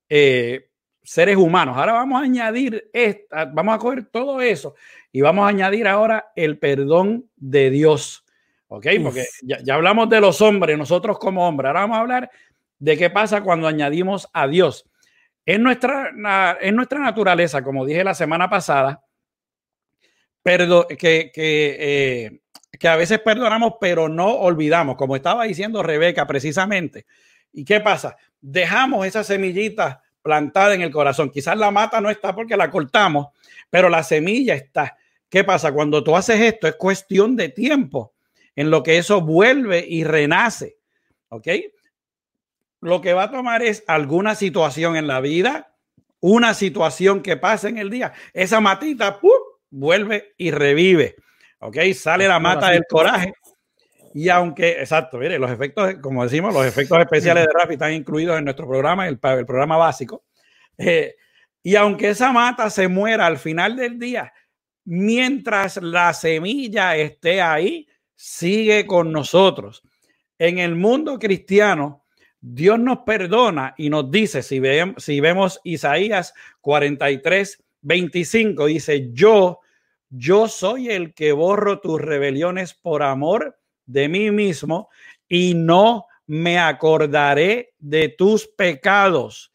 eh, 0.09 0.69
seres 1.03 1.37
humanos. 1.37 1.77
Ahora 1.77 1.93
vamos 1.93 2.21
a 2.21 2.25
añadir 2.25 2.89
esta, 2.91 3.45
vamos 3.45 3.75
a 3.75 3.77
coger 3.77 4.05
todo 4.05 4.41
eso 4.41 4.75
y 5.11 5.21
vamos 5.21 5.45
a 5.45 5.49
añadir 5.49 5.87
ahora 5.87 6.31
el 6.35 6.57
perdón 6.59 7.29
de 7.35 7.69
Dios. 7.69 8.25
¿Ok? 8.69 8.87
Porque 9.01 9.23
ya, 9.43 9.59
ya, 9.63 9.75
hablamos 9.75 10.09
de 10.09 10.19
los 10.19 10.41
hombres, 10.41 10.77
nosotros 10.77 11.17
como 11.17 11.47
hombres. 11.47 11.69
Ahora 11.69 11.81
vamos 11.81 11.97
a 11.97 12.01
hablar 12.01 12.29
de 12.79 12.97
qué 12.97 13.09
pasa 13.09 13.41
cuando 13.41 13.67
añadimos 13.67 14.27
a 14.33 14.47
Dios. 14.47 14.85
En 15.45 15.63
nuestra, 15.63 16.11
en 16.61 16.75
nuestra 16.75 16.99
naturaleza, 16.99 17.63
como 17.63 17.85
dije 17.85 18.03
la 18.03 18.13
semana 18.13 18.49
pasada, 18.49 19.03
que, 20.97 21.31
eh, 21.35 22.39
que 22.77 22.87
a 22.87 22.95
veces 22.95 23.19
perdonamos, 23.19 23.73
pero 23.79 24.07
no 24.07 24.29
olvidamos, 24.29 24.95
como 24.95 25.15
estaba 25.15 25.45
diciendo 25.45 25.83
Rebeca 25.83 26.25
precisamente. 26.27 27.05
¿Y 27.51 27.65
qué 27.65 27.79
pasa? 27.79 28.17
Dejamos 28.39 29.05
esa 29.05 29.23
semillita 29.23 30.01
plantada 30.21 30.73
en 30.73 30.81
el 30.81 30.91
corazón. 30.91 31.31
Quizás 31.31 31.57
la 31.57 31.71
mata 31.71 32.01
no 32.01 32.09
está 32.09 32.35
porque 32.35 32.57
la 32.57 32.69
cortamos, 32.69 33.27
pero 33.69 33.89
la 33.89 34.03
semilla 34.03 34.55
está. 34.55 34.97
¿Qué 35.29 35.43
pasa? 35.43 35.71
Cuando 35.71 36.03
tú 36.03 36.15
haces 36.15 36.39
esto, 36.39 36.67
es 36.67 36.75
cuestión 36.75 37.35
de 37.35 37.49
tiempo 37.49 38.13
en 38.55 38.69
lo 38.69 38.83
que 38.83 38.97
eso 38.97 39.21
vuelve 39.21 39.85
y 39.87 40.03
renace. 40.03 40.77
¿Ok? 41.29 41.47
Lo 42.81 43.01
que 43.01 43.13
va 43.13 43.23
a 43.23 43.31
tomar 43.31 43.63
es 43.63 43.83
alguna 43.87 44.35
situación 44.35 44.95
en 44.95 45.07
la 45.07 45.19
vida, 45.19 45.73
una 46.19 46.53
situación 46.53 47.21
que 47.21 47.37
pasa 47.37 47.69
en 47.69 47.77
el 47.77 47.89
día. 47.89 48.13
Esa 48.33 48.59
matita, 48.59 49.19
¡pum! 49.19 49.31
vuelve 49.69 50.33
y 50.37 50.51
revive. 50.51 51.15
¿Ok? 51.59 51.77
Sale 51.93 52.27
la 52.27 52.39
mata 52.39 52.69
del 52.69 52.85
coraje. 52.87 53.33
Y 54.13 54.29
aunque, 54.29 54.79
exacto, 54.79 55.17
mire, 55.17 55.37
los 55.37 55.51
efectos, 55.51 55.95
como 56.01 56.23
decimos, 56.23 56.53
los 56.53 56.65
efectos 56.65 56.99
especiales 56.99 57.45
de 57.45 57.53
Rafi 57.53 57.73
están 57.73 57.93
incluidos 57.93 58.37
en 58.37 58.45
nuestro 58.45 58.67
programa, 58.67 59.07
el, 59.07 59.19
el 59.21 59.45
programa 59.45 59.77
básico. 59.77 60.23
Eh, 60.77 61.15
y 61.61 61.75
aunque 61.75 62.09
esa 62.09 62.31
mata 62.31 62.69
se 62.69 62.87
muera 62.87 63.25
al 63.25 63.37
final 63.37 63.75
del 63.75 63.99
día, 63.99 64.33
mientras 64.85 65.77
la 65.77 66.13
semilla 66.13 66.95
esté 66.95 67.41
ahí, 67.41 67.87
sigue 68.15 68.87
con 68.87 69.11
nosotros. 69.11 69.83
En 70.39 70.59
el 70.59 70.75
mundo 70.75 71.19
cristiano, 71.19 72.05
Dios 72.39 72.79
nos 72.79 72.99
perdona 72.99 73.73
y 73.77 73.89
nos 73.89 74.11
dice, 74.11 74.43
si, 74.43 74.61
si 74.97 75.19
vemos 75.19 75.59
Isaías 75.63 76.33
43, 76.61 77.63
25 77.81 78.65
dice, 78.65 79.09
yo, 79.11 79.59
yo 80.09 80.47
soy 80.47 80.89
el 80.89 81.13
que 81.13 81.31
borro 81.31 81.79
tus 81.79 81.99
rebeliones 81.99 82.73
por 82.73 83.03
amor 83.03 83.57
de 83.85 84.09
mí 84.09 84.31
mismo 84.31 84.89
y 85.27 85.53
no 85.55 86.05
me 86.27 86.59
acordaré 86.59 87.73
de 87.79 88.09
tus 88.09 88.47
pecados. 88.47 89.51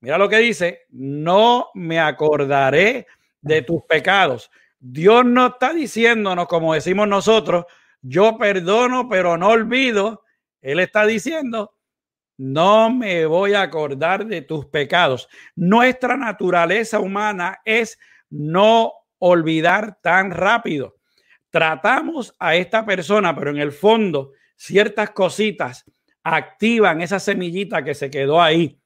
Mira 0.00 0.16
lo 0.16 0.28
que 0.28 0.38
dice, 0.38 0.86
no 0.90 1.70
me 1.74 1.98
acordaré 1.98 3.06
de 3.40 3.62
tus 3.62 3.82
pecados. 3.82 4.50
Dios 4.78 5.24
no 5.24 5.48
está 5.48 5.72
diciéndonos, 5.72 6.46
como 6.46 6.74
decimos 6.74 7.08
nosotros, 7.08 7.66
yo 8.00 8.38
perdono, 8.38 9.08
pero 9.08 9.36
no 9.36 9.48
olvido. 9.48 10.22
Él 10.62 10.78
está 10.78 11.04
diciendo, 11.04 11.74
no 12.38 12.88
me 12.90 13.26
voy 13.26 13.54
a 13.54 13.62
acordar 13.62 14.24
de 14.24 14.42
tus 14.42 14.66
pecados. 14.66 15.28
Nuestra 15.56 16.16
naturaleza 16.16 17.00
humana 17.00 17.60
es 17.64 17.98
no 18.30 18.92
olvidar 19.18 19.98
tan 20.00 20.30
rápido. 20.30 20.96
Tratamos 21.50 22.34
a 22.38 22.54
esta 22.54 22.86
persona, 22.86 23.34
pero 23.34 23.50
en 23.50 23.58
el 23.58 23.72
fondo 23.72 24.32
ciertas 24.56 25.10
cositas 25.10 25.84
activan 26.22 27.00
esa 27.00 27.18
semillita 27.18 27.82
que 27.82 27.94
se 27.94 28.08
quedó 28.08 28.40
ahí. 28.40 28.80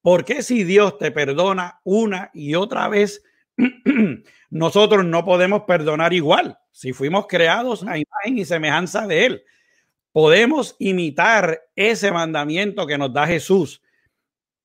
¿Por 0.00 0.24
qué 0.24 0.42
si 0.42 0.62
Dios 0.62 0.98
te 0.98 1.10
perdona 1.10 1.80
una 1.82 2.30
y 2.32 2.54
otra 2.54 2.88
vez, 2.88 3.24
nosotros 4.50 5.04
no 5.04 5.24
podemos 5.24 5.62
perdonar 5.62 6.12
igual? 6.12 6.58
Si 6.70 6.92
fuimos 6.92 7.26
creados 7.26 7.82
a 7.82 7.98
imagen 7.98 8.38
y 8.38 8.44
semejanza 8.44 9.08
de 9.08 9.26
Él 9.26 9.44
podemos 10.16 10.76
imitar 10.78 11.68
ese 11.76 12.10
mandamiento 12.10 12.86
que 12.86 12.96
nos 12.96 13.12
da 13.12 13.26
Jesús. 13.26 13.82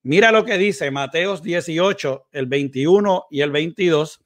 Mira 0.02 0.32
lo 0.32 0.45
que 0.45 0.58
dice 0.58 0.89
Mateos 0.91 1.43
18, 1.43 2.30
el 2.32 2.45
21 2.45 3.26
y 3.30 3.41
el 3.41 3.52
22. 3.52 4.24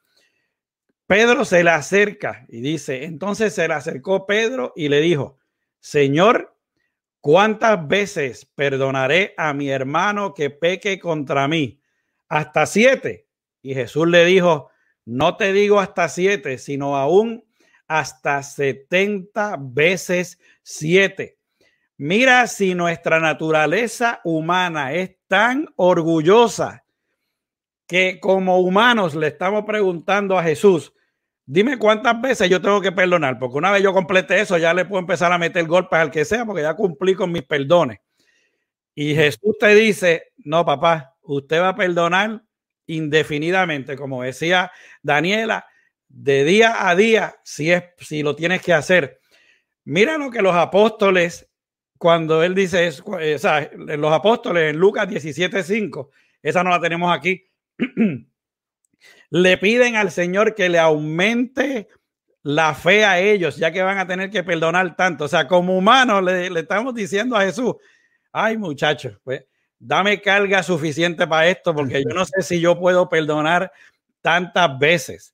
Pedro 1.07 1.43
se 1.43 1.63
le 1.63 1.71
acerca 1.71 2.45
y 2.47 2.61
dice, 2.61 3.05
entonces 3.05 3.55
se 3.55 3.67
le 3.67 3.73
acercó 3.73 4.27
Pedro 4.27 4.71
y 4.75 4.87
le 4.87 5.01
dijo, 5.01 5.39
Señor, 5.79 6.55
¿cuántas 7.21 7.87
veces 7.87 8.45
perdonaré 8.45 9.33
a 9.35 9.51
mi 9.55 9.71
hermano 9.71 10.35
que 10.35 10.51
peque 10.51 10.99
contra 10.99 11.47
mí? 11.47 11.81
Hasta 12.29 12.67
siete. 12.67 13.25
Y 13.63 13.73
Jesús 13.73 14.07
le 14.07 14.25
dijo, 14.25 14.69
no 15.05 15.37
te 15.37 15.53
digo 15.53 15.79
hasta 15.79 16.07
siete, 16.07 16.59
sino 16.59 16.95
aún 16.95 17.43
hasta 17.87 18.43
70 18.43 19.57
veces 19.59 20.39
7. 20.65 21.37
Mira 21.97 22.47
si 22.47 22.73
nuestra 22.73 23.19
naturaleza 23.19 24.19
humana 24.23 24.93
es 24.93 25.15
tan 25.27 25.67
orgullosa 25.75 26.83
que 27.87 28.19
como 28.19 28.59
humanos 28.59 29.13
le 29.13 29.27
estamos 29.27 29.63
preguntando 29.63 30.37
a 30.37 30.43
Jesús, 30.43 30.91
dime 31.45 31.77
cuántas 31.77 32.19
veces 32.19 32.49
yo 32.49 32.59
tengo 32.59 32.81
que 32.81 32.91
perdonar, 32.91 33.37
porque 33.37 33.57
una 33.59 33.71
vez 33.71 33.83
yo 33.83 33.93
complete 33.93 34.41
eso, 34.41 34.57
ya 34.57 34.73
le 34.73 34.85
puedo 34.85 34.99
empezar 34.99 35.31
a 35.31 35.37
meter 35.37 35.65
golpes 35.67 35.99
al 35.99 36.09
que 36.09 36.25
sea, 36.25 36.45
porque 36.45 36.63
ya 36.63 36.73
cumplí 36.73 37.13
con 37.13 37.31
mis 37.31 37.43
perdones. 37.43 37.99
Y 38.95 39.13
Jesús 39.13 39.55
te 39.59 39.75
dice, 39.75 40.31
no, 40.37 40.65
papá, 40.65 41.15
usted 41.21 41.61
va 41.61 41.69
a 41.69 41.75
perdonar 41.75 42.41
indefinidamente, 42.87 43.95
como 43.95 44.23
decía 44.23 44.71
Daniela, 45.03 45.67
de 46.07 46.43
día 46.43 46.89
a 46.89 46.95
día, 46.95 47.35
si, 47.43 47.71
es, 47.71 47.83
si 47.99 48.23
lo 48.23 48.35
tienes 48.35 48.63
que 48.63 48.73
hacer. 48.73 49.19
Mira 49.85 50.17
lo 50.17 50.31
que 50.31 50.41
los 50.41 50.55
apóstoles, 50.55 51.47
cuando 51.97 52.43
él 52.43 52.55
dice, 52.55 52.87
eh, 52.87 53.35
o 53.35 53.39
sea, 53.39 53.69
los 53.75 54.11
apóstoles 54.11 54.71
en 54.71 54.79
Lucas 54.79 55.07
17:5, 55.07 56.09
esa 56.41 56.63
no 56.63 56.71
la 56.71 56.79
tenemos 56.79 57.15
aquí, 57.15 57.47
le 59.29 59.57
piden 59.57 59.95
al 59.95 60.11
Señor 60.11 60.55
que 60.55 60.69
le 60.69 60.79
aumente 60.79 61.87
la 62.43 62.73
fe 62.75 63.05
a 63.05 63.19
ellos, 63.19 63.57
ya 63.57 63.71
que 63.71 63.81
van 63.81 63.97
a 63.97 64.07
tener 64.07 64.29
que 64.29 64.43
perdonar 64.43 64.95
tanto. 64.95 65.25
O 65.25 65.27
sea, 65.27 65.47
como 65.47 65.77
humanos 65.77 66.23
le, 66.23 66.49
le 66.49 66.59
estamos 66.59 66.93
diciendo 66.93 67.35
a 67.35 67.41
Jesús, 67.41 67.75
ay 68.31 68.57
muchachos, 68.57 69.17
pues 69.23 69.45
dame 69.79 70.21
carga 70.21 70.63
suficiente 70.63 71.27
para 71.27 71.47
esto, 71.47 71.73
porque 71.73 72.03
yo 72.03 72.13
no 72.13 72.25
sé 72.25 72.41
si 72.41 72.59
yo 72.59 72.79
puedo 72.79 73.07
perdonar 73.09 73.71
tantas 74.21 74.77
veces. 74.79 75.33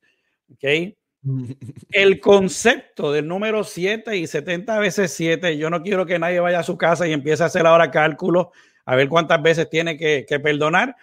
¿ok? 0.52 0.94
El 1.92 2.20
concepto 2.20 3.12
del 3.12 3.28
número 3.28 3.64
7 3.64 4.18
y 4.18 4.28
70 4.28 4.80
veces 4.80 5.14
7, 5.14 5.58
yo 5.58 5.70
no 5.70 5.82
quiero 5.82 6.06
que 6.06 6.20
nadie 6.20 6.40
vaya 6.40 6.60
a 6.60 6.64
su 6.64 6.78
casa 6.78 7.08
y 7.08 7.14
empiece 7.14 7.44
a 7.44 7.48
hacer 7.48 7.66
ahora 7.66 7.92
cálculos 7.92 8.48
a 8.86 8.96
ver 8.96 9.10
cuántas 9.10 9.42
veces 9.42 9.70
tiene 9.70 9.98
que, 9.98 10.26
perdonar. 10.44 10.96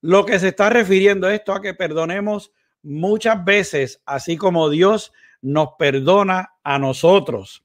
lo 0.00 0.24
que 0.24 0.38
se 0.38 0.48
está 0.48 0.70
refiriendo 0.70 1.28
esto 1.28 1.52
a 1.52 1.60
que 1.60 1.74
perdonemos 1.74 2.52
muchas 2.82 3.44
veces, 3.44 4.00
así 4.06 4.36
como 4.36 4.70
Dios 4.70 5.12
nos 5.40 5.70
perdona 5.78 6.52
a 6.62 6.78
nosotros. 6.78 7.64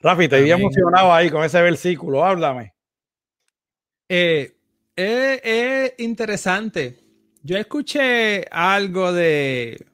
Rafi, 0.00 0.28
te 0.28 0.36
había 0.36 0.54
emocionado 0.54 1.12
ahí 1.12 1.30
con 1.30 1.42
ese 1.42 1.60
versículo, 1.62 2.24
háblame. 2.24 2.74
Eh, 4.08 4.54
es 4.94 5.94
interesante. 5.98 7.00
Yo 7.42 7.56
escuché 7.56 8.44
algo 8.50 9.12
de, 9.12 9.84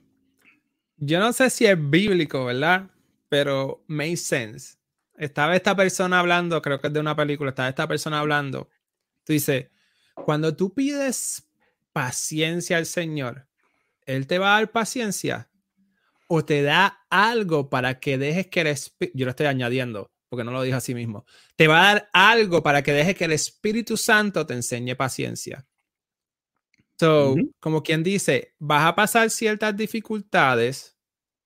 yo 1.05 1.19
no 1.19 1.33
sé 1.33 1.51
si 1.51 1.67
es 1.67 1.77
bíblico, 1.77 2.45
¿verdad? 2.45 2.89
Pero 3.29 3.83
makes 3.89 4.19
sense. 4.19 4.77
Estaba 5.17 5.57
esta 5.57 5.75
persona 5.75 6.21
hablando, 6.21 6.63
creo 6.63 6.81
que 6.81 6.87
es 6.87 6.93
de 6.93 7.01
una 7.01 7.17
película, 7.17 7.51
estaba 7.51 7.69
esta 7.69 7.89
persona 7.89 8.21
hablando. 8.21 8.71
Tú 9.25 9.33
dices, 9.33 9.67
cuando 10.15 10.55
tú 10.55 10.73
pides 10.73 11.49
paciencia 11.93 12.77
al 12.77 12.87
Señor, 12.87 13.49
Él 14.07 14.29
te 14.29 14.39
va 14.39 14.55
a 14.55 14.61
dar 14.61 14.71
paciencia 14.71 15.51
o 16.29 16.45
te 16.45 16.63
da 16.63 17.05
algo 17.11 17.69
para 17.69 17.99
que 17.99 18.17
dejes 18.17 18.47
que 18.47 18.61
el 18.61 18.69
Espíritu, 18.69 19.19
yo 19.19 19.25
lo 19.25 19.31
estoy 19.31 19.47
añadiendo 19.47 20.09
porque 20.29 20.45
no 20.45 20.53
lo 20.53 20.63
dijo 20.63 20.77
así 20.77 20.95
mismo, 20.95 21.27
te 21.57 21.67
va 21.67 21.81
a 21.81 21.95
dar 21.95 22.11
algo 22.13 22.63
para 22.63 22.83
que 22.83 22.93
dejes 22.93 23.17
que 23.17 23.25
el 23.25 23.33
Espíritu 23.33 23.97
Santo 23.97 24.47
te 24.47 24.55
enseñe 24.55 24.95
paciencia. 24.95 25.67
So, 26.99 27.35
como 27.59 27.83
quien 27.83 28.05
dice, 28.05 28.55
vas 28.61 28.87
a 28.87 28.95
pasar 28.95 29.29
ciertas 29.31 29.77
dificultades 29.77 30.92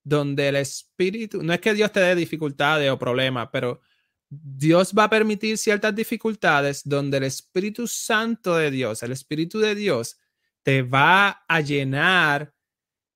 donde 0.07 0.49
el 0.51 0.57
Espíritu, 0.57 1.43
no 1.43 1.53
es 1.53 1.59
que 1.61 1.75
Dios 1.75 1.91
te 1.91 1.99
dé 1.99 2.15
dificultades 2.15 2.89
o 2.89 2.97
problemas, 2.97 3.49
pero 3.53 3.81
Dios 4.29 4.93
va 4.97 5.05
a 5.05 5.11
permitir 5.11 5.59
ciertas 5.59 5.93
dificultades 5.97 6.83
donde 6.85 7.17
el 7.17 7.25
Espíritu 7.25 7.89
Santo 7.89 8.55
de 8.55 8.71
Dios, 8.71 9.03
el 9.03 9.11
Espíritu 9.11 9.59
de 9.59 9.75
Dios, 9.75 10.17
te 10.63 10.83
va 10.83 11.45
a 11.49 11.61
llenar 11.61 12.55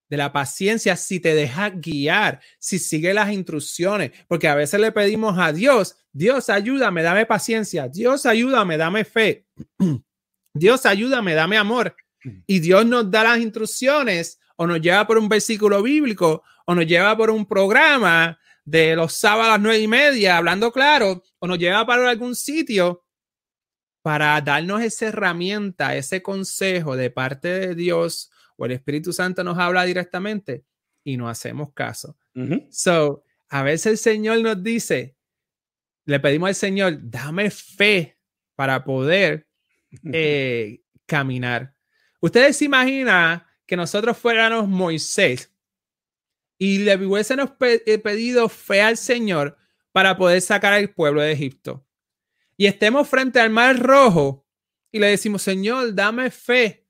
de 0.09 0.17
la 0.17 0.33
paciencia 0.33 0.97
si 0.97 1.21
te 1.21 1.33
deja 1.37 1.71
guiar, 1.71 2.41
si 2.59 2.81
sigue 2.81 3.15
las 3.15 3.33
instrucciones, 3.33 4.11
porque 4.27 4.49
a 4.49 4.57
veces 4.57 4.81
le 4.81 4.91
pedimos 4.91 5.39
a 5.39 5.53
Dios, 5.53 5.97
Dios 6.11 6.51
ayúdame, 6.51 7.05
dame 7.05 7.25
paciencia, 7.25 7.87
Dios 7.87 8.27
ayúdame, 8.27 8.77
dame 8.77 9.05
fe, 9.05 9.47
Dios 10.53 10.87
ayúdame, 10.87 11.35
dame 11.35 11.57
amor. 11.57 11.95
Y 12.49 12.59
Dios 12.59 12.85
nos 12.85 13.09
da 13.13 13.23
las 13.23 13.39
instrucciones 13.39 14.41
o 14.57 14.67
nos 14.67 14.81
lleva 14.81 15.07
por 15.07 15.17
un 15.17 15.29
versículo 15.29 15.83
bíblico 15.83 16.43
o 16.71 16.75
nos 16.77 16.87
lleva 16.87 17.17
por 17.17 17.31
un 17.31 17.47
programa 17.47 18.39
de 18.65 18.95
los 18.95 19.15
sábados 19.15 19.49
a 19.49 19.51
las 19.55 19.61
nueve 19.61 19.81
y 19.81 19.89
media, 19.89 20.37
hablando 20.37 20.71
claro, 20.71 21.21
o 21.41 21.49
nos 21.49 21.59
lleva 21.59 21.85
para 21.85 22.09
algún 22.09 22.37
sitio 22.37 23.05
para 24.03 24.41
darnos 24.41 24.81
esa 24.81 25.07
herramienta, 25.09 25.97
ese 25.97 26.23
consejo 26.23 26.95
de 26.95 27.11
parte 27.11 27.49
de 27.49 27.75
Dios 27.75 28.31
o 28.57 28.67
el 28.67 28.71
Espíritu 28.71 29.13
Santo 29.13 29.43
nos 29.43 29.59
habla 29.59 29.83
directamente 29.83 30.65
y 31.03 31.17
no 31.17 31.29
hacemos 31.29 31.73
caso. 31.73 32.17
So, 32.71 33.25
a 33.49 33.65
veces 33.65 33.87
el 33.87 33.99
Señor 33.99 34.41
nos 34.41 34.63
dice, 34.63 35.17
le 36.05 36.21
pedimos 36.21 36.51
al 36.51 36.55
Señor, 36.55 36.99
dame 37.03 37.51
fe 37.51 38.17
para 38.55 38.85
poder 38.85 39.49
eh, 40.13 40.83
caminar. 41.05 41.75
Ustedes 42.21 42.59
se 42.59 42.67
imaginan 42.67 43.43
que 43.67 43.77
nosotros 43.77 44.17
fuéramos 44.17 44.69
Moisés 44.69 45.50
y 46.61 46.79
le 46.79 46.95
hubiésemos 46.95 47.53
eh, 47.61 47.99
pedido 47.99 48.49
fe 48.51 48.83
al 48.83 48.99
Señor 48.99 49.57
para 49.93 50.17
poder 50.19 50.43
sacar 50.43 50.75
al 50.75 50.91
pueblo 50.91 51.23
de 51.23 51.33
Egipto. 51.33 51.87
Y 52.59 52.67
estemos 52.67 53.09
frente 53.09 53.41
al 53.41 53.49
mar 53.49 53.79
rojo 53.79 54.47
y 54.93 54.99
le 54.99 55.07
decimos, 55.07 55.41
Señor, 55.41 55.95
dame 55.95 56.31
fe 56.31 56.87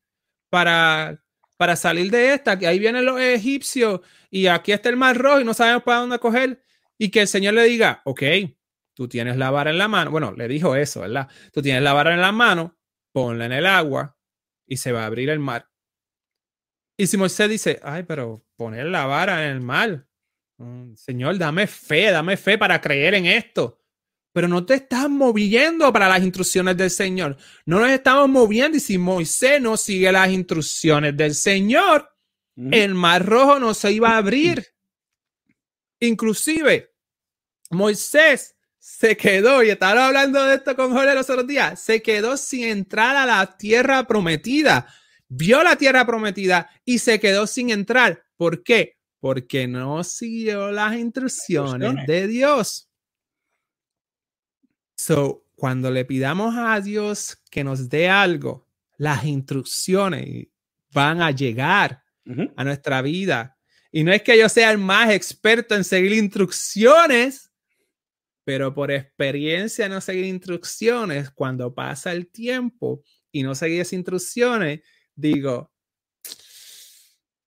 para 0.51 1.23
para 1.57 1.77
salir 1.77 2.11
de 2.11 2.33
esta, 2.33 2.59
que 2.59 2.67
ahí 2.67 2.79
vienen 2.79 3.05
los 3.05 3.21
egipcios 3.21 4.01
y 4.31 4.47
aquí 4.47 4.73
está 4.73 4.89
el 4.89 4.97
mar 4.97 5.15
rojo 5.19 5.41
y 5.41 5.45
no 5.45 5.53
sabemos 5.53 5.83
para 5.83 5.99
dónde 5.99 6.19
coger, 6.19 6.63
y 6.97 7.11
que 7.11 7.21
el 7.21 7.29
Señor 7.29 7.53
le 7.53 7.65
diga, 7.65 8.01
ok, 8.07 8.23
tú 8.95 9.09
tienes 9.09 9.37
la 9.37 9.51
vara 9.51 9.71
en 9.71 9.77
la 9.77 9.87
mano, 9.87 10.11
bueno, 10.11 10.33
le 10.33 10.49
dijo 10.49 10.75
eso, 10.75 11.03
¿verdad? 11.03 11.29
Tú 11.53 11.61
tienes 11.61 11.83
la 11.83 11.93
vara 11.93 12.15
en 12.15 12.23
la 12.23 12.33
mano, 12.33 12.79
ponla 13.13 13.45
en 13.45 13.53
el 13.53 13.67
agua 13.67 14.17
y 14.67 14.79
se 14.79 14.91
va 14.91 15.03
a 15.03 15.07
abrir 15.07 15.29
el 15.29 15.39
mar. 15.39 15.70
Y 17.01 17.07
si 17.07 17.17
Moisés 17.17 17.49
dice, 17.49 17.81
ay, 17.83 18.03
pero 18.03 18.45
poner 18.57 18.87
la 18.87 19.07
vara 19.07 19.47
en 19.47 19.53
el 19.53 19.61
mar, 19.63 20.07
mm, 20.59 20.95
Señor, 20.95 21.39
dame 21.39 21.67
fe, 21.67 22.11
dame 22.11 22.37
fe 22.37 22.59
para 22.59 22.81
creer 22.81 23.15
en 23.15 23.27
esto 23.27 23.81
pero 24.33 24.47
no 24.47 24.65
te 24.65 24.75
estás 24.75 25.09
moviendo 25.11 25.93
para 25.93 26.09
las 26.09 26.23
instrucciones 26.23 26.77
del 26.77 26.91
Señor. 26.91 27.37
No 27.67 27.81
nos 27.81 27.91
estamos 27.91 28.29
moviendo 28.29 28.77
y 28.77 28.81
si 28.81 28.97
Moisés 28.97 29.61
no 29.61 29.77
sigue 29.77 30.13
las 30.13 30.31
instrucciones 30.31 31.17
del 31.17 31.35
Señor, 31.35 32.09
el 32.71 32.95
mar 32.95 33.27
rojo 33.27 33.59
no 33.59 33.75
se 33.75 33.91
iba 33.93 34.11
a 34.11 34.19
abrir. 34.19 34.67
Inclusive, 36.01 36.93
Moisés 37.71 38.55
se 38.79 39.17
quedó, 39.17 39.63
y 39.63 39.71
estaba 39.71 40.07
hablando 40.07 40.43
de 40.45 40.55
esto 40.55 40.75
con 40.77 40.93
Jorge 40.93 41.15
los 41.15 41.29
otros 41.29 41.47
días, 41.47 41.81
se 41.81 42.01
quedó 42.01 42.37
sin 42.37 42.65
entrar 42.65 43.17
a 43.17 43.27
la 43.27 43.57
tierra 43.59 44.07
prometida. 44.07 44.87
Vio 45.33 45.63
la 45.63 45.77
tierra 45.77 46.05
prometida 46.05 46.69
y 46.85 46.99
se 46.99 47.21
quedó 47.21 47.47
sin 47.47 47.71
entrar. 47.71 48.25
¿Por 48.37 48.65
qué? 48.65 48.97
Porque 49.21 49.69
no 49.69 50.03
siguió 50.03 50.73
las 50.73 50.97
instrucciones 50.97 52.05
de 52.09 52.27
Dios. 52.27 52.91
So, 54.97 55.47
cuando 55.55 55.93
le 55.93 56.05
pidamos 56.05 56.57
a 56.59 56.81
Dios 56.81 57.41
que 57.49 57.63
nos 57.63 57.89
dé 57.89 58.09
algo, 58.09 58.67
las 58.97 59.25
instrucciones 59.25 60.49
van 60.93 61.23
a 61.23 61.31
llegar 61.31 62.03
a 62.57 62.65
nuestra 62.65 63.01
vida. 63.01 63.57
Y 63.93 64.03
no 64.03 64.13
es 64.13 64.23
que 64.23 64.37
yo 64.37 64.49
sea 64.49 64.73
el 64.73 64.79
más 64.79 65.11
experto 65.11 65.77
en 65.77 65.85
seguir 65.85 66.13
instrucciones, 66.13 67.53
pero 68.43 68.75
por 68.75 68.91
experiencia 68.91 69.89
no 69.89 70.01
seguir 70.01 70.25
instrucciones, 70.25 71.31
cuando 71.31 71.73
pasa 71.73 72.11
el 72.11 72.27
tiempo 72.27 73.05
y 73.31 73.45
no 73.45 73.55
seguir 73.55 73.81
esas 73.81 73.93
instrucciones, 73.93 74.81
digo, 75.15 75.71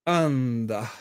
anda. 0.05 0.91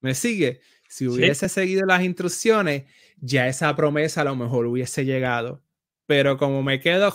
¿Me 0.00 0.14
sigue? 0.14 0.60
Si 0.88 1.06
hubiese 1.06 1.48
seguido 1.48 1.86
las 1.86 2.02
instrucciones, 2.02 2.84
ya 3.18 3.46
esa 3.48 3.74
promesa 3.76 4.22
a 4.22 4.24
lo 4.24 4.34
mejor 4.34 4.66
hubiese 4.66 5.04
llegado. 5.04 5.62
Pero 6.06 6.36
como 6.36 6.62
me 6.62 6.80
quedo 6.80 7.14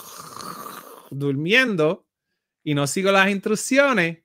durmiendo 1.10 2.06
y 2.64 2.74
no 2.74 2.86
sigo 2.86 3.12
las 3.12 3.30
instrucciones, 3.30 4.18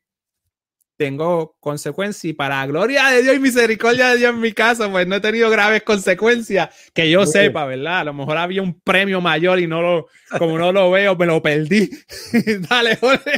tengo 1.02 1.56
consecuencias 1.60 2.26
y 2.26 2.34
para 2.34 2.64
gloria 2.68 3.08
de 3.08 3.24
Dios 3.24 3.36
y 3.36 3.40
misericordia 3.40 4.10
de 4.10 4.18
Dios 4.18 4.36
en 4.36 4.40
mi 4.40 4.52
caso, 4.52 4.88
pues 4.92 5.08
no 5.08 5.16
he 5.16 5.20
tenido 5.20 5.50
graves 5.50 5.82
consecuencias 5.82 6.70
que 6.94 7.10
yo 7.10 7.26
sepa, 7.26 7.66
¿verdad? 7.66 8.02
A 8.02 8.04
lo 8.04 8.14
mejor 8.14 8.38
había 8.38 8.62
un 8.62 8.80
premio 8.80 9.20
mayor 9.20 9.60
y 9.60 9.66
no 9.66 9.82
lo, 9.82 10.08
como 10.38 10.60
no 10.60 10.72
lo 10.72 10.92
veo, 10.92 11.16
me 11.16 11.26
lo 11.26 11.42
perdí. 11.42 11.90
Dale, 12.70 12.98
Jorge. 12.98 13.32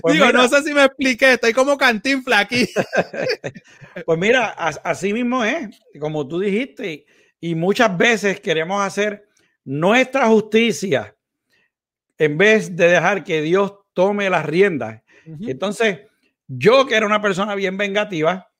Pues 0.00 0.14
Digo, 0.14 0.32
no 0.32 0.48
sé 0.48 0.64
si 0.64 0.74
me 0.74 0.86
expliqué, 0.86 1.34
estoy 1.34 1.52
como 1.52 1.78
cantinfla 1.78 2.40
aquí. 2.40 2.68
pues 4.04 4.18
mira, 4.18 4.48
así 4.48 5.12
mismo 5.12 5.44
es, 5.44 5.68
como 6.00 6.26
tú 6.26 6.40
dijiste, 6.40 7.06
y 7.38 7.54
muchas 7.54 7.96
veces 7.96 8.40
queremos 8.40 8.82
hacer 8.82 9.28
nuestra 9.64 10.26
justicia 10.26 11.14
en 12.18 12.36
vez 12.36 12.74
de 12.74 12.88
dejar 12.88 13.22
que 13.22 13.40
Dios 13.40 13.72
tome 13.92 14.28
las 14.28 14.44
riendas. 14.44 15.00
Entonces, 15.46 16.00
yo 16.58 16.86
que 16.86 16.96
era 16.96 17.06
una 17.06 17.22
persona 17.22 17.54
bien 17.54 17.76
vengativa, 17.76 18.50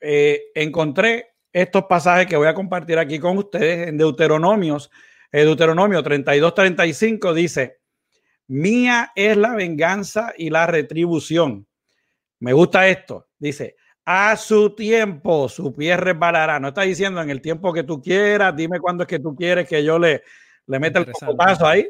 eh, 0.00 0.42
encontré 0.54 1.34
estos 1.52 1.84
pasajes 1.84 2.26
que 2.26 2.36
voy 2.36 2.48
a 2.48 2.54
compartir 2.54 2.98
aquí 2.98 3.18
con 3.18 3.38
ustedes 3.38 3.88
en 3.88 3.96
Deuteronomios. 3.96 4.90
En 5.32 5.46
Deuteronomio 5.46 6.02
32-35 6.02 7.32
dice, 7.32 7.78
mía 8.48 9.12
es 9.14 9.36
la 9.36 9.54
venganza 9.54 10.34
y 10.36 10.50
la 10.50 10.66
retribución. 10.66 11.66
Me 12.40 12.52
gusta 12.52 12.88
esto. 12.88 13.28
Dice, 13.38 13.76
a 14.04 14.36
su 14.36 14.74
tiempo 14.74 15.48
su 15.48 15.74
pie 15.74 15.96
resbalará. 15.96 16.60
No 16.60 16.68
está 16.68 16.82
diciendo 16.82 17.22
en 17.22 17.30
el 17.30 17.40
tiempo 17.40 17.72
que 17.72 17.84
tú 17.84 18.02
quieras, 18.02 18.54
dime 18.54 18.80
cuándo 18.80 19.04
es 19.04 19.08
que 19.08 19.18
tú 19.18 19.34
quieres 19.34 19.66
que 19.66 19.82
yo 19.82 19.98
le, 19.98 20.22
le 20.66 20.78
meta 20.78 20.98
el 20.98 21.36
paso 21.36 21.66
ahí, 21.66 21.88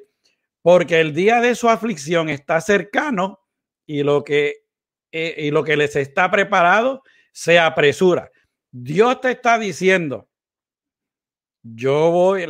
porque 0.62 1.00
el 1.00 1.12
día 1.12 1.40
de 1.40 1.54
su 1.54 1.68
aflicción 1.68 2.28
está 2.28 2.60
cercano 2.60 3.40
y 3.84 4.02
lo 4.02 4.22
que, 4.22 4.67
eh, 5.12 5.34
y 5.38 5.50
lo 5.50 5.64
que 5.64 5.76
les 5.76 5.96
está 5.96 6.30
preparado 6.30 7.02
se 7.32 7.58
apresura. 7.58 8.30
Dios 8.70 9.20
te 9.20 9.30
está 9.32 9.58
diciendo, 9.58 10.28
yo 11.62 12.10
voy, 12.10 12.46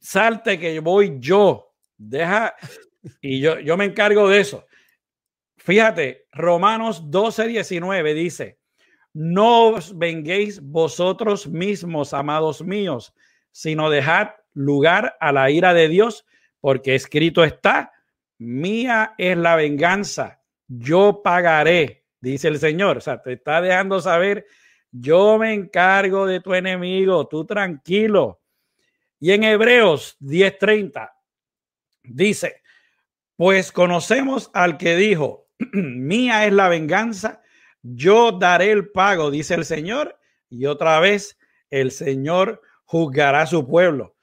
salte 0.00 0.58
que 0.58 0.80
voy 0.80 1.16
yo, 1.18 1.74
deja, 1.96 2.54
y 3.20 3.40
yo, 3.40 3.58
yo 3.60 3.76
me 3.76 3.84
encargo 3.84 4.28
de 4.28 4.40
eso. 4.40 4.66
Fíjate, 5.56 6.26
Romanos 6.32 7.10
12, 7.10 7.46
19 7.48 8.14
dice, 8.14 8.58
no 9.12 9.68
os 9.68 9.96
venguéis 9.96 10.60
vosotros 10.60 11.46
mismos, 11.46 12.14
amados 12.14 12.62
míos, 12.62 13.14
sino 13.50 13.90
dejad 13.90 14.30
lugar 14.54 15.16
a 15.20 15.32
la 15.32 15.50
ira 15.50 15.74
de 15.74 15.88
Dios, 15.88 16.26
porque 16.60 16.94
escrito 16.94 17.44
está, 17.44 17.92
mía 18.38 19.14
es 19.18 19.36
la 19.36 19.56
venganza, 19.56 20.41
yo 20.78 21.22
pagaré, 21.22 22.04
dice 22.20 22.48
el 22.48 22.58
Señor. 22.58 22.98
O 22.98 23.00
sea, 23.00 23.20
te 23.20 23.34
está 23.34 23.60
dejando 23.60 24.00
saber, 24.00 24.46
yo 24.90 25.38
me 25.38 25.52
encargo 25.52 26.26
de 26.26 26.40
tu 26.40 26.54
enemigo, 26.54 27.26
tú 27.28 27.44
tranquilo. 27.44 28.40
Y 29.20 29.32
en 29.32 29.44
Hebreos 29.44 30.16
10:30 30.20 31.10
dice, 32.02 32.62
pues 33.36 33.72
conocemos 33.72 34.50
al 34.54 34.78
que 34.78 34.96
dijo, 34.96 35.48
mía 35.72 36.46
es 36.46 36.52
la 36.52 36.68
venganza, 36.68 37.42
yo 37.82 38.32
daré 38.32 38.70
el 38.70 38.90
pago, 38.90 39.30
dice 39.30 39.54
el 39.54 39.64
Señor. 39.64 40.18
Y 40.48 40.66
otra 40.66 41.00
vez, 41.00 41.38
el 41.70 41.90
Señor 41.90 42.60
juzgará 42.84 43.42
a 43.42 43.46
su 43.46 43.66
pueblo. 43.66 44.16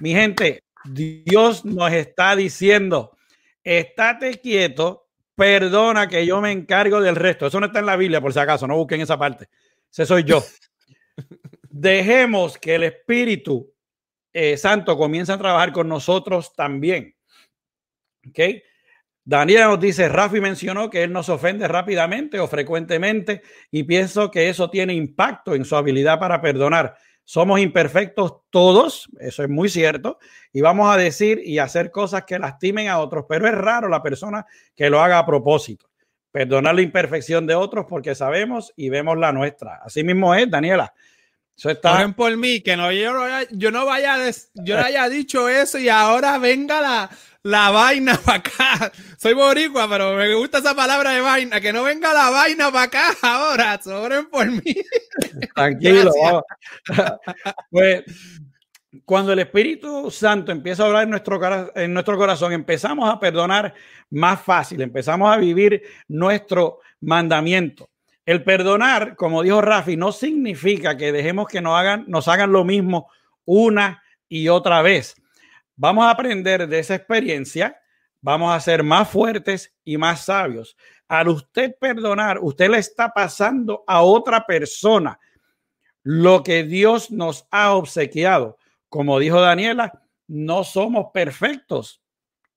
Mi 0.00 0.12
gente, 0.12 0.62
Dios 0.84 1.64
nos 1.64 1.92
está 1.92 2.36
diciendo, 2.36 3.16
estate 3.64 4.40
quieto, 4.40 4.99
perdona 5.40 6.06
que 6.06 6.26
yo 6.26 6.38
me 6.42 6.52
encargo 6.52 7.00
del 7.00 7.16
resto. 7.16 7.46
Eso 7.46 7.58
no 7.58 7.64
está 7.64 7.78
en 7.78 7.86
la 7.86 7.96
Biblia, 7.96 8.20
por 8.20 8.30
si 8.30 8.38
acaso, 8.38 8.66
no 8.66 8.76
busquen 8.76 9.00
esa 9.00 9.18
parte. 9.18 9.48
Ese 9.90 10.04
soy 10.04 10.22
yo. 10.22 10.44
Dejemos 11.70 12.58
que 12.58 12.74
el 12.74 12.82
Espíritu 12.82 13.72
eh, 14.34 14.58
Santo 14.58 14.98
comience 14.98 15.32
a 15.32 15.38
trabajar 15.38 15.72
con 15.72 15.88
nosotros 15.88 16.54
también. 16.54 17.16
¿Ok? 18.28 18.38
Daniel 19.24 19.68
nos 19.68 19.80
dice, 19.80 20.10
Rafi 20.10 20.42
mencionó 20.42 20.90
que 20.90 21.04
él 21.04 21.12
nos 21.12 21.30
ofende 21.30 21.66
rápidamente 21.66 22.38
o 22.38 22.46
frecuentemente 22.46 23.40
y 23.70 23.84
pienso 23.84 24.30
que 24.30 24.50
eso 24.50 24.68
tiene 24.68 24.92
impacto 24.92 25.54
en 25.54 25.64
su 25.64 25.74
habilidad 25.74 26.18
para 26.18 26.42
perdonar. 26.42 26.98
Somos 27.30 27.60
imperfectos 27.60 28.38
todos, 28.50 29.08
eso 29.20 29.44
es 29.44 29.48
muy 29.48 29.68
cierto, 29.68 30.18
y 30.52 30.62
vamos 30.62 30.92
a 30.92 30.96
decir 30.96 31.40
y 31.44 31.60
hacer 31.60 31.92
cosas 31.92 32.24
que 32.24 32.40
lastimen 32.40 32.88
a 32.88 32.98
otros, 32.98 33.26
pero 33.28 33.46
es 33.46 33.54
raro 33.54 33.86
la 33.86 34.02
persona 34.02 34.44
que 34.74 34.90
lo 34.90 35.00
haga 35.00 35.20
a 35.20 35.24
propósito. 35.24 35.88
Perdonar 36.32 36.74
la 36.74 36.82
imperfección 36.82 37.46
de 37.46 37.54
otros 37.54 37.86
porque 37.88 38.16
sabemos 38.16 38.72
y 38.74 38.88
vemos 38.88 39.16
la 39.16 39.30
nuestra. 39.30 39.76
Así 39.76 40.02
mismo 40.02 40.34
es, 40.34 40.50
Daniela. 40.50 40.92
Eso 41.60 41.68
está. 41.68 42.08
por 42.16 42.34
mí, 42.38 42.62
que 42.62 42.74
no, 42.74 42.90
yo, 42.90 43.12
no, 43.12 43.26
yo 43.50 43.70
no 43.70 43.84
vaya, 43.84 44.16
yo 44.54 44.76
no 44.78 44.82
haya 44.82 45.10
dicho 45.10 45.46
eso 45.46 45.78
y 45.78 45.90
ahora 45.90 46.38
venga 46.38 46.80
la, 46.80 47.10
la 47.42 47.70
vaina 47.70 48.18
para 48.24 48.38
acá. 48.38 48.92
Soy 49.18 49.34
boricua, 49.34 49.86
pero 49.86 50.14
me 50.14 50.34
gusta 50.36 50.56
esa 50.56 50.74
palabra 50.74 51.10
de 51.10 51.20
vaina. 51.20 51.60
Que 51.60 51.70
no 51.70 51.84
venga 51.84 52.14
la 52.14 52.30
vaina 52.30 52.72
para 52.72 52.84
acá 52.84 53.14
ahora. 53.20 53.78
Sobren 53.82 54.30
por 54.30 54.50
mí. 54.50 54.74
Tranquilo. 55.54 56.10
pues 57.70 58.04
cuando 59.04 59.34
el 59.34 59.40
Espíritu 59.40 60.10
Santo 60.10 60.52
empieza 60.52 60.84
a 60.84 60.86
hablar 60.86 61.02
en 61.04 61.10
nuestro, 61.10 61.76
en 61.76 61.92
nuestro 61.92 62.16
corazón, 62.16 62.54
empezamos 62.54 63.12
a 63.12 63.20
perdonar 63.20 63.74
más 64.08 64.40
fácil, 64.40 64.80
empezamos 64.80 65.30
a 65.30 65.36
vivir 65.36 65.82
nuestro 66.08 66.78
mandamiento. 67.02 67.90
El 68.26 68.44
perdonar, 68.44 69.16
como 69.16 69.42
dijo 69.42 69.60
Rafi, 69.60 69.96
no 69.96 70.12
significa 70.12 70.96
que 70.96 71.12
dejemos 71.12 71.48
que 71.48 71.60
nos 71.60 71.78
hagan, 71.78 72.04
nos 72.06 72.28
hagan 72.28 72.52
lo 72.52 72.64
mismo 72.64 73.10
una 73.44 74.02
y 74.28 74.48
otra 74.48 74.82
vez. 74.82 75.14
Vamos 75.76 76.04
a 76.04 76.10
aprender 76.10 76.68
de 76.68 76.78
esa 76.78 76.94
experiencia, 76.94 77.80
vamos 78.20 78.54
a 78.54 78.60
ser 78.60 78.82
más 78.82 79.08
fuertes 79.08 79.74
y 79.84 79.96
más 79.96 80.26
sabios. 80.26 80.76
Al 81.08 81.28
usted 81.28 81.74
perdonar, 81.80 82.38
usted 82.40 82.70
le 82.70 82.78
está 82.78 83.08
pasando 83.08 83.82
a 83.86 84.02
otra 84.02 84.46
persona 84.46 85.18
lo 86.02 86.42
que 86.42 86.64
Dios 86.64 87.10
nos 87.10 87.46
ha 87.50 87.74
obsequiado. 87.74 88.58
Como 88.88 89.18
dijo 89.18 89.40
Daniela, 89.40 90.02
no 90.28 90.64
somos 90.64 91.06
perfectos. 91.12 92.02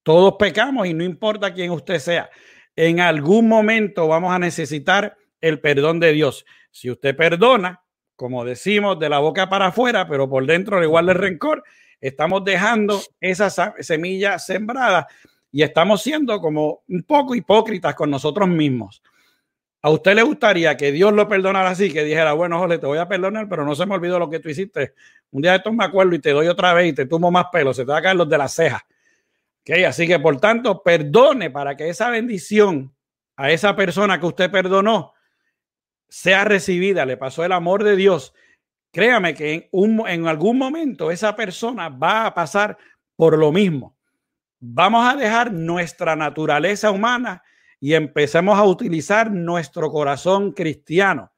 Todos 0.04 0.36
pecamos 0.38 0.86
y 0.88 0.94
no 0.94 1.04
importa 1.04 1.54
quién 1.54 1.72
usted 1.72 2.00
sea. 2.00 2.30
En 2.76 3.00
algún 3.00 3.48
momento 3.48 4.08
vamos 4.08 4.34
a 4.34 4.40
necesitar 4.40 5.16
el 5.44 5.60
perdón 5.60 6.00
de 6.00 6.14
Dios. 6.14 6.46
Si 6.72 6.90
usted 6.90 7.16
perdona, 7.16 7.84
como 8.16 8.46
decimos, 8.46 8.98
de 8.98 9.10
la 9.10 9.20
boca 9.20 9.50
para 9.50 9.68
afuera, 9.68 10.08
pero 10.08 10.30
por 10.30 10.46
dentro 10.46 10.80
le 10.80 10.86
igual 10.86 11.10
el 11.10 11.16
rencor, 11.16 11.64
estamos 12.00 12.46
dejando 12.46 13.02
esa 13.20 13.50
semilla 13.80 14.40
sembrada 14.40 15.08
y 15.52 15.62
estamos 15.62 16.02
siendo 16.02 16.40
como 16.40 16.84
un 16.88 17.04
poco 17.04 17.36
hipócritas 17.36 17.94
con 17.94 18.10
nosotros 18.10 18.48
mismos. 18.48 19.04
¿A 19.82 19.90
usted 19.90 20.16
le 20.16 20.24
gustaría 20.24 20.78
que 20.78 20.94
Dios 20.94 21.12
lo 21.12 21.28
perdonara 21.28 21.72
así? 21.72 21.92
Que 21.92 22.06
dijera, 22.06 22.32
bueno, 22.32 22.58
Jole, 22.58 22.78
te 22.78 22.86
voy 22.86 23.00
a 23.00 23.08
perdonar, 23.10 23.50
pero 23.50 23.66
no 23.66 23.76
se 23.76 23.86
me 23.86 23.96
olvidó 23.96 24.18
lo 24.18 24.30
que 24.30 24.40
tú 24.40 24.48
hiciste. 24.48 24.94
Un 25.32 25.42
día 25.42 25.52
de 25.52 25.58
esto 25.58 25.74
me 25.74 25.84
acuerdo 25.84 26.16
y 26.16 26.20
te 26.20 26.32
doy 26.32 26.48
otra 26.48 26.74
vez 26.74 26.88
y 26.88 26.94
te 26.94 27.06
tumo 27.06 27.30
más 27.32 27.48
pelo, 27.52 27.74
se 27.74 27.84
te 27.84 27.92
va 27.92 27.98
a 27.98 28.02
caer 28.02 28.16
los 28.16 28.30
de 28.30 28.38
las 28.38 28.54
cejas. 28.54 28.82
¿Okay? 29.62 29.84
Así 29.84 30.08
que, 30.08 30.20
por 30.20 30.40
tanto, 30.40 30.82
perdone 30.82 31.50
para 31.50 31.76
que 31.76 31.90
esa 31.90 32.10
bendición 32.10 32.94
a 33.36 33.52
esa 33.52 33.76
persona 33.76 34.18
que 34.22 34.26
usted 34.26 34.50
perdonó 34.50 35.13
sea 36.14 36.44
recibida, 36.44 37.06
le 37.06 37.18
pasó 37.18 37.44
el 37.44 37.52
amor 37.52 37.84
de 37.84 37.96
Dios 37.96 38.34
créame 38.94 39.34
que 39.34 39.54
en, 39.54 39.68
un, 39.72 40.08
en 40.08 40.28
algún 40.28 40.58
momento 40.58 41.12
esa 41.12 41.36
persona 41.36 41.90
va 41.90 42.28
a 42.28 42.34
pasar 42.34 42.78
por 43.18 43.38
lo 43.38 43.52
mismo. 43.52 43.98
Vamos 44.60 45.12
a 45.12 45.18
dejar 45.18 45.52
nuestra 45.52 46.16
naturaleza 46.16 46.92
humana 46.92 47.44
y 47.80 47.96
empecemos 47.96 48.58
a 48.58 48.64
utilizar 48.64 49.30
nuestro 49.32 49.92
corazón 49.92 50.54
cristiano. 50.54 51.32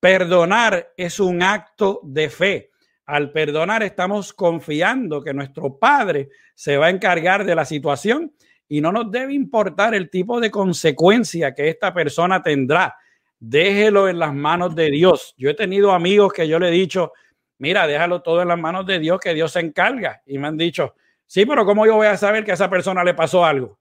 Perdonar 0.00 0.92
es 0.96 1.18
un 1.20 1.42
acto 1.42 2.00
de 2.02 2.28
fe. 2.28 2.70
Al 3.06 3.30
perdonar 3.30 3.82
estamos 3.82 4.32
confiando 4.32 5.22
que 5.22 5.32
nuestro 5.32 5.78
Padre 5.78 6.30
se 6.54 6.76
va 6.76 6.86
a 6.86 6.90
encargar 6.90 7.44
de 7.44 7.54
la 7.54 7.64
situación 7.64 8.34
y 8.68 8.80
no 8.80 8.90
nos 8.90 9.10
debe 9.10 9.34
importar 9.34 9.94
el 9.94 10.10
tipo 10.10 10.40
de 10.40 10.50
consecuencia 10.50 11.54
que 11.54 11.68
esta 11.68 11.94
persona 11.94 12.42
tendrá 12.42 12.96
déjelo 13.42 14.08
en 14.08 14.20
las 14.20 14.32
manos 14.32 14.74
de 14.76 14.88
Dios. 14.88 15.34
Yo 15.36 15.50
he 15.50 15.54
tenido 15.54 15.92
amigos 15.92 16.32
que 16.32 16.46
yo 16.46 16.60
le 16.60 16.68
he 16.68 16.70
dicho, 16.70 17.12
mira, 17.58 17.88
déjalo 17.88 18.22
todo 18.22 18.40
en 18.40 18.48
las 18.48 18.58
manos 18.58 18.86
de 18.86 19.00
Dios, 19.00 19.18
que 19.18 19.34
Dios 19.34 19.50
se 19.50 19.60
encarga. 19.60 20.22
Y 20.26 20.38
me 20.38 20.46
han 20.46 20.56
dicho, 20.56 20.94
sí, 21.26 21.44
pero 21.44 21.64
¿cómo 21.64 21.84
yo 21.84 21.96
voy 21.96 22.06
a 22.06 22.16
saber 22.16 22.44
que 22.44 22.52
a 22.52 22.54
esa 22.54 22.70
persona 22.70 23.02
le 23.02 23.14
pasó 23.14 23.44
algo? 23.44 23.80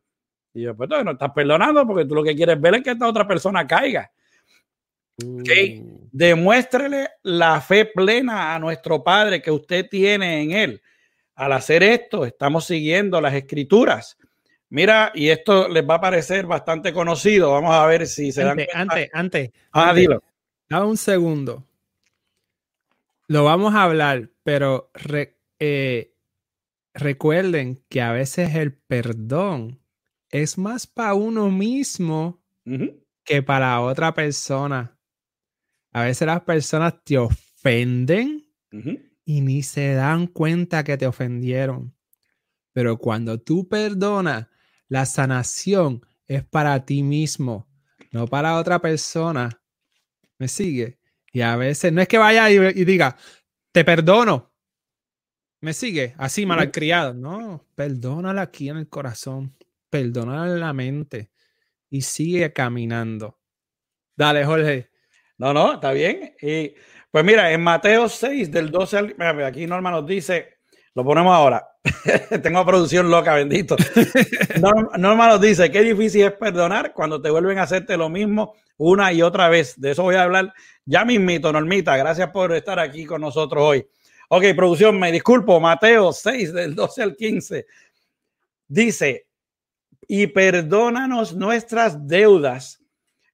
Y 0.54 0.64
yo, 0.64 0.76
pues 0.76 0.90
no 0.90 1.12
estás 1.12 1.32
perdonando 1.32 1.86
porque 1.86 2.06
tú 2.06 2.16
lo 2.16 2.24
que 2.24 2.36
quieres 2.36 2.60
ver 2.60 2.76
es 2.76 2.82
que 2.82 2.92
esta 2.92 3.08
otra 3.08 3.28
persona 3.28 3.68
caiga. 3.68 4.12
Okay. 5.24 5.80
Mm. 5.80 6.10
Demuéstrele 6.12 7.10
la 7.22 7.62
fe 7.62 7.86
plena 7.86 8.56
a 8.56 8.60
nuestro 8.60 9.04
Padre 9.04 9.44
que 9.44 9.52
usted 9.52 9.88
tiene 9.88 10.42
en 10.42 10.52
Él. 10.54 10.82
Al 11.36 11.54
hacer 11.54 11.84
esto, 11.84 12.26
estamos 12.26 12.66
siguiendo 12.66 13.22
las 13.22 13.36
escrituras. 13.36 14.18
Mira, 14.72 15.12
y 15.14 15.28
esto 15.28 15.68
les 15.68 15.88
va 15.88 15.96
a 15.96 16.02
parecer 16.02 16.46
bastante 16.46 16.94
conocido. 16.94 17.52
Vamos 17.52 17.76
a 17.76 17.86
ver 17.88 18.08
si 18.08 18.32
se 18.32 18.42
dan 18.42 18.56
cuenta. 18.56 18.80
Antes, 18.80 19.10
antes. 19.12 19.52
Ah, 19.74 19.94
dilo. 19.94 20.24
Da 20.70 20.86
un 20.86 20.96
segundo. 20.96 21.68
Lo 23.28 23.44
vamos 23.44 23.76
a 23.76 23.84
hablar, 23.84 24.30
pero 24.44 24.90
eh, 25.60 26.16
recuerden 26.94 27.84
que 27.90 28.02
a 28.02 28.14
veces 28.14 28.56
el 28.56 28.74
perdón 28.74 29.82
es 30.30 30.58
más 30.58 30.88
para 30.88 31.16
uno 31.16 31.52
mismo 31.52 32.42
que 33.26 33.44
para 33.44 33.82
otra 33.82 34.14
persona. 34.14 34.98
A 35.92 36.04
veces 36.04 36.26
las 36.26 36.44
personas 36.44 37.04
te 37.04 37.18
ofenden 37.18 38.48
y 39.26 39.42
ni 39.42 39.64
se 39.64 39.96
dan 39.96 40.28
cuenta 40.28 40.86
que 40.86 40.96
te 40.96 41.08
ofendieron. 41.08 41.94
Pero 42.72 42.98
cuando 42.98 43.38
tú 43.38 43.68
perdonas, 43.68 44.48
la 44.92 45.06
sanación 45.06 46.06
es 46.28 46.44
para 46.44 46.86
ti 46.86 47.02
mismo, 47.02 47.66
no 48.12 48.28
para 48.28 48.58
otra 48.58 48.80
persona. 48.80 49.62
¿Me 50.38 50.50
sigue? 50.50 51.00
Y 51.32 51.40
a 51.40 51.56
veces 51.56 51.94
no 51.94 52.02
es 52.02 52.10
que 52.10 52.18
vaya 52.18 52.52
y, 52.52 52.84
diga, 52.84 53.16
te 53.72 53.86
perdono. 53.86 54.54
¿Me 55.62 55.72
sigue? 55.72 56.14
Así 56.18 56.46
malcriado. 56.46 57.14
No, 57.14 57.66
perdónala 57.74 58.42
aquí 58.42 58.68
en 58.68 58.80
el 58.80 58.90
corazón. 58.90 59.56
Perdónala 59.90 60.52
en 60.52 60.60
la 60.60 60.74
mente. 60.74 61.32
Y 61.90 62.02
sigue 62.02 62.52
caminando. 62.52 63.40
Dale, 64.18 64.44
Jorge. 64.44 64.90
No, 65.38 65.54
no, 65.54 65.76
está 65.76 65.94
bien. 65.94 66.36
Y 66.42 66.76
pues 67.10 67.24
mira, 67.24 67.50
en 67.54 67.62
Mateo 67.62 68.10
6, 68.10 68.52
del 68.52 68.70
12 68.70 68.98
al. 68.98 69.16
Aquí 69.46 69.66
Norma 69.68 69.90
nos 69.90 70.06
dice: 70.06 70.60
lo 70.94 71.04
ponemos 71.04 71.34
ahora. 71.34 71.68
Tengo 72.44 72.66
producción 72.66 73.10
loca, 73.10 73.36
bendito. 73.36 73.76
Norma, 74.98 75.30
nos 75.30 75.42
dice, 75.42 75.72
qué 75.72 75.82
difícil 75.82 76.26
es 76.26 76.34
perdonar 76.34 76.94
cuando 76.94 77.22
te 77.22 77.30
vuelven 77.30 77.60
a 77.60 77.64
hacerte 77.64 77.98
lo 77.98 78.10
mismo 78.10 78.56
una 78.78 79.14
y 79.14 79.22
otra 79.22 79.48
vez. 79.50 79.80
De 79.80 79.92
eso 79.92 80.04
voy 80.04 80.16
a 80.16 80.24
hablar 80.24 80.54
ya 80.86 81.06
mismito, 81.06 81.52
Normita. 81.52 81.96
Gracias 81.96 82.30
por 82.32 82.54
estar 82.54 82.80
aquí 82.80 83.06
con 83.06 83.22
nosotros 83.22 83.64
hoy. 83.64 83.88
Ok, 84.30 84.44
producción, 84.56 85.00
me 85.00 85.12
disculpo. 85.12 85.60
Mateo 85.60 86.12
6, 86.12 86.54
del 86.54 86.76
12 86.76 87.04
al 87.04 87.16
15. 87.16 87.66
Dice, 88.68 89.28
y 90.08 90.28
perdónanos 90.28 91.34
nuestras 91.34 92.08
deudas, 92.08 92.82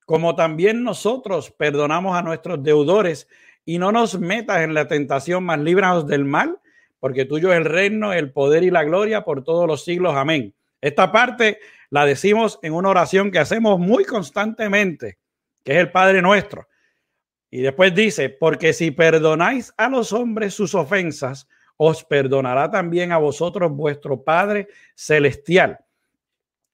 como 0.06 0.36
también 0.36 0.84
nosotros 0.84 1.52
perdonamos 1.52 2.16
a 2.16 2.22
nuestros 2.22 2.64
deudores, 2.64 3.28
y 3.66 3.78
no 3.80 3.92
nos 3.92 4.20
metas 4.20 4.62
en 4.62 4.74
la 4.74 4.88
tentación, 4.88 5.44
más 5.44 5.60
líbranos 5.60 6.08
del 6.08 6.24
mal 6.24 6.60
porque 7.00 7.26
tuyo 7.26 7.52
es 7.52 7.58
el 7.58 7.66
reino, 7.66 8.14
el 8.14 8.32
poder 8.32 8.64
y 8.64 8.72
la 8.72 8.84
gloria 8.84 9.24
por 9.24 9.44
todos 9.44 9.68
los 9.68 9.84
siglos. 9.84 10.16
Amén. 10.16 10.54
Esta 10.82 11.12
parte 11.12 11.60
la 11.90 12.06
decimos 12.06 12.60
en 12.62 12.74
una 12.74 12.90
oración 12.90 13.32
que 13.32 13.40
hacemos 13.40 13.80
muy 13.80 14.06
constantemente, 14.06 15.18
que 15.64 15.74
es 15.74 15.78
el 15.80 15.92
Padre 15.92 16.22
nuestro. 16.22 16.68
Y 17.50 17.62
después 17.62 17.96
dice, 17.96 18.30
porque 18.30 18.74
si 18.74 18.92
perdonáis 18.92 19.74
a 19.78 19.88
los 19.88 20.12
hombres 20.12 20.54
sus 20.54 20.76
ofensas, 20.76 21.48
os 21.78 22.04
perdonará 22.04 22.70
también 22.70 23.12
a 23.12 23.18
vosotros 23.18 23.72
vuestro 23.72 24.24
Padre 24.24 24.68
celestial. 24.96 25.80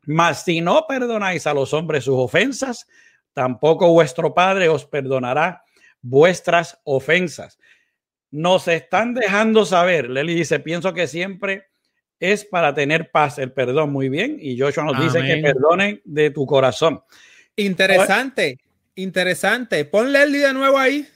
Mas 0.05 0.43
si 0.43 0.61
no 0.61 0.85
perdonáis 0.87 1.45
a 1.45 1.53
los 1.53 1.73
hombres 1.73 2.05
sus 2.05 2.15
ofensas, 2.17 2.87
tampoco 3.33 3.91
vuestro 3.91 4.33
Padre 4.33 4.69
os 4.69 4.85
perdonará 4.85 5.63
vuestras 6.01 6.79
ofensas. 6.83 7.57
Nos 8.33 8.67
están 8.67 9.13
dejando 9.13 9.63
saber, 9.63 10.09
Leli 10.09 10.33
dice, 10.33 10.59
pienso 10.59 10.91
que 10.91 11.05
siempre 11.05 11.67
es 12.19 12.43
para 12.43 12.73
tener 12.73 13.11
paz 13.11 13.37
el 13.37 13.51
perdón. 13.51 13.91
Muy 13.91 14.09
bien. 14.09 14.37
Y 14.39 14.59
Joshua 14.59 14.85
nos 14.85 14.99
dice 14.99 15.21
que 15.21 15.37
perdonen 15.37 16.01
de 16.03 16.31
tu 16.31 16.47
corazón. 16.47 17.03
Interesante, 17.55 18.57
interesante. 18.95 19.85
Pon 19.85 20.11
Leli 20.11 20.39
de 20.39 20.51
nuevo 20.51 20.79
ahí. 20.79 21.07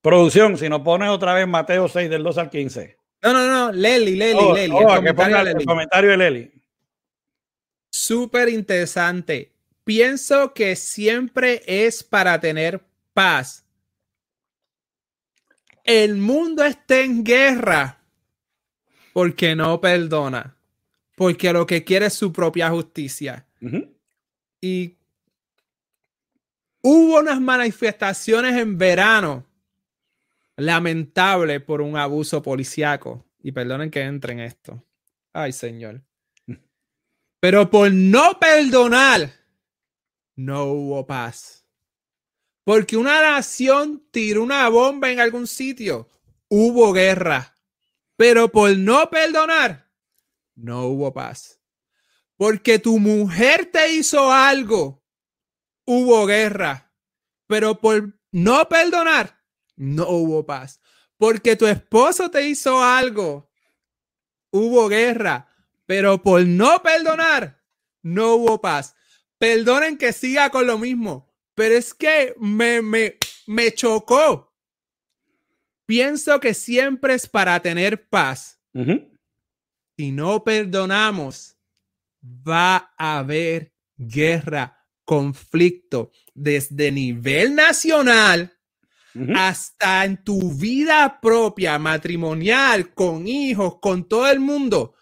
Producción, 0.00 0.58
si 0.58 0.68
nos 0.68 0.80
pones 0.80 1.08
otra 1.08 1.34
vez 1.34 1.46
Mateo 1.46 1.86
6 1.86 2.10
del 2.10 2.24
2 2.24 2.38
al 2.38 2.50
15. 2.50 2.96
No, 3.22 3.32
no, 3.32 3.46
no, 3.46 3.70
Leli, 3.70 4.16
Leli, 4.16 4.40
oh, 4.40 4.54
Leli. 4.54 4.74
Oh, 4.74 5.00
que 5.00 5.14
ponga 5.14 5.42
el 5.42 5.64
comentario 5.64 6.10
de 6.10 6.16
Leli. 6.16 6.52
Súper 7.90 8.48
interesante. 8.48 9.52
Pienso 9.84 10.52
que 10.52 10.74
siempre 10.74 11.62
es 11.64 12.02
para 12.02 12.40
tener 12.40 12.80
paz. 13.14 13.64
El 15.88 16.16
mundo 16.16 16.64
está 16.64 17.00
en 17.00 17.24
guerra 17.24 17.98
porque 19.14 19.56
no 19.56 19.80
perdona, 19.80 20.54
porque 21.16 21.50
lo 21.50 21.64
que 21.64 21.82
quiere 21.82 22.06
es 22.06 22.12
su 22.12 22.30
propia 22.30 22.68
justicia. 22.68 23.46
Y 24.60 24.98
hubo 26.82 27.20
unas 27.20 27.40
manifestaciones 27.40 28.54
en 28.58 28.76
verano 28.76 29.46
lamentable 30.56 31.58
por 31.60 31.80
un 31.80 31.96
abuso 31.96 32.42
policiaco. 32.42 33.24
Y 33.42 33.52
perdonen 33.52 33.90
que 33.90 34.02
entre 34.02 34.34
en 34.34 34.40
esto. 34.40 34.84
Ay, 35.32 35.52
Señor. 35.52 36.02
Pero 37.40 37.70
por 37.70 37.90
no 37.90 38.38
perdonar, 38.38 39.30
no 40.36 40.64
hubo 40.64 41.06
paz. 41.06 41.57
Porque 42.68 42.98
una 42.98 43.22
nación 43.22 44.06
tiró 44.10 44.42
una 44.42 44.68
bomba 44.68 45.10
en 45.10 45.20
algún 45.20 45.46
sitio, 45.46 46.10
hubo 46.48 46.92
guerra. 46.92 47.54
Pero 48.14 48.52
por 48.52 48.76
no 48.76 49.08
perdonar, 49.08 49.90
no 50.54 50.84
hubo 50.84 51.14
paz. 51.14 51.62
Porque 52.36 52.78
tu 52.78 52.98
mujer 52.98 53.70
te 53.72 53.94
hizo 53.94 54.30
algo, 54.30 55.02
hubo 55.86 56.26
guerra. 56.26 56.92
Pero 57.46 57.80
por 57.80 58.20
no 58.32 58.68
perdonar, 58.68 59.42
no 59.74 60.06
hubo 60.10 60.44
paz. 60.44 60.78
Porque 61.16 61.56
tu 61.56 61.66
esposo 61.66 62.30
te 62.30 62.46
hizo 62.46 62.84
algo, 62.84 63.50
hubo 64.50 64.88
guerra, 64.88 65.48
pero 65.86 66.22
por 66.22 66.44
no 66.44 66.82
perdonar, 66.82 67.64
no 68.02 68.34
hubo 68.34 68.60
paz. 68.60 68.94
Perdonen 69.38 69.96
que 69.96 70.12
siga 70.12 70.50
con 70.50 70.66
lo 70.66 70.76
mismo, 70.76 71.27
pero 71.58 71.74
es 71.74 71.92
que 71.92 72.36
me, 72.38 72.80
me, 72.80 73.16
me 73.48 73.74
chocó. 73.74 74.54
Pienso 75.86 76.38
que 76.38 76.54
siempre 76.54 77.14
es 77.14 77.26
para 77.26 77.58
tener 77.60 78.08
paz. 78.08 78.60
Si 79.96 80.12
no 80.12 80.44
perdonamos, 80.44 81.56
va 82.22 82.94
a 82.96 83.18
haber 83.18 83.72
guerra, 83.96 84.86
conflicto, 85.04 86.12
desde 86.32 86.92
nivel 86.92 87.56
nacional 87.56 88.56
hasta 89.34 90.04
en 90.04 90.22
tu 90.22 90.52
vida 90.52 91.18
propia, 91.20 91.76
matrimonial, 91.76 92.94
con 92.94 93.26
hijos, 93.26 93.80
con 93.80 94.06
todo 94.06 94.30
el 94.30 94.38
mundo. 94.38 94.94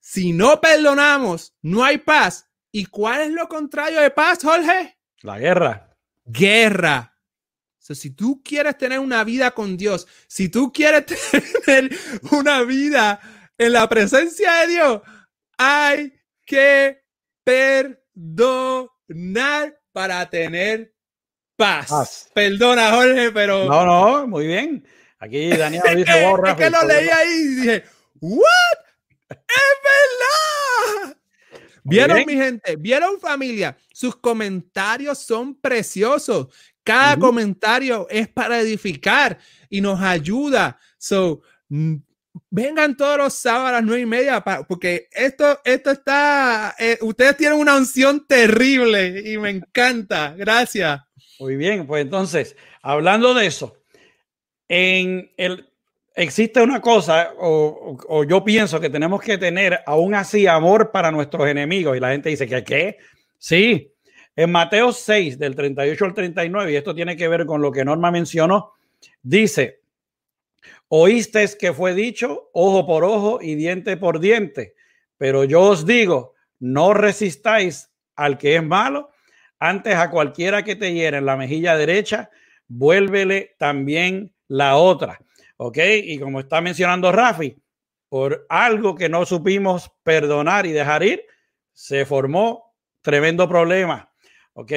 Si 0.00 0.32
no 0.32 0.60
perdonamos, 0.60 1.54
no 1.62 1.84
hay 1.84 1.98
paz. 1.98 2.50
¿Y 2.72 2.86
cuál 2.86 3.20
es 3.20 3.30
lo 3.30 3.46
contrario 3.46 4.00
de 4.00 4.10
paz, 4.10 4.40
Jorge? 4.42 4.98
La 5.22 5.38
guerra. 5.38 5.89
Guerra. 6.32 7.16
si 7.78 8.10
tú 8.10 8.40
quieres 8.44 8.78
tener 8.78 8.98
una 9.00 9.24
vida 9.24 9.50
con 9.50 9.76
Dios, 9.76 10.06
si 10.28 10.48
tú 10.48 10.72
quieres 10.72 11.04
tener 11.66 11.96
una 12.30 12.62
vida 12.62 13.20
en 13.58 13.72
la 13.72 13.88
presencia 13.88 14.60
de 14.60 14.66
Dios, 14.68 15.02
hay 15.58 16.12
que 16.46 17.02
perdonar 17.44 18.88
para 19.92 20.30
tener 20.30 20.94
paz. 21.56 22.30
Perdona, 22.34 22.92
Jorge, 22.92 23.30
pero. 23.32 23.66
No, 23.66 23.84
no, 23.84 24.26
muy 24.26 24.46
bien. 24.46 24.86
Aquí 25.18 25.50
Daniel 25.50 25.82
dice, 25.96 26.26
wow, 26.26 26.46
Es 26.46 26.54
que 26.54 26.70
lo 26.70 26.82
leí 26.84 27.08
ahí 27.08 27.28
y 27.28 27.54
dije, 27.56 27.84
¿what? 28.20 28.78
¡Es 29.28 29.38
verdad! 29.84 31.16
¿Vieron, 31.84 32.24
mi 32.26 32.34
gente? 32.34 32.76
¿Vieron, 32.76 33.20
familia? 33.20 33.76
Sus 33.92 34.16
comentarios 34.16 35.18
son 35.18 35.54
preciosos. 35.54 36.48
Cada 36.82 37.16
comentario 37.18 38.06
es 38.10 38.28
para 38.28 38.60
edificar 38.60 39.38
y 39.68 39.80
nos 39.80 40.00
ayuda. 40.00 40.78
So, 40.98 41.42
vengan 42.50 42.96
todos 42.96 43.18
los 43.18 43.34
sábados 43.34 43.68
a 43.68 43.72
las 43.72 43.84
nueve 43.84 44.02
y 44.02 44.06
media, 44.06 44.42
porque 44.68 45.08
esto, 45.12 45.60
esto 45.64 45.90
está, 45.90 46.74
eh, 46.78 46.98
ustedes 47.02 47.36
tienen 47.36 47.58
una 47.58 47.76
unción 47.76 48.26
terrible 48.26 49.22
y 49.24 49.38
me 49.38 49.50
encanta. 49.50 50.34
Gracias. 50.36 51.00
Muy 51.38 51.56
bien, 51.56 51.86
pues 51.86 52.02
entonces, 52.02 52.56
hablando 52.82 53.34
de 53.34 53.46
eso, 53.46 53.76
en 54.68 55.32
el, 55.36 55.69
existe 56.22 56.60
una 56.60 56.80
cosa, 56.80 57.32
o, 57.38 58.24
yo 58.24 58.44
pienso 58.44 58.78
que 58.78 58.90
tenemos 58.90 59.22
que 59.22 59.38
tener 59.38 59.80
aún 59.86 60.14
así 60.14 60.46
amor 60.46 60.90
para 60.90 61.10
nuestros 61.10 61.48
enemigos. 61.48 61.96
Y 61.96 62.00
la 62.00 62.10
gente 62.10 62.28
dice 62.28 62.46
que 62.46 62.62
qué. 62.62 62.98
Sí, 63.38 63.92
en 64.36 64.52
Mateo 64.52 64.92
6, 64.92 65.38
del 65.38 65.56
38 65.56 66.04
al 66.04 66.14
39, 66.14 66.72
y 66.72 66.76
esto 66.76 66.94
tiene 66.94 67.16
que 67.16 67.28
ver 67.28 67.46
con 67.46 67.62
lo 67.62 67.72
que 67.72 67.84
Norma 67.84 68.10
mencionó, 68.10 68.72
dice, 69.22 69.80
oíste 70.88 71.48
que 71.58 71.72
fue 71.72 71.94
dicho 71.94 72.50
ojo 72.52 72.86
por 72.86 73.04
ojo 73.04 73.38
y 73.40 73.54
diente 73.54 73.96
por 73.96 74.20
diente, 74.20 74.74
pero 75.16 75.44
yo 75.44 75.62
os 75.62 75.86
digo, 75.86 76.34
no 76.58 76.92
resistáis 76.92 77.90
al 78.14 78.36
que 78.36 78.56
es 78.56 78.62
malo 78.62 79.10
antes 79.58 79.94
a 79.94 80.10
cualquiera 80.10 80.64
que 80.64 80.76
te 80.76 80.92
hiera 80.92 81.18
en 81.18 81.26
la 81.26 81.36
mejilla 81.36 81.76
derecha, 81.76 82.30
vuélvele 82.68 83.54
también 83.58 84.32
la 84.48 84.76
otra. 84.76 85.20
¿Ok? 85.62 85.76
Y 86.04 86.18
como 86.18 86.40
está 86.40 86.62
mencionando 86.62 87.12
Rafi, 87.12 87.54
por 88.08 88.46
algo 88.48 88.94
que 88.94 89.10
no 89.10 89.26
supimos 89.26 89.92
perdonar 90.02 90.64
y 90.64 90.72
dejar 90.72 91.02
ir, 91.02 91.22
se 91.74 92.06
formó 92.06 92.74
tremendo 93.02 93.46
problema. 93.46 94.10
¿Ok? 94.54 94.72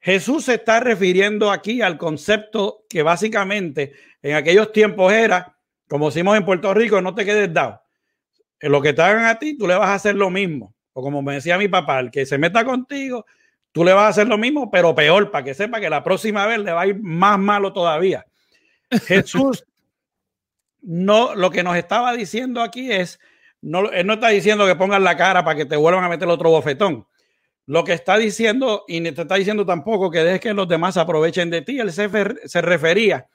Jesús 0.00 0.46
se 0.46 0.54
está 0.54 0.80
refiriendo 0.80 1.52
aquí 1.52 1.80
al 1.80 1.96
concepto 1.96 2.86
que 2.88 3.04
básicamente 3.04 3.92
en 4.20 4.34
aquellos 4.34 4.72
tiempos 4.72 5.12
era, 5.12 5.56
como 5.88 6.06
decimos 6.06 6.36
en 6.36 6.44
Puerto 6.44 6.74
Rico, 6.74 7.00
no 7.00 7.14
te 7.14 7.24
quedes 7.24 7.54
dado. 7.54 7.80
Lo 8.62 8.82
que 8.82 8.92
te 8.92 9.02
hagan 9.02 9.26
a 9.26 9.38
ti, 9.38 9.56
tú 9.56 9.68
le 9.68 9.76
vas 9.76 9.90
a 9.90 9.94
hacer 9.94 10.16
lo 10.16 10.28
mismo. 10.28 10.74
O 10.92 11.02
como 11.02 11.22
me 11.22 11.34
decía 11.34 11.56
mi 11.56 11.68
papá, 11.68 12.00
el 12.00 12.10
que 12.10 12.26
se 12.26 12.36
meta 12.36 12.64
contigo, 12.64 13.26
tú 13.70 13.84
le 13.84 13.92
vas 13.92 14.06
a 14.06 14.08
hacer 14.08 14.26
lo 14.26 14.38
mismo, 14.38 14.72
pero 14.72 14.92
peor, 14.92 15.30
para 15.30 15.44
que 15.44 15.54
sepa 15.54 15.78
que 15.78 15.88
la 15.88 16.02
próxima 16.02 16.46
vez 16.46 16.58
le 16.58 16.72
va 16.72 16.80
a 16.80 16.86
ir 16.88 16.98
más 17.00 17.38
malo 17.38 17.72
todavía. 17.72 18.26
Jesús, 19.06 19.64
no, 20.82 21.34
lo 21.34 21.50
que 21.50 21.62
nos 21.62 21.76
estaba 21.76 22.12
diciendo 22.12 22.62
aquí 22.62 22.90
es, 22.90 23.20
no, 23.60 23.90
él 23.90 24.06
no 24.06 24.14
está 24.14 24.28
diciendo 24.28 24.66
que 24.66 24.76
pongas 24.76 25.00
la 25.00 25.16
cara 25.16 25.44
para 25.44 25.56
que 25.56 25.66
te 25.66 25.76
vuelvan 25.76 26.04
a 26.04 26.08
meter 26.08 26.28
otro 26.28 26.50
bofetón. 26.50 27.06
Lo 27.66 27.84
que 27.84 27.92
está 27.92 28.16
diciendo, 28.16 28.84
y 28.88 29.00
te 29.00 29.22
está 29.22 29.36
diciendo 29.36 29.64
tampoco 29.64 30.10
que 30.10 30.24
dejes 30.24 30.40
que 30.40 30.54
los 30.54 30.66
demás 30.66 30.96
aprovechen 30.96 31.50
de 31.50 31.62
ti, 31.62 31.78
él 31.78 31.92
se, 31.92 32.08
se 32.44 32.60
refería 32.62 33.26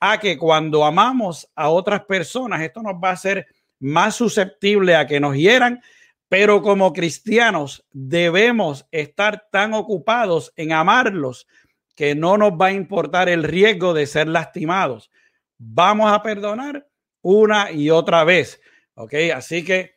a 0.00 0.18
que 0.18 0.36
cuando 0.36 0.84
amamos 0.84 1.48
a 1.54 1.68
otras 1.68 2.04
personas, 2.04 2.62
esto 2.62 2.82
nos 2.82 2.94
va 2.94 3.10
a 3.10 3.12
hacer 3.12 3.46
más 3.78 4.16
susceptible 4.16 4.96
a 4.96 5.06
que 5.06 5.20
nos 5.20 5.36
hieran 5.36 5.80
pero 6.28 6.62
como 6.62 6.92
cristianos 6.92 7.84
debemos 7.92 8.86
estar 8.90 9.46
tan 9.50 9.74
ocupados 9.74 10.52
en 10.56 10.72
amarlos 10.72 11.46
que 11.94 12.14
no 12.14 12.36
nos 12.36 12.52
va 12.52 12.66
a 12.66 12.72
importar 12.72 13.28
el 13.28 13.42
riesgo 13.42 13.94
de 13.94 14.06
ser 14.06 14.28
lastimados. 14.28 15.10
Vamos 15.58 16.10
a 16.12 16.22
perdonar 16.22 16.86
una 17.22 17.70
y 17.70 17.90
otra 17.90 18.24
vez. 18.24 18.60
¿Ok? 18.94 19.14
Así 19.34 19.64
que 19.64 19.96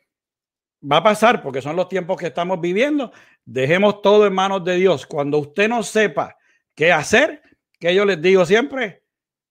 va 0.90 0.98
a 0.98 1.02
pasar 1.02 1.42
porque 1.42 1.62
son 1.62 1.76
los 1.76 1.88
tiempos 1.88 2.16
que 2.16 2.26
estamos 2.28 2.60
viviendo. 2.60 3.12
Dejemos 3.44 4.02
todo 4.02 4.26
en 4.26 4.34
manos 4.34 4.64
de 4.64 4.76
Dios. 4.76 5.06
Cuando 5.06 5.38
usted 5.38 5.68
no 5.68 5.82
sepa 5.82 6.36
qué 6.74 6.92
hacer, 6.92 7.42
que 7.78 7.94
yo 7.94 8.04
les 8.04 8.20
digo 8.20 8.44
siempre, 8.44 9.04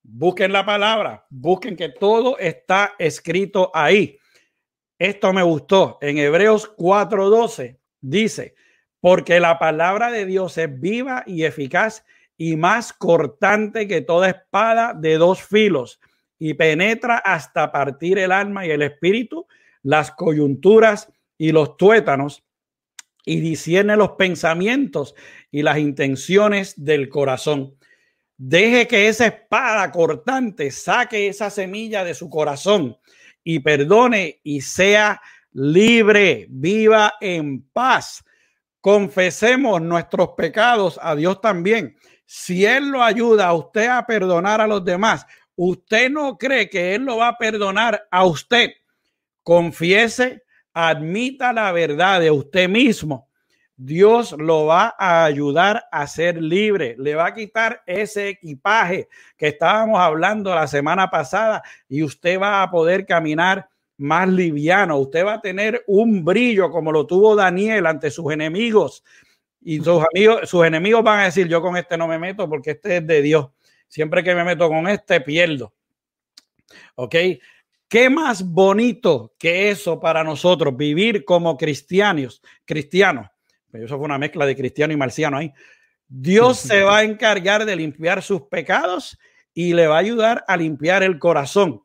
busquen 0.04 0.54
la 0.54 0.66
palabra, 0.66 1.26
busquen 1.30 1.76
que 1.76 1.90
todo 1.90 2.38
está 2.38 2.94
escrito 3.00 3.72
ahí. 3.74 4.18
Esto 4.98 5.34
me 5.34 5.44
gustó. 5.44 5.98
En 6.02 6.18
Hebreos 6.18 6.72
4:12 6.78 7.80
dice, 8.02 8.56
porque 9.00 9.40
la 9.40 9.58
palabra 9.58 10.12
de 10.12 10.26
Dios 10.26 10.58
es 10.58 10.80
viva 10.80 11.24
y 11.26 11.44
eficaz 11.44 12.06
y 12.40 12.56
más 12.56 12.94
cortante 12.94 13.86
que 13.86 14.00
toda 14.00 14.30
espada 14.30 14.94
de 14.94 15.18
dos 15.18 15.44
filos 15.44 16.00
y 16.40 16.54
penetra 16.54 17.18
hasta 17.18 17.70
partir 17.70 18.18
el 18.18 18.32
alma 18.32 18.66
y 18.66 18.72
el 18.72 18.82
espíritu, 18.82 19.46
las 19.84 20.12
coyunturas 20.12 21.12
y 21.38 21.52
los 21.52 21.76
tuétanos 21.76 22.46
y 23.26 23.42
discierne 23.42 23.98
los 23.98 24.12
pensamientos 24.12 25.16
y 25.52 25.64
las 25.64 25.80
intenciones 25.80 26.82
del 26.82 27.10
corazón. 27.10 27.76
Deje 28.38 28.88
que 28.88 29.10
esa 29.10 29.28
espada 29.28 29.92
cortante 29.92 30.72
saque 30.72 31.28
esa 31.28 31.50
semilla 31.50 32.06
de 32.06 32.14
su 32.14 32.30
corazón 32.30 32.98
y 33.44 33.60
perdone 33.60 34.40
y 34.44 34.62
sea 34.62 35.22
libre, 35.52 36.48
viva 36.50 37.16
en 37.20 37.64
paz. 37.74 38.24
Confesemos 38.80 39.82
nuestros 39.82 40.30
pecados 40.38 40.98
a 41.02 41.18
Dios 41.18 41.42
también. 41.42 41.98
Si 42.32 42.64
Él 42.64 42.92
lo 42.92 43.02
ayuda 43.02 43.48
a 43.48 43.56
usted 43.56 43.88
a 43.88 44.06
perdonar 44.06 44.62
a 44.62 44.68
los 44.68 44.86
demás, 44.86 45.26
usted 45.56 46.12
no 46.12 46.38
cree 46.38 46.70
que 46.70 46.94
Él 46.94 47.06
lo 47.06 47.18
va 47.18 47.30
a 47.30 47.38
perdonar 47.40 48.08
a 48.12 48.24
usted. 48.24 48.70
Confiese, 49.42 50.44
admita 50.72 51.52
la 51.54 51.72
verdad 51.72 52.20
de 52.20 52.30
usted 52.30 52.70
mismo. 52.70 53.28
Dios 53.76 54.36
lo 54.38 54.68
va 54.68 54.94
a 55.00 55.26
ayudar 55.26 55.86
a 55.92 56.06
ser 56.06 56.40
libre, 56.40 56.96
le 57.00 57.16
va 57.16 57.26
a 57.26 57.34
quitar 57.34 57.82
ese 57.88 58.30
equipaje 58.30 59.10
que 59.36 59.48
estábamos 59.48 60.00
hablando 60.00 60.54
la 60.54 60.68
semana 60.68 61.10
pasada 61.10 61.64
y 61.88 62.04
usted 62.04 62.40
va 62.40 62.62
a 62.62 62.70
poder 62.70 63.08
caminar 63.08 63.68
más 63.98 64.30
liviano, 64.30 65.00
usted 65.00 65.26
va 65.26 65.34
a 65.34 65.42
tener 65.42 65.84
un 65.88 66.24
brillo 66.24 66.70
como 66.70 66.92
lo 66.92 67.08
tuvo 67.08 67.36
Daniel 67.36 67.88
ante 67.88 68.12
sus 68.12 68.32
enemigos 68.32 69.04
y 69.62 69.78
sus 69.80 70.04
amigos, 70.14 70.50
sus 70.50 70.66
enemigos 70.66 71.04
van 71.04 71.20
a 71.20 71.26
decir, 71.26 71.48
yo 71.48 71.62
con 71.62 71.76
este 71.78 71.98
no 71.98 72.08
me 72.08 72.18
meto 72.18 72.50
porque 72.50 72.72
este 72.72 72.98
es 72.98 73.08
de 73.08 73.22
Dios. 73.22 73.50
Siempre 73.88 74.24
que 74.24 74.36
me 74.36 74.44
meto 74.44 74.70
con 74.70 74.88
este 74.88 75.22
pierdo. 75.22 75.74
¿Ok? 76.96 77.16
¿Qué 77.88 78.10
más 78.10 78.44
bonito 78.44 79.34
que 79.40 79.70
eso 79.70 80.00
para 80.00 80.24
nosotros, 80.24 80.78
vivir 80.78 81.26
como 81.26 81.58
cristianos, 81.58 82.42
cristianos? 82.64 83.28
Eso 83.74 83.98
fue 83.98 84.06
una 84.06 84.20
mezcla 84.20 84.46
de 84.46 84.56
cristiano 84.56 84.94
y 84.94 84.98
marciano 84.98 85.38
ahí. 85.38 85.52
Dios 86.08 86.60
se 86.60 86.84
va 86.84 87.00
a 87.00 87.04
encargar 87.04 87.66
de 87.66 87.76
limpiar 87.76 88.22
sus 88.22 88.44
pecados 88.44 89.18
y 89.54 89.74
le 89.74 89.88
va 89.88 89.96
a 89.96 90.00
ayudar 90.00 90.44
a 90.48 90.56
limpiar 90.56 91.04
el 91.04 91.20
corazón. 91.20 91.82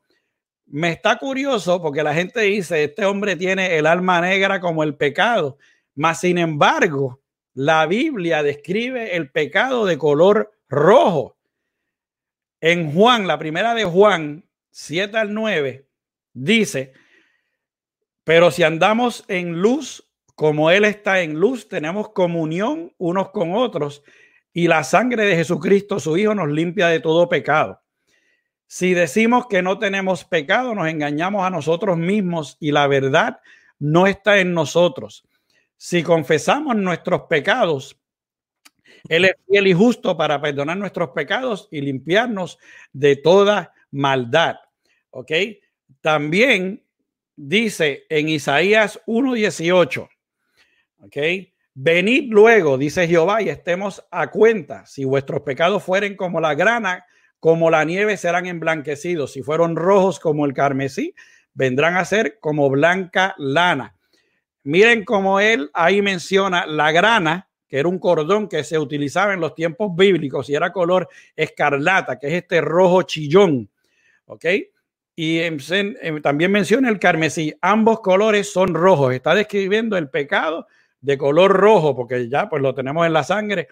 Me 0.67 0.91
está 0.91 1.17
curioso 1.17 1.81
porque 1.81 2.03
la 2.03 2.13
gente 2.13 2.41
dice, 2.41 2.83
este 2.83 3.05
hombre 3.05 3.35
tiene 3.35 3.77
el 3.77 3.85
alma 3.85 4.21
negra 4.21 4.59
como 4.59 4.83
el 4.83 4.95
pecado, 4.95 5.57
mas 5.93 6.19
sin 6.19 6.37
embargo, 6.37 7.21
la 7.55 7.85
Biblia 7.87 8.43
describe 8.43 9.15
el 9.15 9.31
pecado 9.31 9.85
de 9.85 9.97
color 9.97 10.53
rojo. 10.67 11.37
En 12.59 12.91
Juan, 12.91 13.27
la 13.27 13.39
primera 13.39 13.73
de 13.73 13.85
Juan 13.85 14.45
7 14.71 15.17
al 15.17 15.33
9, 15.33 15.87
dice, 16.33 16.93
pero 18.25 18.51
si 18.51 18.63
andamos 18.63 19.23
en 19.29 19.61
luz 19.61 20.05
como 20.35 20.69
Él 20.69 20.83
está 20.83 21.21
en 21.21 21.39
luz, 21.39 21.69
tenemos 21.69 22.09
comunión 22.09 22.93
unos 22.97 23.29
con 23.29 23.53
otros 23.53 24.03
y 24.51 24.67
la 24.67 24.83
sangre 24.83 25.23
de 25.23 25.37
Jesucristo, 25.37 25.99
su 25.99 26.17
Hijo, 26.17 26.35
nos 26.35 26.49
limpia 26.49 26.87
de 26.87 26.99
todo 26.99 27.29
pecado. 27.29 27.81
Si 28.67 28.93
decimos 28.93 29.47
que 29.47 29.61
no 29.61 29.79
tenemos 29.79 30.25
pecado, 30.25 30.75
nos 30.75 30.89
engañamos 30.89 31.45
a 31.45 31.49
nosotros 31.49 31.97
mismos 31.97 32.57
y 32.59 32.71
la 32.71 32.87
verdad 32.87 33.39
no 33.79 34.07
está 34.07 34.39
en 34.39 34.53
nosotros. 34.53 35.23
Si 35.77 36.03
confesamos 36.03 36.75
nuestros 36.75 37.23
pecados, 37.23 37.99
Él 39.09 39.25
es 39.25 39.33
fiel 39.47 39.67
y 39.67 39.73
justo 39.73 40.17
para 40.17 40.41
perdonar 40.41 40.77
nuestros 40.77 41.09
pecados 41.09 41.67
y 41.71 41.81
limpiarnos 41.81 42.57
de 42.93 43.15
toda 43.15 43.73
maldad. 43.91 44.57
¿Ok? 45.11 45.31
También 46.01 46.83
dice 47.35 48.05
en 48.09 48.29
Isaías 48.29 48.99
1.18, 49.05 50.09
¿Ok? 50.99 51.17
Venid 51.77 52.31
luego, 52.31 52.77
dice 52.77 53.07
Jehová, 53.07 53.41
y 53.41 53.49
estemos 53.49 54.05
a 54.09 54.31
cuenta. 54.31 54.85
Si 54.85 55.03
vuestros 55.03 55.41
pecados 55.41 55.83
fueren 55.83 56.15
como 56.15 56.39
la 56.39 56.55
grana, 56.55 57.05
como 57.39 57.69
la 57.69 57.83
nieve 57.83 58.17
serán 58.17 58.45
emblanquecidos. 58.45 59.33
Si 59.33 59.43
fueron 59.43 59.75
rojos 59.75 60.19
como 60.19 60.45
el 60.45 60.53
carmesí, 60.53 61.13
vendrán 61.53 61.97
a 61.97 62.05
ser 62.05 62.39
como 62.39 62.69
blanca 62.69 63.35
lana. 63.37 63.95
Miren 64.65 65.05
cómo 65.05 65.39
él 65.39 65.69
ahí 65.75 66.01
menciona 66.01 66.65
la 66.65 66.91
grana, 66.91 67.47
que 67.67 67.77
era 67.77 67.87
un 67.87 67.99
cordón 67.99 68.49
que 68.49 68.63
se 68.63 68.79
utilizaba 68.79 69.31
en 69.31 69.39
los 69.39 69.53
tiempos 69.53 69.95
bíblicos 69.95 70.49
y 70.49 70.55
era 70.55 70.71
color 70.71 71.07
escarlata, 71.35 72.17
que 72.17 72.27
es 72.27 72.33
este 72.33 72.61
rojo 72.61 73.03
chillón. 73.03 73.69
¿Ok? 74.25 74.45
Y 75.15 75.39
también 76.23 76.51
menciona 76.51 76.89
el 76.89 76.97
carmesí. 76.97 77.53
Ambos 77.61 77.99
colores 77.99 78.51
son 78.51 78.73
rojos. 78.73 79.13
Está 79.13 79.35
describiendo 79.35 79.97
el 79.97 80.09
pecado 80.09 80.65
de 80.99 81.15
color 81.15 81.51
rojo, 81.51 81.95
porque 81.95 82.27
ya 82.27 82.49
pues 82.49 82.63
lo 82.63 82.73
tenemos 82.73 83.05
en 83.05 83.13
la 83.13 83.23
sangre. 83.23 83.67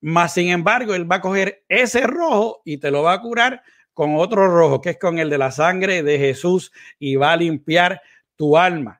Más 0.00 0.32
sin 0.32 0.48
embargo, 0.48 0.94
él 0.94 1.10
va 1.10 1.16
a 1.16 1.20
coger 1.20 1.64
ese 1.68 2.06
rojo 2.06 2.62
y 2.64 2.78
te 2.78 2.90
lo 2.90 3.02
va 3.02 3.12
a 3.12 3.20
curar 3.20 3.62
con 3.92 4.14
otro 4.16 4.48
rojo, 4.48 4.80
que 4.80 4.90
es 4.90 4.98
con 4.98 5.18
el 5.18 5.28
de 5.28 5.36
la 5.36 5.50
sangre 5.50 6.02
de 6.02 6.18
Jesús 6.18 6.72
y 6.98 7.16
va 7.16 7.32
a 7.32 7.36
limpiar 7.36 8.00
tu 8.36 8.56
alma. 8.56 8.99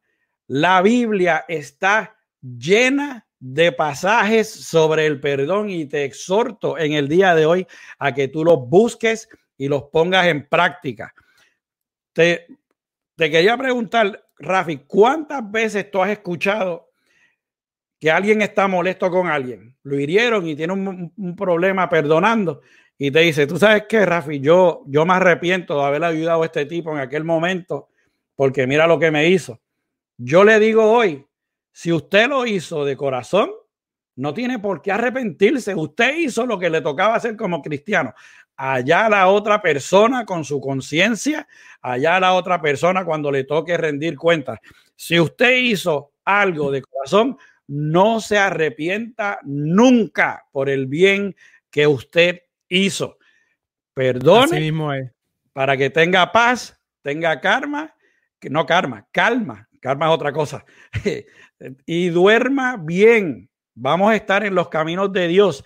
La 0.53 0.83
Biblia 0.83 1.45
está 1.47 2.17
llena 2.43 3.25
de 3.39 3.71
pasajes 3.71 4.51
sobre 4.51 5.07
el 5.07 5.21
perdón 5.21 5.71
y 5.71 5.85
te 5.85 6.03
exhorto 6.03 6.77
en 6.77 6.95
el 6.95 7.07
día 7.07 7.37
de 7.37 7.47
hoy 7.47 7.69
a 8.01 8.13
que 8.13 8.27
tú 8.27 8.45
los 8.45 8.69
busques 8.69 9.29
y 9.57 9.69
los 9.69 9.85
pongas 9.85 10.27
en 10.27 10.49
práctica. 10.49 11.15
Te, 12.13 12.49
te 13.15 13.31
quería 13.31 13.57
preguntar, 13.57 14.27
Rafi, 14.41 14.79
¿cuántas 14.89 15.49
veces 15.49 15.89
tú 15.89 16.03
has 16.03 16.11
escuchado 16.11 16.91
que 18.01 18.11
alguien 18.11 18.43
está 18.43 18.67
molesto 18.67 19.09
con 19.09 19.29
alguien, 19.29 19.77
lo 19.85 20.01
hirieron 20.01 20.49
y 20.49 20.57
tiene 20.57 20.73
un, 20.73 21.37
problema 21.37 21.89
perdonando 21.89 22.63
y 22.99 23.13
te 23.13 23.21
dice, 23.21 23.47
tú 23.47 23.57
sabes 23.57 23.85
qué, 23.89 24.05
Rafi, 24.05 24.41
yo, 24.41 24.83
yo 24.89 25.07
me 25.07 25.15
arrepiento 25.15 25.79
de 25.79 25.85
haber 25.85 26.03
ayudado 26.03 26.43
a 26.43 26.47
este 26.47 26.67
tipo 26.67 26.91
en 26.91 26.99
aquel 26.99 27.23
momento 27.23 27.89
porque 28.35 28.67
mira 28.67 28.89
lo 28.89 28.99
que 28.99 29.13
me 29.13 29.29
hizo. 29.29 29.61
Yo 30.23 30.45
le 30.45 30.61
digo 30.61 30.85
hoy, 30.85 31.27
si 31.73 31.91
usted 31.91 32.29
lo 32.29 32.45
hizo 32.45 32.85
de 32.85 32.95
corazón, 32.95 33.53
no 34.17 34.35
tiene 34.35 34.59
por 34.59 34.83
qué 34.83 34.93
arrepentirse. 34.93 35.75
Usted 35.75 36.15
hizo 36.15 36.45
lo 36.45 36.59
que 36.59 36.69
le 36.69 36.83
tocaba 36.83 37.15
hacer 37.15 37.39
como 37.39 37.63
cristiano. 37.63 38.13
Allá 38.55 39.09
la 39.09 39.29
otra 39.29 39.63
persona 39.63 40.27
con 40.27 40.45
su 40.45 40.61
conciencia, 40.61 41.49
allá 41.81 42.21
la 42.21 42.35
otra 42.35 42.61
persona 42.61 43.03
cuando 43.03 43.31
le 43.31 43.45
toque 43.45 43.79
rendir 43.79 44.19
cuentas. 44.19 44.59
Si 44.95 45.19
usted 45.19 45.57
hizo 45.57 46.13
algo 46.23 46.71
de 46.71 46.83
corazón, 46.83 47.39
no 47.67 48.21
se 48.21 48.37
arrepienta 48.37 49.39
nunca 49.45 50.45
por 50.53 50.69
el 50.69 50.87
bien 50.87 51.35
que 51.71 51.87
usted 51.87 52.43
hizo. 52.69 53.17
Perdone 53.95 55.11
para 55.55 55.79
que 55.79 55.89
tenga 55.89 56.31
paz, 56.31 56.79
tenga 57.01 57.41
karma, 57.41 57.95
que 58.39 58.51
no 58.51 58.67
karma, 58.67 59.09
calma, 59.11 59.70
karma 59.81 60.07
es 60.07 60.13
otra 60.13 60.33
cosa. 60.33 60.65
y 61.87 62.09
duerma 62.09 62.77
bien. 62.77 63.51
Vamos 63.75 64.13
a 64.13 64.17
estar 64.17 64.45
en 64.45 64.55
los 64.55 64.69
caminos 64.69 65.13
de 65.13 65.29
Dios. 65.29 65.65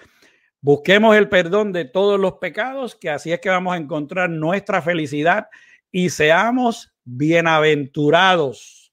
Busquemos 0.60 1.14
el 1.16 1.28
perdón 1.28 1.72
de 1.72 1.84
todos 1.84 2.18
los 2.18 2.34
pecados, 2.34 2.94
que 2.94 3.10
así 3.10 3.32
es 3.32 3.40
que 3.40 3.50
vamos 3.50 3.74
a 3.74 3.76
encontrar 3.76 4.30
nuestra 4.30 4.80
felicidad 4.80 5.48
y 5.90 6.08
seamos 6.08 6.94
bienaventurados. 7.04 8.92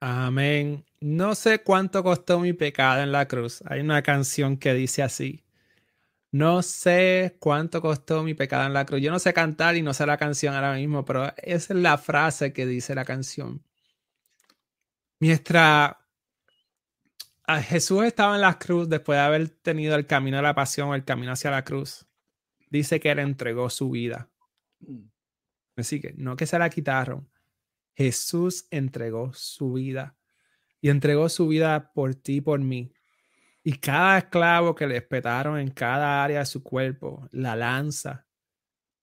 Amén. 0.00 0.84
No 1.00 1.34
sé 1.34 1.60
cuánto 1.62 2.02
costó 2.02 2.40
mi 2.40 2.52
pecado 2.52 3.02
en 3.02 3.12
la 3.12 3.28
cruz. 3.28 3.62
Hay 3.66 3.80
una 3.80 4.02
canción 4.02 4.56
que 4.56 4.74
dice 4.74 5.02
así. 5.02 5.44
No 6.32 6.62
sé 6.62 7.36
cuánto 7.38 7.80
costó 7.80 8.22
mi 8.22 8.34
pecado 8.34 8.66
en 8.66 8.74
la 8.74 8.84
cruz. 8.84 9.00
Yo 9.00 9.10
no 9.10 9.18
sé 9.18 9.32
cantar 9.32 9.76
y 9.76 9.82
no 9.82 9.94
sé 9.94 10.06
la 10.06 10.16
canción 10.16 10.54
ahora 10.54 10.74
mismo, 10.74 11.04
pero 11.04 11.32
esa 11.36 11.74
es 11.74 11.80
la 11.80 11.98
frase 11.98 12.52
que 12.52 12.66
dice 12.66 12.94
la 12.94 13.04
canción. 13.04 13.62
Mientras 15.18 15.96
Jesús 17.62 18.04
estaba 18.04 18.34
en 18.34 18.40
la 18.40 18.58
cruz 18.58 18.88
después 18.88 19.16
de 19.16 19.22
haber 19.22 19.48
tenido 19.48 19.94
el 19.94 20.06
camino 20.06 20.36
de 20.36 20.42
la 20.42 20.54
pasión, 20.54 20.94
el 20.94 21.04
camino 21.04 21.32
hacia 21.32 21.50
la 21.50 21.64
cruz, 21.64 22.06
dice 22.70 23.00
que 23.00 23.10
él 23.10 23.20
entregó 23.20 23.70
su 23.70 23.90
vida. 23.90 24.28
Mm. 24.80 25.08
Así 25.76 26.00
que 26.00 26.14
no 26.16 26.36
que 26.36 26.46
se 26.46 26.58
la 26.58 26.70
quitaron. 26.70 27.28
Jesús 27.94 28.66
entregó 28.70 29.32
su 29.32 29.74
vida 29.74 30.16
y 30.80 30.90
entregó 30.90 31.28
su 31.28 31.48
vida 31.48 31.92
por 31.92 32.14
ti 32.14 32.36
y 32.36 32.40
por 32.40 32.60
mí. 32.60 32.92
Y 33.62 33.78
cada 33.78 34.18
esclavo 34.18 34.74
que 34.74 34.86
le 34.86 34.96
espetaron 34.96 35.58
en 35.58 35.70
cada 35.70 36.22
área 36.22 36.40
de 36.40 36.46
su 36.46 36.62
cuerpo, 36.62 37.28
la 37.32 37.56
lanza, 37.56 38.26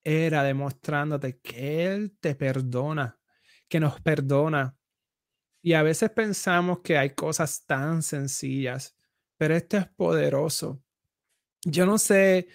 era 0.04 0.44
demostrándote 0.44 1.40
que 1.40 1.86
Él 1.86 2.18
te 2.20 2.36
perdona, 2.36 3.20
que 3.68 3.80
nos 3.80 4.00
perdona. 4.02 4.78
Y 5.66 5.74
a 5.74 5.82
veces 5.82 6.10
pensamos 6.10 6.82
que 6.82 6.98
hay 6.98 7.12
cosas 7.12 7.66
tan 7.66 8.04
sencillas, 8.04 8.98
pero 9.38 9.56
esto 9.56 9.78
es 9.78 9.88
poderoso. 9.88 10.84
Yo 11.64 11.86
no 11.86 11.98
sé 11.98 12.50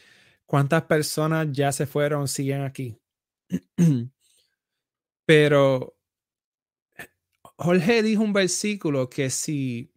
cuántas 0.45 0.83
personas 0.83 1.49
ya 1.51 1.73
se 1.73 1.87
fueron, 1.87 2.29
siguen 2.29 2.63
aquí. 2.63 3.01
pero 5.25 5.97
Jorge 7.57 8.03
dijo 8.03 8.23
un 8.23 8.35
versículo 8.35 9.09
que 9.09 9.31
si 9.31 9.91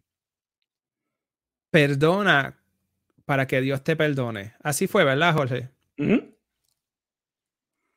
perdona 1.70 2.58
para 3.26 3.46
que 3.46 3.60
Dios 3.60 3.84
te 3.84 3.94
perdone. 3.94 4.54
Así 4.62 4.86
fue, 4.86 5.04
¿verdad, 5.04 5.34
Jorge? 5.34 5.70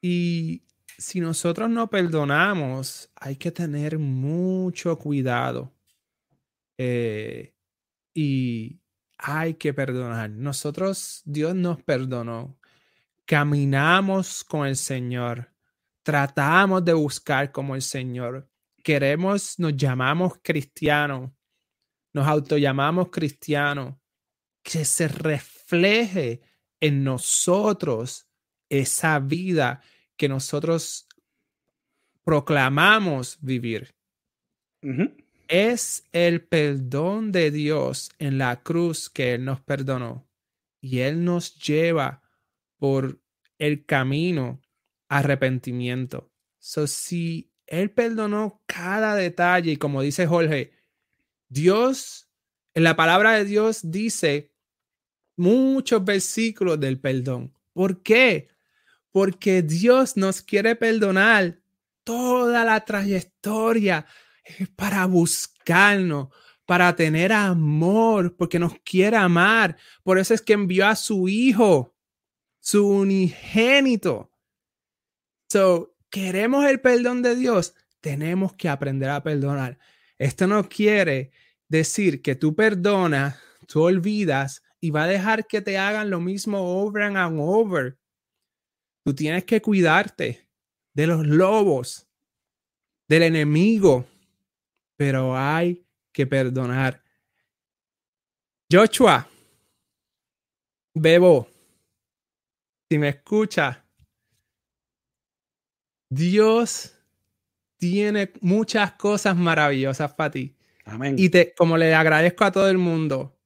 Y 0.01 0.63
si 0.97 1.19
nosotros 1.19 1.69
no 1.69 1.89
perdonamos, 1.89 3.09
hay 3.15 3.35
que 3.35 3.51
tener 3.51 3.99
mucho 3.99 4.97
cuidado. 4.97 5.73
Eh, 6.77 7.53
y 8.13 8.79
hay 9.17 9.55
que 9.55 9.73
perdonar. 9.73 10.29
Nosotros, 10.29 11.21
Dios 11.25 11.55
nos 11.55 11.81
perdonó. 11.83 12.57
Caminamos 13.25 14.43
con 14.43 14.67
el 14.67 14.75
Señor. 14.75 15.51
Tratamos 16.03 16.85
de 16.85 16.93
buscar 16.93 17.51
como 17.51 17.75
el 17.75 17.81
Señor 17.81 18.49
queremos, 18.85 19.57
nos 19.57 19.75
llamamos 19.75 20.33
cristianos, 20.43 21.31
nos 22.13 22.27
autollamamos 22.27 23.09
cristianos, 23.09 23.95
que 24.61 24.85
se 24.85 25.07
refleje 25.07 26.41
en 26.79 27.03
nosotros 27.03 28.27
esa 28.69 29.17
vida 29.17 29.81
que 30.17 30.29
nosotros 30.29 31.07
proclamamos 32.23 33.37
vivir. 33.41 33.95
Es 35.47 36.07
el 36.11 36.43
perdón 36.43 37.31
de 37.31 37.51
Dios 37.51 38.11
en 38.19 38.37
la 38.37 38.61
cruz 38.61 39.09
que 39.09 39.33
Él 39.33 39.45
nos 39.45 39.61
perdonó 39.61 40.27
y 40.81 40.99
Él 40.99 41.23
nos 41.23 41.55
lleva 41.55 42.21
por 42.77 43.19
el 43.57 43.85
camino 43.85 44.61
arrepentimiento. 45.07 46.31
So, 46.59 46.87
si 46.87 47.51
él 47.67 47.91
perdonó 47.91 48.61
cada 48.65 49.15
detalle 49.15 49.71
y 49.71 49.77
como 49.77 50.01
dice 50.01 50.27
Jorge, 50.27 50.71
Dios, 51.47 52.29
en 52.73 52.83
la 52.83 52.95
palabra 52.95 53.33
de 53.33 53.45
Dios 53.45 53.91
dice 53.91 54.51
muchos 55.35 56.03
versículos 56.03 56.79
del 56.79 56.99
perdón. 56.99 57.53
¿Por 57.73 58.03
qué? 58.03 58.49
Porque 59.15 59.61
Dios 59.61 60.17
nos 60.17 60.41
quiere 60.41 60.75
perdonar 60.75 61.57
toda 62.03 62.65
la 62.65 62.83
trayectoria 62.83 64.05
para 64.75 65.05
buscarnos, 65.05 66.35
para 66.65 66.93
tener 66.97 67.31
amor, 67.31 68.35
porque 68.35 68.59
nos 68.59 68.73
quiere 68.83 69.15
amar. 69.15 69.77
Por 70.03 70.19
eso 70.19 70.33
es 70.33 70.41
que 70.41 70.51
envió 70.51 70.85
a 70.85 70.97
su 70.97 71.29
hijo, 71.29 71.95
su 72.59 72.85
unigénito. 72.85 74.33
So, 75.49 75.95
queremos 76.09 76.65
el 76.65 76.81
perdón 76.81 77.21
de 77.21 77.37
Dios, 77.37 77.73
tenemos 78.01 78.51
que 78.51 78.67
aprender 78.67 79.11
a 79.11 79.23
perdonar. 79.23 79.79
Esto 80.17 80.45
no 80.45 80.67
quiere 80.67 81.31
decir 81.69 82.21
que 82.21 82.35
tú 82.35 82.53
perdonas, 82.53 83.39
tú 83.65 83.83
olvidas 83.83 84.61
y 84.81 84.89
va 84.89 85.03
a 85.03 85.07
dejar 85.07 85.47
que 85.47 85.61
te 85.61 85.77
hagan 85.77 86.09
lo 86.09 86.19
mismo 86.19 86.59
over 86.59 87.03
and 87.03 87.39
over. 87.39 87.97
Tú 89.05 89.13
tienes 89.13 89.43
que 89.43 89.61
cuidarte 89.61 90.49
de 90.95 91.05
los 91.05 91.27
lobos, 91.27 92.09
del 93.07 93.21
enemigo, 93.21 94.03
pero 94.97 95.37
hay 95.37 95.85
que 96.11 96.25
perdonar. 96.25 97.03
Joshua, 98.71 99.29
Bebo, 100.95 101.47
si 102.89 102.97
me 102.97 103.09
escucha, 103.09 103.85
Dios 106.09 106.97
tiene 107.77 108.33
muchas 108.41 108.93
cosas 108.93 109.35
maravillosas 109.35 110.15
para 110.15 110.31
ti. 110.31 110.57
Amén. 110.83 111.15
Y 111.19 111.29
te, 111.29 111.53
como 111.53 111.77
le 111.77 111.93
agradezco 111.93 112.43
a 112.43 112.51
todo 112.51 112.71
el 112.71 112.79
mundo 112.79 113.37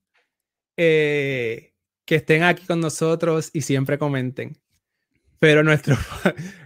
eh, 0.78 1.76
que 2.06 2.16
estén 2.16 2.44
aquí 2.44 2.66
con 2.66 2.80
nosotros 2.80 3.50
y 3.52 3.62
siempre 3.62 3.98
comenten. 3.98 4.58
Pero 5.40 5.64
nuestro 5.64 5.96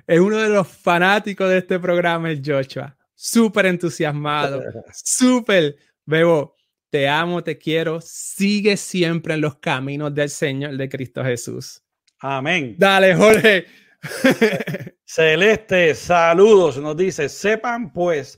es 0.08 0.20
uno 0.20 0.38
de 0.38 0.50
los 0.50 0.68
fanáticos 0.68 1.50
de 1.50 1.60
este 1.60 1.80
programa, 1.80 2.32
es 2.32 2.42
Joshua. 2.44 2.98
Súper 3.16 3.68
entusiasmado, 3.68 4.62
súper, 4.94 5.76
Bebo, 6.06 6.56
te 6.90 7.08
amo, 7.08 7.44
te 7.44 7.58
quiero. 7.58 8.02
Sigue 8.02 8.76
siempre 8.78 9.36
en 9.36 9.42
los 9.42 9.56
caminos 9.56 10.14
del 10.14 10.30
Señor 10.30 10.76
de 10.76 10.90
Cristo 10.90 11.24
Jesús. 11.24 11.82
Amén. 12.20 12.76
Dale, 12.78 13.16
Jorge. 13.16 13.66
Celeste, 15.06 15.96
saludos. 15.96 16.78
Nos 16.78 16.98
dice, 16.98 17.30
sepan 17.30 17.94
pues 17.94 18.38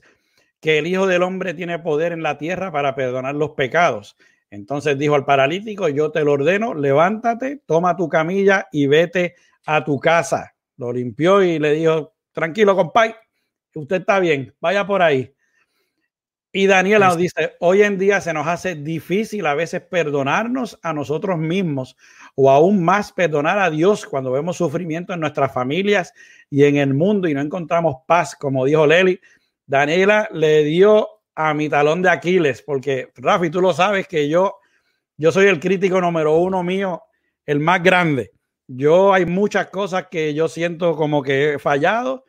que 0.60 0.78
el 0.78 0.86
Hijo 0.86 1.06
del 1.06 1.22
Hombre 1.22 1.54
tiene 1.54 1.78
poder 1.78 2.12
en 2.12 2.22
la 2.22 2.38
tierra 2.38 2.70
para 2.70 2.94
perdonar 2.94 3.34
los 3.34 3.50
pecados. 3.50 4.16
Entonces 4.50 4.96
dijo 4.98 5.14
al 5.14 5.24
paralítico, 5.24 5.88
yo 5.88 6.10
te 6.10 6.24
lo 6.24 6.32
ordeno, 6.32 6.74
levántate, 6.74 7.62
toma 7.66 7.96
tu 7.96 8.08
camilla 8.08 8.68
y 8.72 8.86
vete 8.86 9.34
a 9.66 9.84
tu 9.84 9.98
casa. 9.98 10.54
Lo 10.76 10.92
limpió 10.92 11.42
y 11.42 11.58
le 11.58 11.72
dijo, 11.72 12.14
tranquilo, 12.32 12.74
compadre, 12.74 13.16
usted 13.74 13.96
está 13.96 14.18
bien, 14.18 14.54
vaya 14.60 14.86
por 14.86 15.02
ahí. 15.02 15.32
Y 16.52 16.66
Daniela 16.66 17.08
nos 17.08 17.18
dice, 17.18 17.54
hoy 17.60 17.82
en 17.82 17.98
día 17.98 18.22
se 18.22 18.32
nos 18.32 18.46
hace 18.46 18.76
difícil 18.76 19.44
a 19.44 19.54
veces 19.54 19.82
perdonarnos 19.82 20.78
a 20.82 20.94
nosotros 20.94 21.36
mismos 21.36 21.98
o 22.34 22.50
aún 22.50 22.82
más 22.82 23.12
perdonar 23.12 23.58
a 23.58 23.68
Dios 23.68 24.06
cuando 24.06 24.32
vemos 24.32 24.56
sufrimiento 24.56 25.12
en 25.12 25.20
nuestras 25.20 25.52
familias 25.52 26.14
y 26.48 26.64
en 26.64 26.76
el 26.76 26.94
mundo 26.94 27.28
y 27.28 27.34
no 27.34 27.42
encontramos 27.42 27.96
paz, 28.06 28.34
como 28.34 28.64
dijo 28.64 28.86
Leli. 28.86 29.20
Daniela 29.66 30.30
le 30.32 30.64
dio 30.64 31.06
a 31.34 31.52
mi 31.52 31.68
talón 31.68 32.00
de 32.00 32.08
Aquiles, 32.08 32.62
porque 32.62 33.12
Rafi, 33.16 33.50
tú 33.50 33.60
lo 33.60 33.74
sabes 33.74 34.08
que 34.08 34.26
yo, 34.26 34.56
yo 35.18 35.32
soy 35.32 35.48
el 35.48 35.60
crítico 35.60 36.00
número 36.00 36.36
uno 36.38 36.62
mío, 36.62 37.02
el 37.44 37.60
más 37.60 37.82
grande. 37.82 38.32
Yo 38.68 39.12
hay 39.12 39.26
muchas 39.26 39.68
cosas 39.68 40.08
que 40.10 40.34
yo 40.34 40.48
siento 40.48 40.96
como 40.96 41.22
que 41.22 41.54
he 41.54 41.58
fallado 41.58 42.24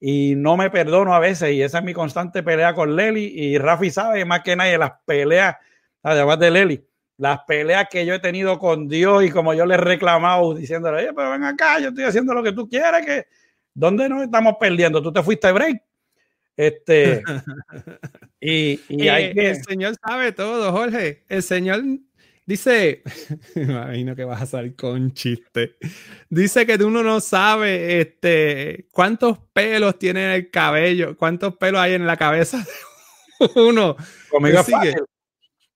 y 0.00 0.34
no 0.36 0.56
me 0.56 0.70
perdono 0.70 1.14
a 1.14 1.20
veces 1.20 1.52
y 1.52 1.62
esa 1.62 1.78
es 1.78 1.84
mi 1.84 1.92
constante 1.92 2.42
pelea 2.42 2.74
con 2.74 2.96
Leli 2.96 3.24
y 3.24 3.58
Rafi 3.58 3.90
sabe 3.90 4.24
más 4.24 4.42
que 4.42 4.56
nadie 4.56 4.78
las 4.78 4.92
peleas, 5.04 5.56
además 6.02 6.38
de 6.38 6.50
Leli, 6.50 6.84
las 7.18 7.40
peleas 7.46 7.86
que 7.90 8.06
yo 8.06 8.14
he 8.14 8.18
tenido 8.18 8.58
con 8.58 8.88
Dios 8.88 9.22
y 9.24 9.30
como 9.30 9.54
yo 9.54 9.66
le 9.66 9.74
he 9.74 9.78
reclamado 9.78 10.54
diciéndole, 10.54 10.98
oye, 10.98 11.12
pero 11.14 11.30
ven 11.30 11.44
acá, 11.44 11.78
yo 11.78 11.90
estoy 11.90 12.04
haciendo 12.04 12.34
lo 12.34 12.42
que 12.42 12.52
tú 12.52 12.68
quieres, 12.68 13.06
que 13.06 13.26
¿dónde 13.74 14.08
nos 14.08 14.22
estamos 14.22 14.56
perdiendo? 14.58 15.02
¿Tú 15.02 15.12
te 15.12 15.22
fuiste 15.22 15.52
break? 15.52 15.82
Este, 16.56 17.22
y, 18.40 18.80
y 18.88 19.08
hay 19.08 19.34
que... 19.34 19.50
El 19.50 19.64
Señor 19.64 19.94
sabe 20.04 20.32
todo, 20.32 20.72
Jorge. 20.72 21.24
El 21.28 21.42
Señor 21.42 21.82
Dice, 22.52 23.02
me 23.54 23.62
imagino 23.62 24.14
que 24.14 24.24
vas 24.24 24.42
a 24.42 24.44
salir 24.44 24.76
con 24.76 25.14
chiste. 25.14 25.76
Dice 26.28 26.66
que 26.66 26.74
uno 26.84 27.02
no 27.02 27.18
sabe 27.18 28.02
este, 28.02 28.88
cuántos 28.92 29.38
pelos 29.54 29.98
tiene 29.98 30.34
el 30.34 30.50
cabello, 30.50 31.16
cuántos 31.16 31.56
pelos 31.56 31.80
hay 31.80 31.94
en 31.94 32.06
la 32.06 32.18
cabeza 32.18 32.58
de 32.58 33.48
uno. 33.62 33.96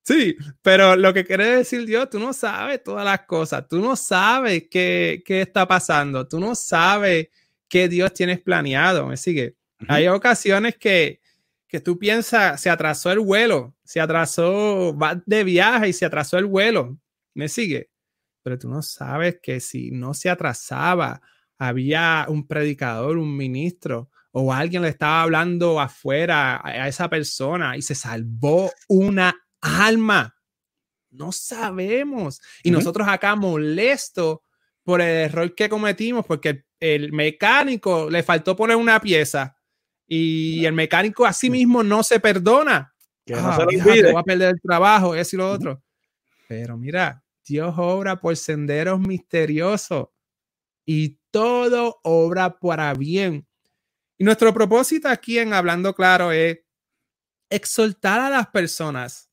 Sí, 0.03 0.37
pero 0.61 0.97
lo 0.97 1.15
que 1.15 1.25
quiere 1.25 1.47
decir 1.47 1.87
Dios, 1.87 2.11
tú 2.11 2.19
no 2.19 2.35
sabes 2.35 2.83
todas 2.83 3.07
las 3.07 3.23
cosas, 3.23 3.67
tú 3.67 3.81
no 3.81 3.97
sabes 3.97 4.65
qué, 4.71 5.23
qué 5.25 5.41
está 5.41 5.67
pasando, 5.67 6.29
tú 6.29 6.39
no 6.39 6.55
sabes 6.55 7.29
qué 7.71 7.89
Dios 7.89 8.13
tienes 8.13 8.43
planeado, 8.43 9.07
me 9.07 9.17
sigue. 9.17 9.57
Hay 9.89 10.09
ocasiones 10.09 10.77
que, 10.77 11.23
que 11.69 11.81
tú 11.81 11.99
piensas, 11.99 12.61
se 12.61 12.69
atrasó 12.69 13.11
el 13.13 13.21
vuelo, 13.21 13.76
se 13.87 14.01
atrasó, 14.01 14.97
va 14.97 15.21
de 15.25 15.45
viaje 15.45 15.89
y 15.89 15.93
se 15.93 16.05
atrasó 16.05 16.39
el 16.39 16.47
vuelo, 16.47 16.99
me 17.35 17.49
sigue. 17.49 17.91
Pero 18.43 18.59
tú 18.59 18.69
no 18.69 18.83
sabes 18.83 19.39
que 19.43 19.61
si 19.61 19.91
no 19.91 20.15
se 20.15 20.29
atrasaba, 20.29 21.21
había 21.59 22.27
un 22.29 22.47
predicador, 22.47 23.17
un 23.17 23.37
ministro 23.37 24.11
o 24.33 24.53
alguien 24.53 24.83
le 24.83 24.89
estaba 24.89 25.23
hablando 25.23 25.81
afuera 25.81 26.61
a 26.63 26.89
esa 26.89 27.09
persona 27.09 27.77
y 27.77 27.83
se 27.83 27.95
salvó 27.95 28.71
una 28.89 29.35
alma. 29.63 30.37
No 31.11 31.33
sabemos. 31.33 32.43
Y 32.63 32.71
nosotros 32.71 33.09
acá 33.09 33.35
molestos 33.35 34.41
por 34.83 35.01
el 35.01 35.09
error 35.09 35.55
que 35.55 35.69
cometimos 35.69 36.27
porque 36.27 36.67
el 36.79 37.13
mecánico 37.13 38.11
le 38.11 38.23
faltó 38.23 38.55
poner 38.55 38.77
una 38.77 39.01
pieza 39.01 39.57
y 40.07 40.65
el 40.65 40.73
mecánico 40.73 41.27
a 41.27 41.33
sí 41.33 41.51
mismo 41.51 41.83
no 41.83 42.03
se 42.03 42.21
perdona. 42.21 42.95
Que 43.27 43.35
no 43.35 43.41
ah, 43.49 43.67
se 43.69 44.03
lo 44.03 44.15
Va 44.15 44.21
a 44.21 44.25
perder 44.25 44.55
el 44.55 44.61
trabajo, 44.61 45.15
eso 45.15 45.35
y 45.35 45.39
lo 45.39 45.51
otro. 45.51 45.83
Pero 46.49 46.77
mira, 46.77 47.25
Dios 47.45 47.75
obra 47.77 48.21
por 48.21 48.37
senderos 48.37 49.01
misteriosos 49.01 50.09
y 50.85 51.19
todo 51.33 52.01
obra 52.05 52.57
para 52.57 52.95
bien. 52.95 53.47
Y 54.17 54.25
nuestro 54.25 54.55
propósito 54.55 55.09
aquí 55.09 55.39
en 55.39 55.53
Hablando 55.53 55.93
Claro 55.93 56.31
es 56.31 56.61
exhortar 57.51 58.21
a 58.21 58.31
las 58.31 58.47
personas, 58.47 59.29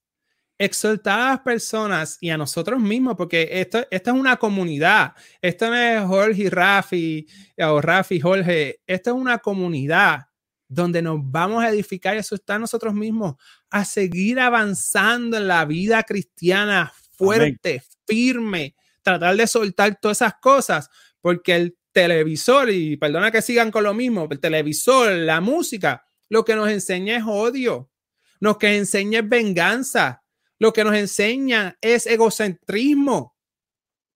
exhortar 0.58 1.20
a 1.20 1.30
las 1.30 1.40
personas 1.42 2.18
y 2.20 2.32
a 2.32 2.38
nosotros 2.38 2.82
mismos, 2.82 3.16
porque 3.16 3.48
esto, 3.52 3.86
esta 3.92 4.12
es 4.12 4.18
una 4.18 4.38
comunidad. 4.38 5.14
Esto 5.40 5.70
no 5.70 5.76
es 5.76 6.02
Jorge 6.04 6.42
y 6.42 6.50
Rafi 6.50 7.28
o 7.60 7.80
Rafi 7.80 8.16
y 8.16 8.20
Jorge. 8.20 8.82
Esto 8.88 9.12
es 9.12 9.16
una 9.16 9.38
comunidad 9.38 10.28
donde 10.74 11.02
nos 11.02 11.20
vamos 11.22 11.64
a 11.64 11.70
edificar 11.70 12.16
y 12.16 12.20
asustar 12.20 12.60
nosotros 12.60 12.94
mismos 12.94 13.36
a 13.70 13.86
seguir 13.86 14.40
avanzando 14.40 15.38
en 15.38 15.48
la 15.48 15.66
vida 15.66 16.04
cristiana 16.04 16.94
fuerte, 17.12 17.84
firme, 18.06 18.76
tratar 19.02 19.36
de 19.36 19.48
soltar 19.48 20.00
todas 20.00 20.18
esas 20.18 20.36
cosas, 20.42 20.90
porque 21.22 21.56
el 21.56 21.78
televisor, 21.92 22.70
y 22.70 22.98
perdona 22.98 23.32
que 23.32 23.42
sigan 23.42 23.72
con 23.72 23.84
lo 23.84 23.94
mismo, 23.94 24.28
el 24.30 24.40
televisor, 24.40 25.12
la 25.12 25.42
música, 25.42 26.04
lo 26.30 26.44
que 26.44 26.56
nos 26.56 26.70
enseña 26.70 27.18
es 27.18 27.24
odio, 27.26 27.92
lo 28.40 28.58
que 28.58 28.76
enseña 28.76 29.20
es 29.20 29.30
venganza, 29.30 30.24
lo 30.60 30.74
que 30.74 30.84
nos 30.84 30.96
enseña 30.96 31.78
es 31.82 32.08
egocentrismo. 32.08 33.38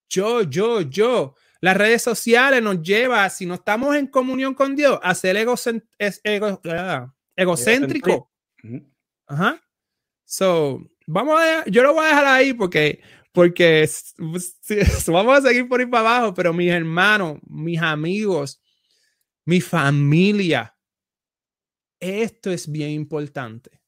Yo, 0.09 0.43
yo, 0.43 0.81
yo. 0.81 1.35
Las 1.61 1.77
redes 1.77 2.01
sociales 2.01 2.61
nos 2.61 2.81
lleva, 2.81 3.29
si 3.29 3.45
no 3.45 3.55
estamos 3.55 3.95
en 3.95 4.07
comunión 4.07 4.53
con 4.53 4.75
Dios, 4.75 4.99
a 5.01 5.15
ser 5.15 5.37
ah, 5.37 7.13
egocéntrico. 7.35 8.31
Ajá. 9.27 9.61
So, 10.25 10.81
vamos 11.05 11.39
a, 11.39 11.65
yo 11.65 11.83
lo 11.83 11.93
voy 11.93 12.05
a 12.05 12.09
dejar 12.09 12.25
ahí 12.25 12.53
porque, 12.53 13.01
porque 13.31 13.89
vamos 15.07 15.37
a 15.37 15.41
seguir 15.41 15.67
por 15.67 15.79
ahí 15.79 15.85
para 15.85 16.17
abajo, 16.17 16.33
pero 16.33 16.53
mis 16.53 16.71
hermanos, 16.71 17.39
mis 17.47 17.81
amigos, 17.81 18.61
mi 19.45 19.61
familia, 19.61 20.75
esto 21.99 22.51
es 22.51 22.69
bien 22.69 22.91
importante. 22.91 23.81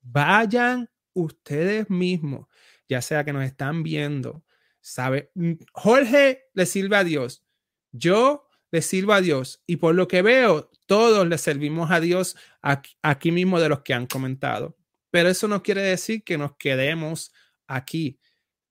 Vayan 0.00 0.90
ustedes 1.14 1.88
mismos, 1.88 2.46
ya 2.88 3.00
sea 3.02 3.24
que 3.24 3.32
nos 3.32 3.44
están 3.44 3.82
viendo, 3.82 4.44
sabe, 4.80 5.30
mm, 5.34 5.52
Jorge 5.72 6.48
le 6.54 6.66
sirve 6.66 6.96
a 6.96 7.04
Dios, 7.04 7.44
yo 7.92 8.48
le 8.70 8.82
sirvo 8.82 9.12
a 9.12 9.20
Dios 9.20 9.62
y 9.66 9.76
por 9.76 9.94
lo 9.94 10.08
que 10.08 10.22
veo, 10.22 10.70
todos 10.86 11.26
le 11.26 11.38
servimos 11.38 11.90
a 11.90 12.00
Dios 12.00 12.36
aquí, 12.62 12.96
aquí 13.02 13.30
mismo 13.32 13.60
de 13.60 13.68
los 13.68 13.82
que 13.82 13.94
han 13.94 14.06
comentado. 14.06 14.76
Pero 15.10 15.28
eso 15.28 15.48
no 15.48 15.62
quiere 15.62 15.82
decir 15.82 16.22
que 16.22 16.38
nos 16.38 16.56
quedemos 16.56 17.32
aquí, 17.66 18.20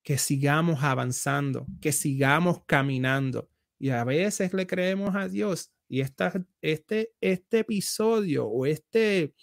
que 0.04 0.18
sigamos 0.18 0.84
avanzando, 0.84 1.66
que 1.82 1.92
sigamos 1.92 2.64
caminando. 2.66 3.50
Y 3.80 3.90
a 3.90 4.04
veces 4.04 4.54
le 4.54 4.66
creemos 4.68 5.16
a 5.16 5.28
Dios. 5.28 5.72
Y 5.88 6.02
esta, 6.02 6.34
este, 6.62 7.14
este 7.22 7.60
episodio 7.60 8.48
o 8.48 8.66
este, 8.66 9.34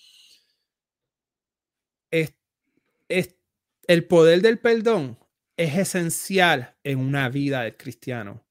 es, 2.11 3.37
el 3.87 4.07
poder 4.07 4.41
del 4.43 4.59
perdón 4.59 5.19
es 5.57 5.76
esencial 5.76 6.76
en 6.82 6.98
una 6.98 7.28
vida 7.28 7.62
del 7.62 7.76
cristiano. 7.76 8.44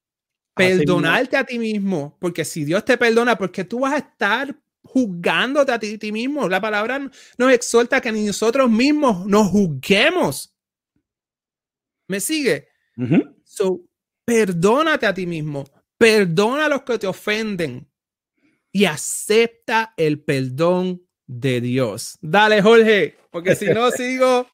Perdonarte 0.55 1.35
a 1.35 1.43
ti 1.43 1.57
mismo, 1.57 2.17
porque 2.19 2.45
si 2.45 2.63
Dios 2.63 2.85
te 2.85 2.97
perdona, 2.97 3.37
porque 3.37 3.63
tú 3.63 3.79
vas 3.79 3.93
a 3.93 3.97
estar 3.97 4.55
juzgándote 4.83 5.71
a 5.71 5.79
ti, 5.79 6.11
mismo. 6.11 6.47
La 6.47 6.61
palabra 6.61 6.99
nos 7.37 7.51
exhorta 7.51 8.01
que 8.01 8.11
ni 8.11 8.25
nosotros 8.25 8.69
mismos 8.69 9.25
nos 9.25 9.47
juzguemos. 9.47 10.55
¿Me 12.07 12.19
sigue? 12.19 12.67
So, 13.43 13.81
perdónate 14.25 15.05
a 15.05 15.13
ti 15.13 15.25
mismo, 15.25 15.63
perdona 15.97 16.65
a 16.65 16.69
los 16.69 16.83
que 16.83 16.99
te 16.99 17.07
ofenden 17.07 17.89
y 18.71 18.85
acepta 18.85 19.93
el 19.97 20.21
perdón 20.21 21.01
de 21.25 21.61
Dios. 21.61 22.17
Dale, 22.21 22.61
Jorge, 22.61 23.17
porque 23.31 23.55
si 23.55 23.65
no 23.67 23.89
sigo. 23.91 24.47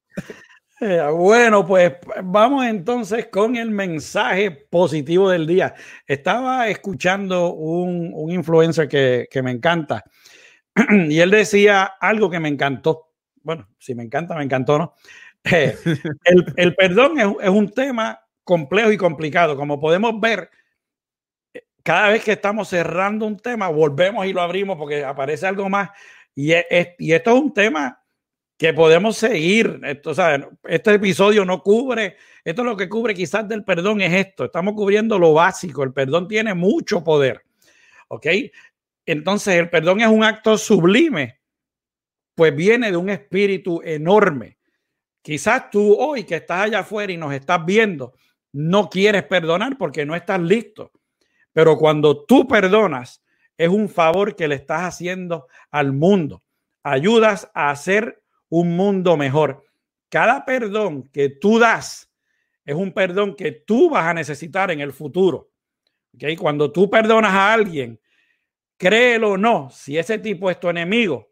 Eh, 0.82 1.02
bueno, 1.12 1.66
pues 1.66 1.94
vamos 2.24 2.66
entonces 2.66 3.28
con 3.28 3.58
el 3.58 3.70
mensaje 3.70 4.50
positivo 4.52 5.30
del 5.30 5.46
día. 5.46 5.76
Estaba 6.08 6.70
escuchando 6.70 7.54
un, 7.54 8.12
un 8.14 8.32
influencer 8.32 8.88
que, 8.88 9.28
que 9.30 9.42
me 9.42 9.52
encanta 9.52 10.06
y 11.10 11.20
él 11.20 11.32
decía 11.32 11.84
algo 12.00 12.30
que 12.30 12.40
me 12.40 12.48
encantó. 12.48 13.12
Bueno, 13.42 13.68
si 13.78 13.94
me 13.94 14.04
encanta, 14.04 14.36
me 14.36 14.44
encantó, 14.44 14.78
¿no? 14.78 14.94
Eh, 15.44 15.76
el, 16.56 16.76
perdón 16.76 17.20
es, 17.42 17.50
un 17.50 17.70
tema 17.72 18.22
complejo 18.46 18.92
y 18.92 18.98
complicado. 18.98 19.58
Como 19.58 19.82
podemos 19.82 20.18
ver, 20.22 20.50
cada 21.84 22.10
vez 22.10 22.24
que 22.24 22.34
estamos 22.34 22.70
cerrando 22.70 23.26
un 23.26 23.38
tema, 23.38 23.68
volvemos 23.68 24.26
y 24.26 24.32
lo 24.32 24.42
abrimos 24.42 24.78
porque 24.78 25.04
aparece 25.04 25.46
algo 25.46 25.68
más. 25.70 25.90
Y, 26.34 26.54
y 27.00 27.12
esto 27.12 27.32
es 27.32 27.42
un 27.42 27.54
tema 27.54 28.02
que 28.60 28.74
podemos 28.74 29.16
seguir. 29.16 29.80
Esto, 29.84 30.12
este 30.66 30.94
episodio 30.94 31.46
no 31.46 31.64
cubre, 31.64 32.18
esto 32.44 32.62
es 32.62 32.66
lo 32.66 32.76
que 32.76 32.90
cubre 32.90 33.16
quizás 33.16 33.48
del 33.48 33.64
perdón 33.64 34.02
es 34.02 34.14
esto. 34.14 34.46
Estamos 34.46 34.74
cubriendo 34.76 35.18
lo 35.18 35.34
básico. 35.34 35.82
El 35.82 35.94
perdón 35.94 36.28
tiene 36.28 36.54
mucho 36.54 37.02
poder. 37.02 37.42
¿Ok? 38.10 38.28
Entonces 39.06 39.56
el 39.56 39.70
perdón 39.70 40.02
es 40.02 40.10
un 40.10 40.26
acto 40.26 40.58
sublime, 40.58 41.40
pues 42.36 42.54
viene 42.54 42.92
de 42.92 42.98
un 42.98 43.10
espíritu 43.10 43.82
enorme. 43.84 44.58
Quizás 45.22 45.70
tú 45.70 45.96
hoy 45.98 46.26
que 46.26 46.36
estás 46.36 46.66
allá 46.66 46.80
afuera 46.80 47.14
y 47.14 47.18
nos 47.18 47.34
estás 47.34 47.66
viendo, 47.66 48.14
no 48.52 48.90
quieres 48.90 49.24
perdonar 49.24 49.78
porque 49.78 50.06
no 50.06 50.16
estás 50.16 50.42
listo. 50.42 50.92
Pero 51.54 51.78
cuando 51.78 52.26
tú 52.26 52.46
perdonas, 52.46 53.24
es 53.58 53.70
un 53.70 53.88
favor 53.88 54.36
que 54.36 54.50
le 54.50 54.56
estás 54.56 54.82
haciendo 54.82 55.48
al 55.72 55.94
mundo. 55.94 56.44
Ayudas 56.84 57.50
a 57.54 57.72
hacer 57.72 58.19
un 58.50 58.76
mundo 58.76 59.16
mejor. 59.18 59.66
Cada 60.10 60.46
perdón 60.46 61.10
que 61.12 61.30
tú 61.30 61.60
das 61.60 62.12
es 62.66 62.76
un 62.76 62.92
perdón 62.92 63.36
que 63.36 63.52
tú 63.52 63.90
vas 63.90 64.06
a 64.06 64.14
necesitar 64.14 64.72
en 64.72 64.80
el 64.80 64.94
futuro. 64.94 65.52
¿Okay? 66.14 66.36
Cuando 66.36 66.72
tú 66.72 66.90
perdonas 66.90 67.34
a 67.34 67.54
alguien, 67.54 68.00
créelo 68.78 69.32
o 69.32 69.38
no, 69.38 69.70
si 69.70 69.98
ese 69.98 70.20
tipo 70.20 70.50
es 70.50 70.60
tu 70.60 70.70
enemigo, 70.70 71.32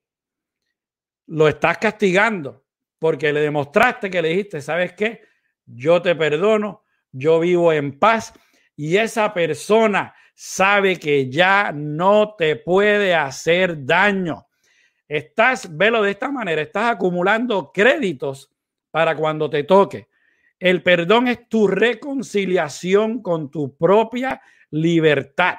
lo 1.28 1.48
estás 1.48 1.78
castigando 1.78 2.66
porque 3.00 3.32
le 3.32 3.42
demostraste 3.42 4.10
que 4.10 4.22
le 4.22 4.30
dijiste, 4.30 4.62
¿sabes 4.62 4.94
qué? 4.94 5.22
Yo 5.66 6.02
te 6.02 6.16
perdono, 6.16 6.84
yo 7.12 7.40
vivo 7.40 7.72
en 7.74 8.00
paz 8.00 8.34
y 8.76 8.98
esa 8.98 9.34
persona 9.34 10.16
sabe 10.34 10.98
que 10.98 11.30
ya 11.30 11.72
no 11.74 12.36
te 12.36 12.56
puede 12.56 13.14
hacer 13.14 13.86
daño. 13.86 14.47
Estás, 15.08 15.76
velo 15.76 16.02
de 16.02 16.12
esta 16.12 16.30
manera, 16.30 16.62
estás 16.62 16.92
acumulando 16.92 17.72
créditos 17.72 18.52
para 18.92 19.16
cuando 19.16 19.50
te 19.50 19.64
toque. 19.64 20.10
El 20.60 20.84
perdón 20.84 21.28
es 21.28 21.48
tu 21.48 21.68
reconciliación 21.68 23.22
con 23.22 23.52
tu 23.52 23.78
propia 23.78 24.42
libertad. 24.72 25.58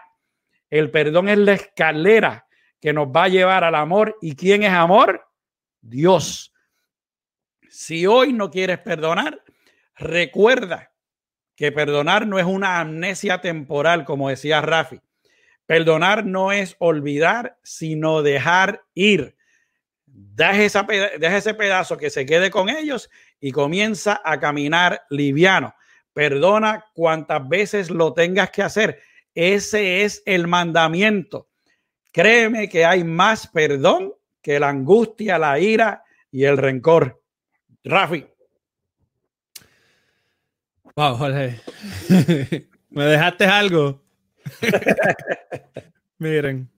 El 0.68 0.90
perdón 0.90 1.28
es 1.28 1.38
la 1.38 1.52
escalera 1.52 2.46
que 2.80 2.92
nos 2.92 3.08
va 3.08 3.24
a 3.24 3.28
llevar 3.28 3.64
al 3.64 3.74
amor. 3.74 4.16
¿Y 4.20 4.34
quién 4.34 4.64
es 4.64 4.72
amor? 4.72 5.26
Dios. 5.80 6.52
Si 7.70 8.06
hoy 8.06 8.32
no 8.32 8.50
quieres 8.50 8.78
perdonar, 8.78 9.42
recuerda 9.96 10.92
que 11.54 11.72
perdonar 11.72 12.26
no 12.26 12.38
es 12.38 12.44
una 12.44 12.80
amnesia 12.80 13.40
temporal, 13.40 14.04
como 14.04 14.28
decía 14.28 14.60
Rafi. 14.60 15.00
Perdonar 15.66 16.24
no 16.24 16.52
es 16.52 16.76
olvidar, 16.78 17.58
sino 17.62 18.22
dejar 18.22 18.84
ir. 18.94 19.37
Deja, 20.20 20.62
esa, 20.62 20.82
deja 20.82 21.36
ese 21.36 21.54
pedazo 21.54 21.96
que 21.96 22.10
se 22.10 22.26
quede 22.26 22.50
con 22.50 22.68
ellos 22.68 23.08
y 23.40 23.52
comienza 23.52 24.20
a 24.24 24.40
caminar 24.40 25.02
liviano. 25.10 25.74
Perdona 26.12 26.84
cuantas 26.94 27.48
veces 27.48 27.90
lo 27.90 28.12
tengas 28.12 28.50
que 28.50 28.62
hacer. 28.62 29.00
Ese 29.34 30.02
es 30.02 30.22
el 30.26 30.48
mandamiento. 30.48 31.48
Créeme 32.10 32.68
que 32.68 32.84
hay 32.84 33.04
más 33.04 33.46
perdón 33.46 34.12
que 34.42 34.58
la 34.58 34.68
angustia, 34.68 35.38
la 35.38 35.58
ira 35.60 36.02
y 36.30 36.44
el 36.44 36.56
rencor. 36.56 37.22
Rafi. 37.84 38.26
Wow, 40.96 41.16
Jorge. 41.16 41.60
Me 42.90 43.04
dejaste 43.04 43.44
algo. 43.44 44.02
Miren. 46.18 46.68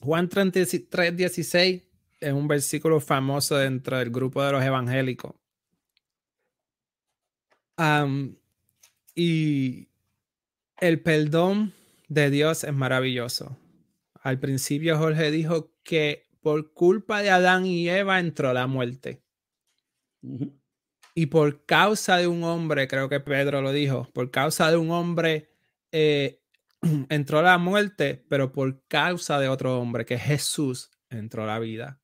Juan 0.00 0.28
33, 0.28 1.16
16 1.16 1.87
es 2.20 2.32
un 2.32 2.48
versículo 2.48 3.00
famoso 3.00 3.56
dentro 3.56 3.98
del 3.98 4.10
grupo 4.10 4.42
de 4.42 4.52
los 4.52 4.62
evangélicos. 4.64 5.34
y 9.14 9.88
el 10.80 11.00
perdón 11.02 11.72
de 12.08 12.30
Dios 12.30 12.64
es 12.64 12.72
maravilloso. 12.72 13.56
Al 14.22 14.38
principio 14.40 14.98
Jorge 14.98 15.30
dijo 15.30 15.72
que 15.82 16.28
por 16.40 16.72
culpa 16.72 17.22
de 17.22 17.30
Adán 17.30 17.66
y 17.66 17.88
Eva 17.88 18.20
entró 18.20 18.52
la 18.52 18.66
muerte. 18.66 19.22
Y 21.14 21.26
por 21.26 21.64
causa 21.66 22.16
de 22.16 22.26
un 22.26 22.44
hombre, 22.44 22.88
creo 22.88 23.08
que 23.08 23.20
Pedro 23.20 23.60
lo 23.60 23.72
dijo, 23.72 24.08
por 24.12 24.30
causa 24.30 24.70
de 24.70 24.76
un 24.76 24.90
hombre, 24.90 25.50
eh, 25.92 26.40
entró 27.08 27.42
la 27.42 27.58
muerte, 27.58 28.24
pero 28.28 28.52
por 28.52 28.86
causa 28.86 29.38
de 29.38 29.48
otro 29.48 29.80
hombre, 29.80 30.04
que 30.04 30.14
es 30.14 30.22
Jesús, 30.22 30.90
entró 31.10 31.46
la 31.46 31.58
vida. 31.58 32.00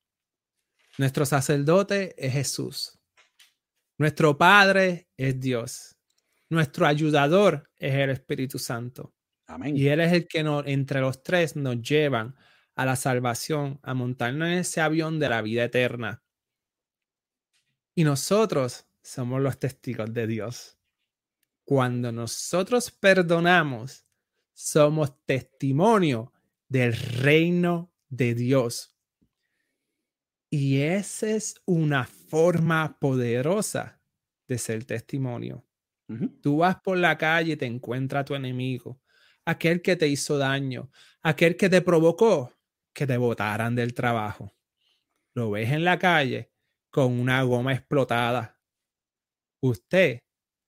Nuestro 0.97 1.25
sacerdote 1.25 2.15
es 2.17 2.33
Jesús. 2.33 2.97
Nuestro 3.97 4.37
Padre 4.37 5.09
es 5.17 5.39
Dios. 5.39 5.97
Nuestro 6.49 6.85
ayudador 6.85 7.69
es 7.75 7.93
el 7.95 8.11
Espíritu 8.11 8.59
Santo. 8.59 9.13
Amén. 9.47 9.75
Y 9.75 9.87
Él 9.87 9.99
es 9.99 10.13
el 10.13 10.27
que 10.27 10.43
nos, 10.43 10.65
entre 10.67 11.01
los 11.01 11.21
tres 11.21 11.55
nos 11.55 11.81
llevan 11.81 12.35
a 12.75 12.85
la 12.85 12.95
salvación, 12.95 13.79
a 13.83 13.93
montarnos 13.93 14.47
en 14.47 14.53
ese 14.55 14.81
avión 14.81 15.19
de 15.19 15.29
la 15.29 15.41
vida 15.41 15.65
eterna. 15.65 16.23
Y 17.93 18.03
nosotros 18.03 18.85
somos 19.01 19.41
los 19.41 19.59
testigos 19.59 20.13
de 20.13 20.27
Dios. 20.27 20.77
Cuando 21.63 22.11
nosotros 22.11 22.91
perdonamos, 22.91 24.05
somos 24.53 25.25
testimonio 25.25 26.31
del 26.67 26.93
reino 26.93 27.93
de 28.09 28.33
Dios. 28.33 28.94
Y 30.57 30.79
esa 30.83 31.31
es 31.31 31.61
una 31.65 32.05
forma 32.05 32.97
poderosa 32.97 33.99
de 34.47 34.57
ser 34.57 34.85
testimonio. 34.85 35.65
Tú 36.41 36.59
vas 36.59 36.77
por 36.79 36.97
la 36.97 37.17
calle 37.17 37.51
y 37.51 37.57
te 37.57 37.65
encuentra 37.65 38.23
tu 38.23 38.35
enemigo, 38.35 39.01
aquel 39.43 39.81
que 39.81 39.97
te 39.97 40.07
hizo 40.07 40.37
daño, 40.37 40.89
aquel 41.21 41.57
que 41.57 41.67
te 41.67 41.81
provocó 41.81 42.53
que 42.93 43.05
te 43.05 43.17
botaran 43.17 43.75
del 43.75 43.93
trabajo. 43.93 44.53
Lo 45.33 45.51
ves 45.51 45.73
en 45.73 45.83
la 45.83 45.99
calle 45.99 46.53
con 46.89 47.19
una 47.19 47.43
goma 47.43 47.73
explotada. 47.73 48.57
Usted 49.59 50.21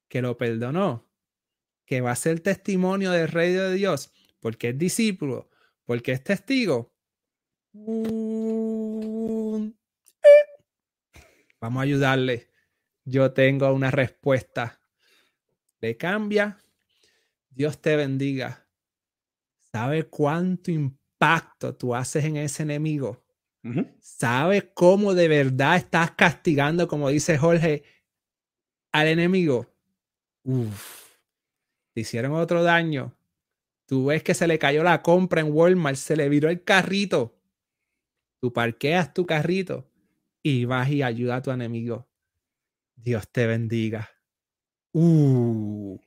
que 0.10 0.22
lo 0.22 0.36
perdonó, 0.36 1.10
que 1.86 2.02
va 2.02 2.12
a 2.12 2.18
ser 2.18 2.42
testimonio 2.42 3.12
del 3.12 3.30
Rey 3.30 3.54
de 3.54 3.74
Dios, 3.74 4.12
porque 4.42 4.72
es 4.72 4.78
discípulo, 4.78 5.50
porque 5.86 6.12
es 6.12 6.26
testigo. 6.26 6.94
Vamos 11.60 11.80
a 11.80 11.84
ayudarle. 11.84 12.50
Yo 13.04 13.32
tengo 13.34 13.72
una 13.74 13.90
respuesta. 13.90 14.80
Le 15.80 15.98
cambia. 15.98 16.60
Dios 17.50 17.82
te 17.82 17.96
bendiga. 17.96 18.68
¿Sabe 19.72 20.08
cuánto 20.08 20.72
impacto 20.72 21.76
tú 21.76 21.96
haces 21.96 22.26
en 22.26 22.38
ese 22.38 22.64
enemigo? 22.64 23.24
¿Sabe 24.00 24.72
cómo 24.74 25.14
de 25.14 25.28
verdad 25.28 25.76
estás 25.76 26.12
castigando, 26.12 26.88
como 26.88 27.10
dice 27.10 27.38
Jorge, 27.38 27.84
al 28.94 29.08
enemigo? 29.08 29.68
Uf, 30.44 31.18
te 31.94 32.02
hicieron 32.02 32.32
otro 32.34 32.64
daño. 32.64 33.14
Tú 33.86 34.06
ves 34.06 34.24
que 34.24 34.34
se 34.34 34.48
le 34.48 34.58
cayó 34.58 34.84
la 34.84 35.02
compra 35.02 35.42
en 35.42 35.52
Walmart, 35.52 35.98
se 35.98 36.16
le 36.16 36.30
viró 36.30 36.50
el 36.50 36.64
carrito. 36.64 37.38
Tú 38.40 38.54
parqueas 38.54 39.14
tu 39.14 39.26
carrito 39.26 39.87
y 40.48 40.66
vas 40.66 40.90
y 40.90 41.04
ayuda 41.04 41.38
a 41.38 41.42
tu 41.42 41.52
enemigo. 41.52 42.08
Dios 42.96 43.28
te 43.32 43.46
bendiga. 43.46 44.10
Uh, 44.94 46.00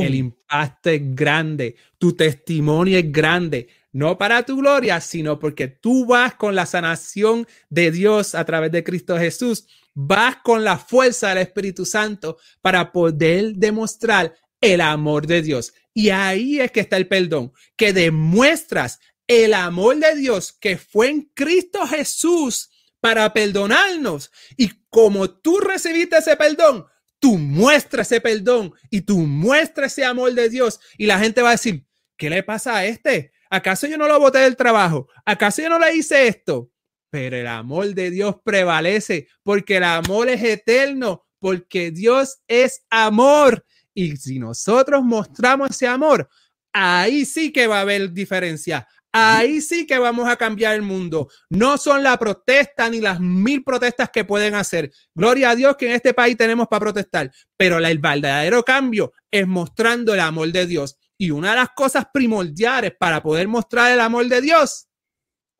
el 0.00 0.14
impacto 0.14 0.90
es 0.90 1.14
grande, 1.14 1.76
tu 1.98 2.14
testimonio 2.14 2.98
es 2.98 3.10
grande, 3.10 3.68
no 3.92 4.16
para 4.16 4.44
tu 4.44 4.56
gloria, 4.56 5.00
sino 5.00 5.38
porque 5.38 5.68
tú 5.68 6.06
vas 6.06 6.34
con 6.34 6.54
la 6.54 6.66
sanación 6.66 7.46
de 7.68 7.90
Dios 7.90 8.34
a 8.34 8.44
través 8.44 8.72
de 8.72 8.84
Cristo 8.84 9.18
Jesús, 9.18 9.66
vas 9.94 10.36
con 10.36 10.64
la 10.64 10.78
fuerza 10.78 11.28
del 11.28 11.38
Espíritu 11.38 11.84
Santo 11.84 12.38
para 12.62 12.92
poder 12.92 13.54
demostrar 13.56 14.34
el 14.60 14.80
amor 14.80 15.26
de 15.26 15.42
Dios. 15.42 15.74
Y 15.92 16.10
ahí 16.10 16.60
es 16.60 16.70
que 16.70 16.80
está 16.80 16.96
el 16.96 17.08
perdón, 17.08 17.52
que 17.76 17.92
demuestras 17.92 19.00
el 19.26 19.54
amor 19.54 19.96
de 19.96 20.14
Dios 20.16 20.52
que 20.52 20.76
fue 20.76 21.10
en 21.10 21.22
Cristo 21.34 21.86
Jesús 21.86 22.70
para 23.00 23.32
perdonarnos. 23.32 24.30
Y 24.56 24.70
como 24.88 25.30
tú 25.30 25.58
recibiste 25.58 26.18
ese 26.18 26.36
perdón, 26.36 26.86
tú 27.18 27.38
muestras 27.38 28.10
ese 28.10 28.20
perdón 28.20 28.72
y 28.90 29.02
tú 29.02 29.18
muestras 29.18 29.92
ese 29.92 30.04
amor 30.04 30.32
de 30.34 30.48
Dios. 30.48 30.80
Y 30.96 31.06
la 31.06 31.18
gente 31.18 31.42
va 31.42 31.50
a 31.50 31.52
decir, 31.52 31.86
¿qué 32.16 32.30
le 32.30 32.42
pasa 32.42 32.76
a 32.76 32.86
este? 32.86 33.32
¿Acaso 33.50 33.86
yo 33.86 33.98
no 33.98 34.06
lo 34.06 34.18
boté 34.20 34.38
del 34.38 34.56
trabajo? 34.56 35.08
¿Acaso 35.24 35.62
yo 35.62 35.68
no 35.68 35.78
le 35.78 35.94
hice 35.94 36.28
esto? 36.28 36.70
Pero 37.10 37.36
el 37.36 37.46
amor 37.48 37.92
de 37.94 38.10
Dios 38.10 38.36
prevalece 38.44 39.26
porque 39.42 39.78
el 39.78 39.84
amor 39.84 40.28
es 40.28 40.42
eterno, 40.42 41.26
porque 41.40 41.90
Dios 41.90 42.38
es 42.46 42.84
amor. 42.88 43.64
Y 43.92 44.16
si 44.16 44.38
nosotros 44.38 45.02
mostramos 45.02 45.70
ese 45.70 45.88
amor, 45.88 46.28
ahí 46.72 47.24
sí 47.24 47.52
que 47.52 47.66
va 47.66 47.78
a 47.78 47.80
haber 47.82 48.12
diferencia. 48.12 48.86
Ahí 49.12 49.60
sí 49.60 49.86
que 49.86 49.98
vamos 49.98 50.28
a 50.28 50.36
cambiar 50.36 50.74
el 50.74 50.82
mundo. 50.82 51.28
No 51.48 51.78
son 51.78 52.02
la 52.02 52.16
protesta 52.16 52.88
ni 52.88 53.00
las 53.00 53.18
mil 53.18 53.64
protestas 53.64 54.10
que 54.10 54.24
pueden 54.24 54.54
hacer. 54.54 54.90
Gloria 55.14 55.50
a 55.50 55.56
Dios 55.56 55.76
que 55.76 55.86
en 55.86 55.92
este 55.92 56.14
país 56.14 56.36
tenemos 56.36 56.68
para 56.68 56.80
protestar. 56.80 57.30
Pero 57.56 57.78
el 57.78 57.98
verdadero 57.98 58.62
cambio 58.62 59.12
es 59.30 59.46
mostrando 59.46 60.14
el 60.14 60.20
amor 60.20 60.52
de 60.52 60.66
Dios. 60.66 60.96
Y 61.18 61.30
una 61.32 61.50
de 61.50 61.56
las 61.56 61.70
cosas 61.70 62.06
primordiales 62.12 62.92
para 62.98 63.22
poder 63.22 63.48
mostrar 63.48 63.92
el 63.92 64.00
amor 64.00 64.26
de 64.26 64.40
Dios, 64.40 64.88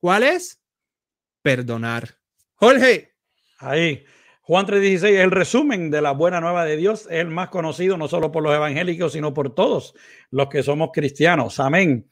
¿cuál 0.01 0.23
es? 0.23 0.61
Perdonar. 1.43 2.17
Jorge. 2.55 3.15
Ahí. 3.59 4.05
Juan 4.43 4.67
3:16 4.67 5.19
es 5.19 5.21
el 5.21 5.31
resumen 5.31 5.91
de 5.91 6.03
la 6.03 6.13
buena 6.13 6.41
nueva 6.41 6.65
de 6.65 6.77
Dios, 6.77 7.03
es 7.03 7.21
el 7.21 7.29
más 7.29 7.51
conocido 7.51 7.97
no 7.97 8.09
solo 8.09 8.33
por 8.33 8.43
los 8.43 8.53
evangélicos, 8.53 9.13
sino 9.13 9.33
por 9.33 9.55
todos 9.55 9.95
los 10.31 10.49
que 10.49 10.63
somos 10.63 10.91
cristianos. 10.93 11.61
Amén. 11.61 12.11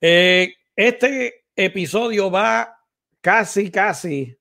Eh, 0.00 0.54
este 0.76 1.44
episodio 1.54 2.30
va 2.30 2.78
casi, 3.20 3.70
casi, 3.70 4.36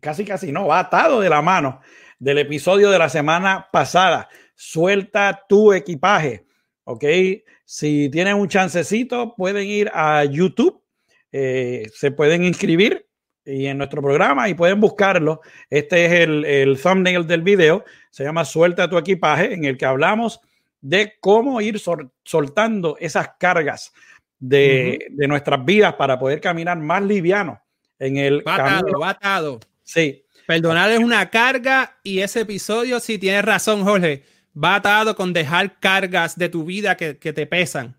casi, 0.00 0.24
casi, 0.24 0.52
no, 0.52 0.66
va 0.66 0.80
atado 0.80 1.20
de 1.20 1.28
la 1.28 1.42
mano 1.42 1.80
del 2.18 2.38
episodio 2.38 2.90
de 2.90 2.98
la 2.98 3.08
semana 3.08 3.68
pasada. 3.72 4.28
Suelta 4.54 5.44
tu 5.48 5.72
equipaje, 5.72 6.46
¿ok? 6.84 7.04
Si 7.64 8.08
tienen 8.10 8.36
un 8.36 8.48
chancecito, 8.48 9.34
pueden 9.34 9.66
ir 9.66 9.90
a 9.92 10.24
YouTube, 10.24 10.82
eh, 11.32 11.86
se 11.92 12.10
pueden 12.10 12.44
inscribir 12.44 13.06
y 13.44 13.66
en 13.66 13.78
nuestro 13.78 14.02
programa 14.02 14.48
y 14.48 14.54
pueden 14.54 14.80
buscarlo. 14.80 15.40
Este 15.70 16.06
es 16.06 16.12
el, 16.12 16.44
el 16.44 16.80
thumbnail 16.80 17.26
del 17.26 17.42
video, 17.42 17.84
se 18.10 18.24
llama 18.24 18.44
Suelta 18.44 18.88
tu 18.88 18.98
equipaje, 18.98 19.52
en 19.52 19.64
el 19.64 19.76
que 19.76 19.86
hablamos 19.86 20.40
de 20.80 21.14
cómo 21.20 21.60
ir 21.60 21.80
soltando 22.24 22.96
esas 23.00 23.30
cargas 23.38 23.92
de, 24.38 25.08
nuestras 25.28 25.64
vidas 25.64 25.94
para 25.94 26.18
poder 26.18 26.40
caminar 26.40 26.78
más 26.78 27.02
liviano 27.02 27.60
en 27.98 28.16
el 28.16 28.44
camino. 28.44 29.04
atado. 29.04 29.60
Sí. 29.82 30.24
Perdonar 30.46 30.90
es 30.92 31.00
una 31.00 31.28
carga 31.28 31.98
y 32.04 32.20
ese 32.20 32.42
episodio, 32.42 33.00
si 33.00 33.18
tienes 33.18 33.44
razón, 33.44 33.82
Jorge, 33.82 34.22
va 34.56 34.76
atado 34.76 35.16
con 35.16 35.32
dejar 35.32 35.78
cargas 35.80 36.36
de 36.38 36.48
tu 36.48 36.64
vida 36.64 36.96
que, 36.96 37.14
te 37.14 37.46
pesan. 37.46 37.96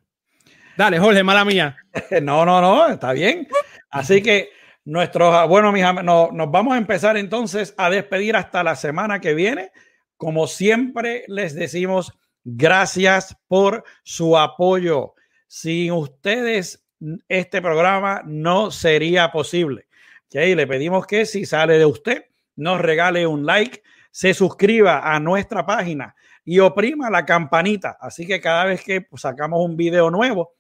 Dale, 0.77 0.99
Jorge, 0.99 1.23
mala 1.23 1.43
mía. 1.43 1.75
no, 2.21 2.45
no, 2.45 2.61
no, 2.61 2.87
está 2.87 3.11
bien. 3.11 3.47
Así 3.89 4.21
que 4.21 4.49
nuestros, 4.85 5.47
bueno, 5.49 5.71
mis 5.71 5.83
no, 6.03 6.29
nos 6.31 6.51
vamos 6.51 6.75
a 6.75 6.77
empezar 6.77 7.17
entonces 7.17 7.73
a 7.77 7.89
despedir 7.89 8.35
hasta 8.35 8.63
la 8.63 8.75
semana 8.75 9.19
que 9.19 9.33
viene. 9.33 9.71
Como 10.15 10.47
siempre 10.47 11.25
les 11.27 11.53
decimos, 11.53 12.13
gracias 12.45 13.35
por 13.47 13.83
su 14.03 14.37
apoyo. 14.37 15.15
Sin 15.47 15.91
ustedes, 15.93 16.85
este 17.27 17.61
programa 17.61 18.21
no 18.25 18.71
sería 18.71 19.31
posible. 19.31 19.87
¿Okay? 20.27 20.55
Le 20.55 20.67
pedimos 20.67 21.07
que 21.07 21.25
si 21.25 21.45
sale 21.45 21.77
de 21.77 21.85
usted, 21.85 22.25
nos 22.55 22.81
regale 22.81 23.25
un 23.25 23.45
like, 23.45 23.81
se 24.11 24.33
suscriba 24.33 25.13
a 25.13 25.19
nuestra 25.19 25.65
página 25.65 26.15
y 26.43 26.59
oprima 26.59 27.09
la 27.09 27.25
campanita. 27.25 27.97
Así 27.99 28.25
que 28.25 28.41
cada 28.41 28.65
vez 28.65 28.83
que 28.83 29.07
sacamos 29.15 29.63
un 29.63 29.77
video 29.77 30.09
nuevo, 30.09 30.55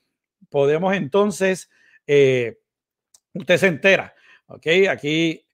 podemos 0.49 0.95
entonces, 0.95 1.69
eh, 2.05 2.59
usted 3.33 3.57
se 3.57 3.67
entera. 3.67 4.13
¿Ok? 4.47 4.67
Aquí 4.89 5.45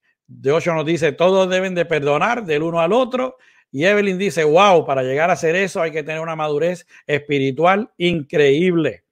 Joshua 0.44 0.76
nos 0.76 0.86
dice, 0.86 1.12
todos 1.12 1.50
deben 1.50 1.76
de 1.76 1.86
perdonar 1.86 2.46
del 2.46 2.64
uno 2.64 2.80
al 2.80 2.94
otro. 2.94 3.38
Y 3.72 3.86
Evelyn 3.86 4.18
dice, 4.18 4.44
wow, 4.44 4.86
para 4.86 5.02
llegar 5.02 5.30
a 5.30 5.34
hacer 5.34 5.56
eso 5.56 5.82
hay 5.82 5.92
que 5.92 6.04
tener 6.04 6.22
una 6.22 6.36
madurez 6.36 6.86
espiritual 7.08 7.92
increíble. 7.98 9.04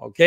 Ok, 0.00 0.20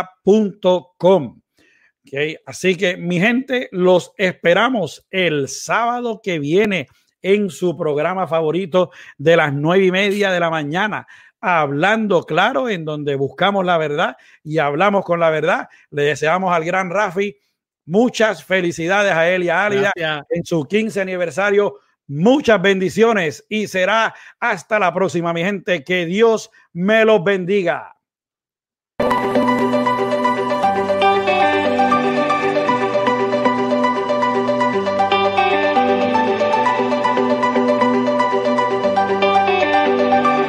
Okay. 2.06 2.38
Así 2.46 2.78
que 2.78 2.96
mi 2.96 3.20
gente, 3.20 3.68
los 3.74 4.14
esperamos 4.16 5.06
el 5.12 5.50
sábado 5.50 6.22
que 6.24 6.40
viene 6.40 6.88
en 7.22 7.50
su 7.50 7.76
programa 7.76 8.28
favorito 8.28 8.92
de 9.18 9.36
las 9.36 9.54
nueve 9.54 9.84
y 9.84 9.92
media 9.92 10.32
de 10.32 10.40
la 10.40 10.50
mañana. 10.50 11.06
Hablando 11.42 12.24
claro, 12.24 12.70
en 12.70 12.86
donde 12.86 13.16
buscamos 13.16 13.66
la 13.66 13.78
verdad 13.78 14.16
y 14.42 14.60
hablamos 14.60 15.04
con 15.04 15.20
la 15.20 15.32
verdad. 15.32 15.68
Le 15.92 16.04
deseamos 16.04 16.56
al 16.56 16.64
gran 16.64 16.90
Rafi 16.90 17.36
muchas 17.88 18.46
felicidades 18.46 19.12
a 19.12 19.30
él 19.30 19.44
y 19.44 19.50
a 19.50 19.66
Álida 19.66 19.92
en 20.30 20.46
su 20.46 20.64
15 20.64 21.02
aniversario. 21.02 21.82
Muchas 22.08 22.62
bendiciones 22.62 23.46
y 23.50 23.68
será 23.68 24.16
hasta 24.40 24.80
la 24.80 24.94
próxima, 24.94 25.34
mi 25.34 25.44
gente. 25.44 25.84
Que 25.84 26.06
Dios 26.06 26.50
me 26.72 27.04
los 27.04 27.22
bendiga. 27.24 27.97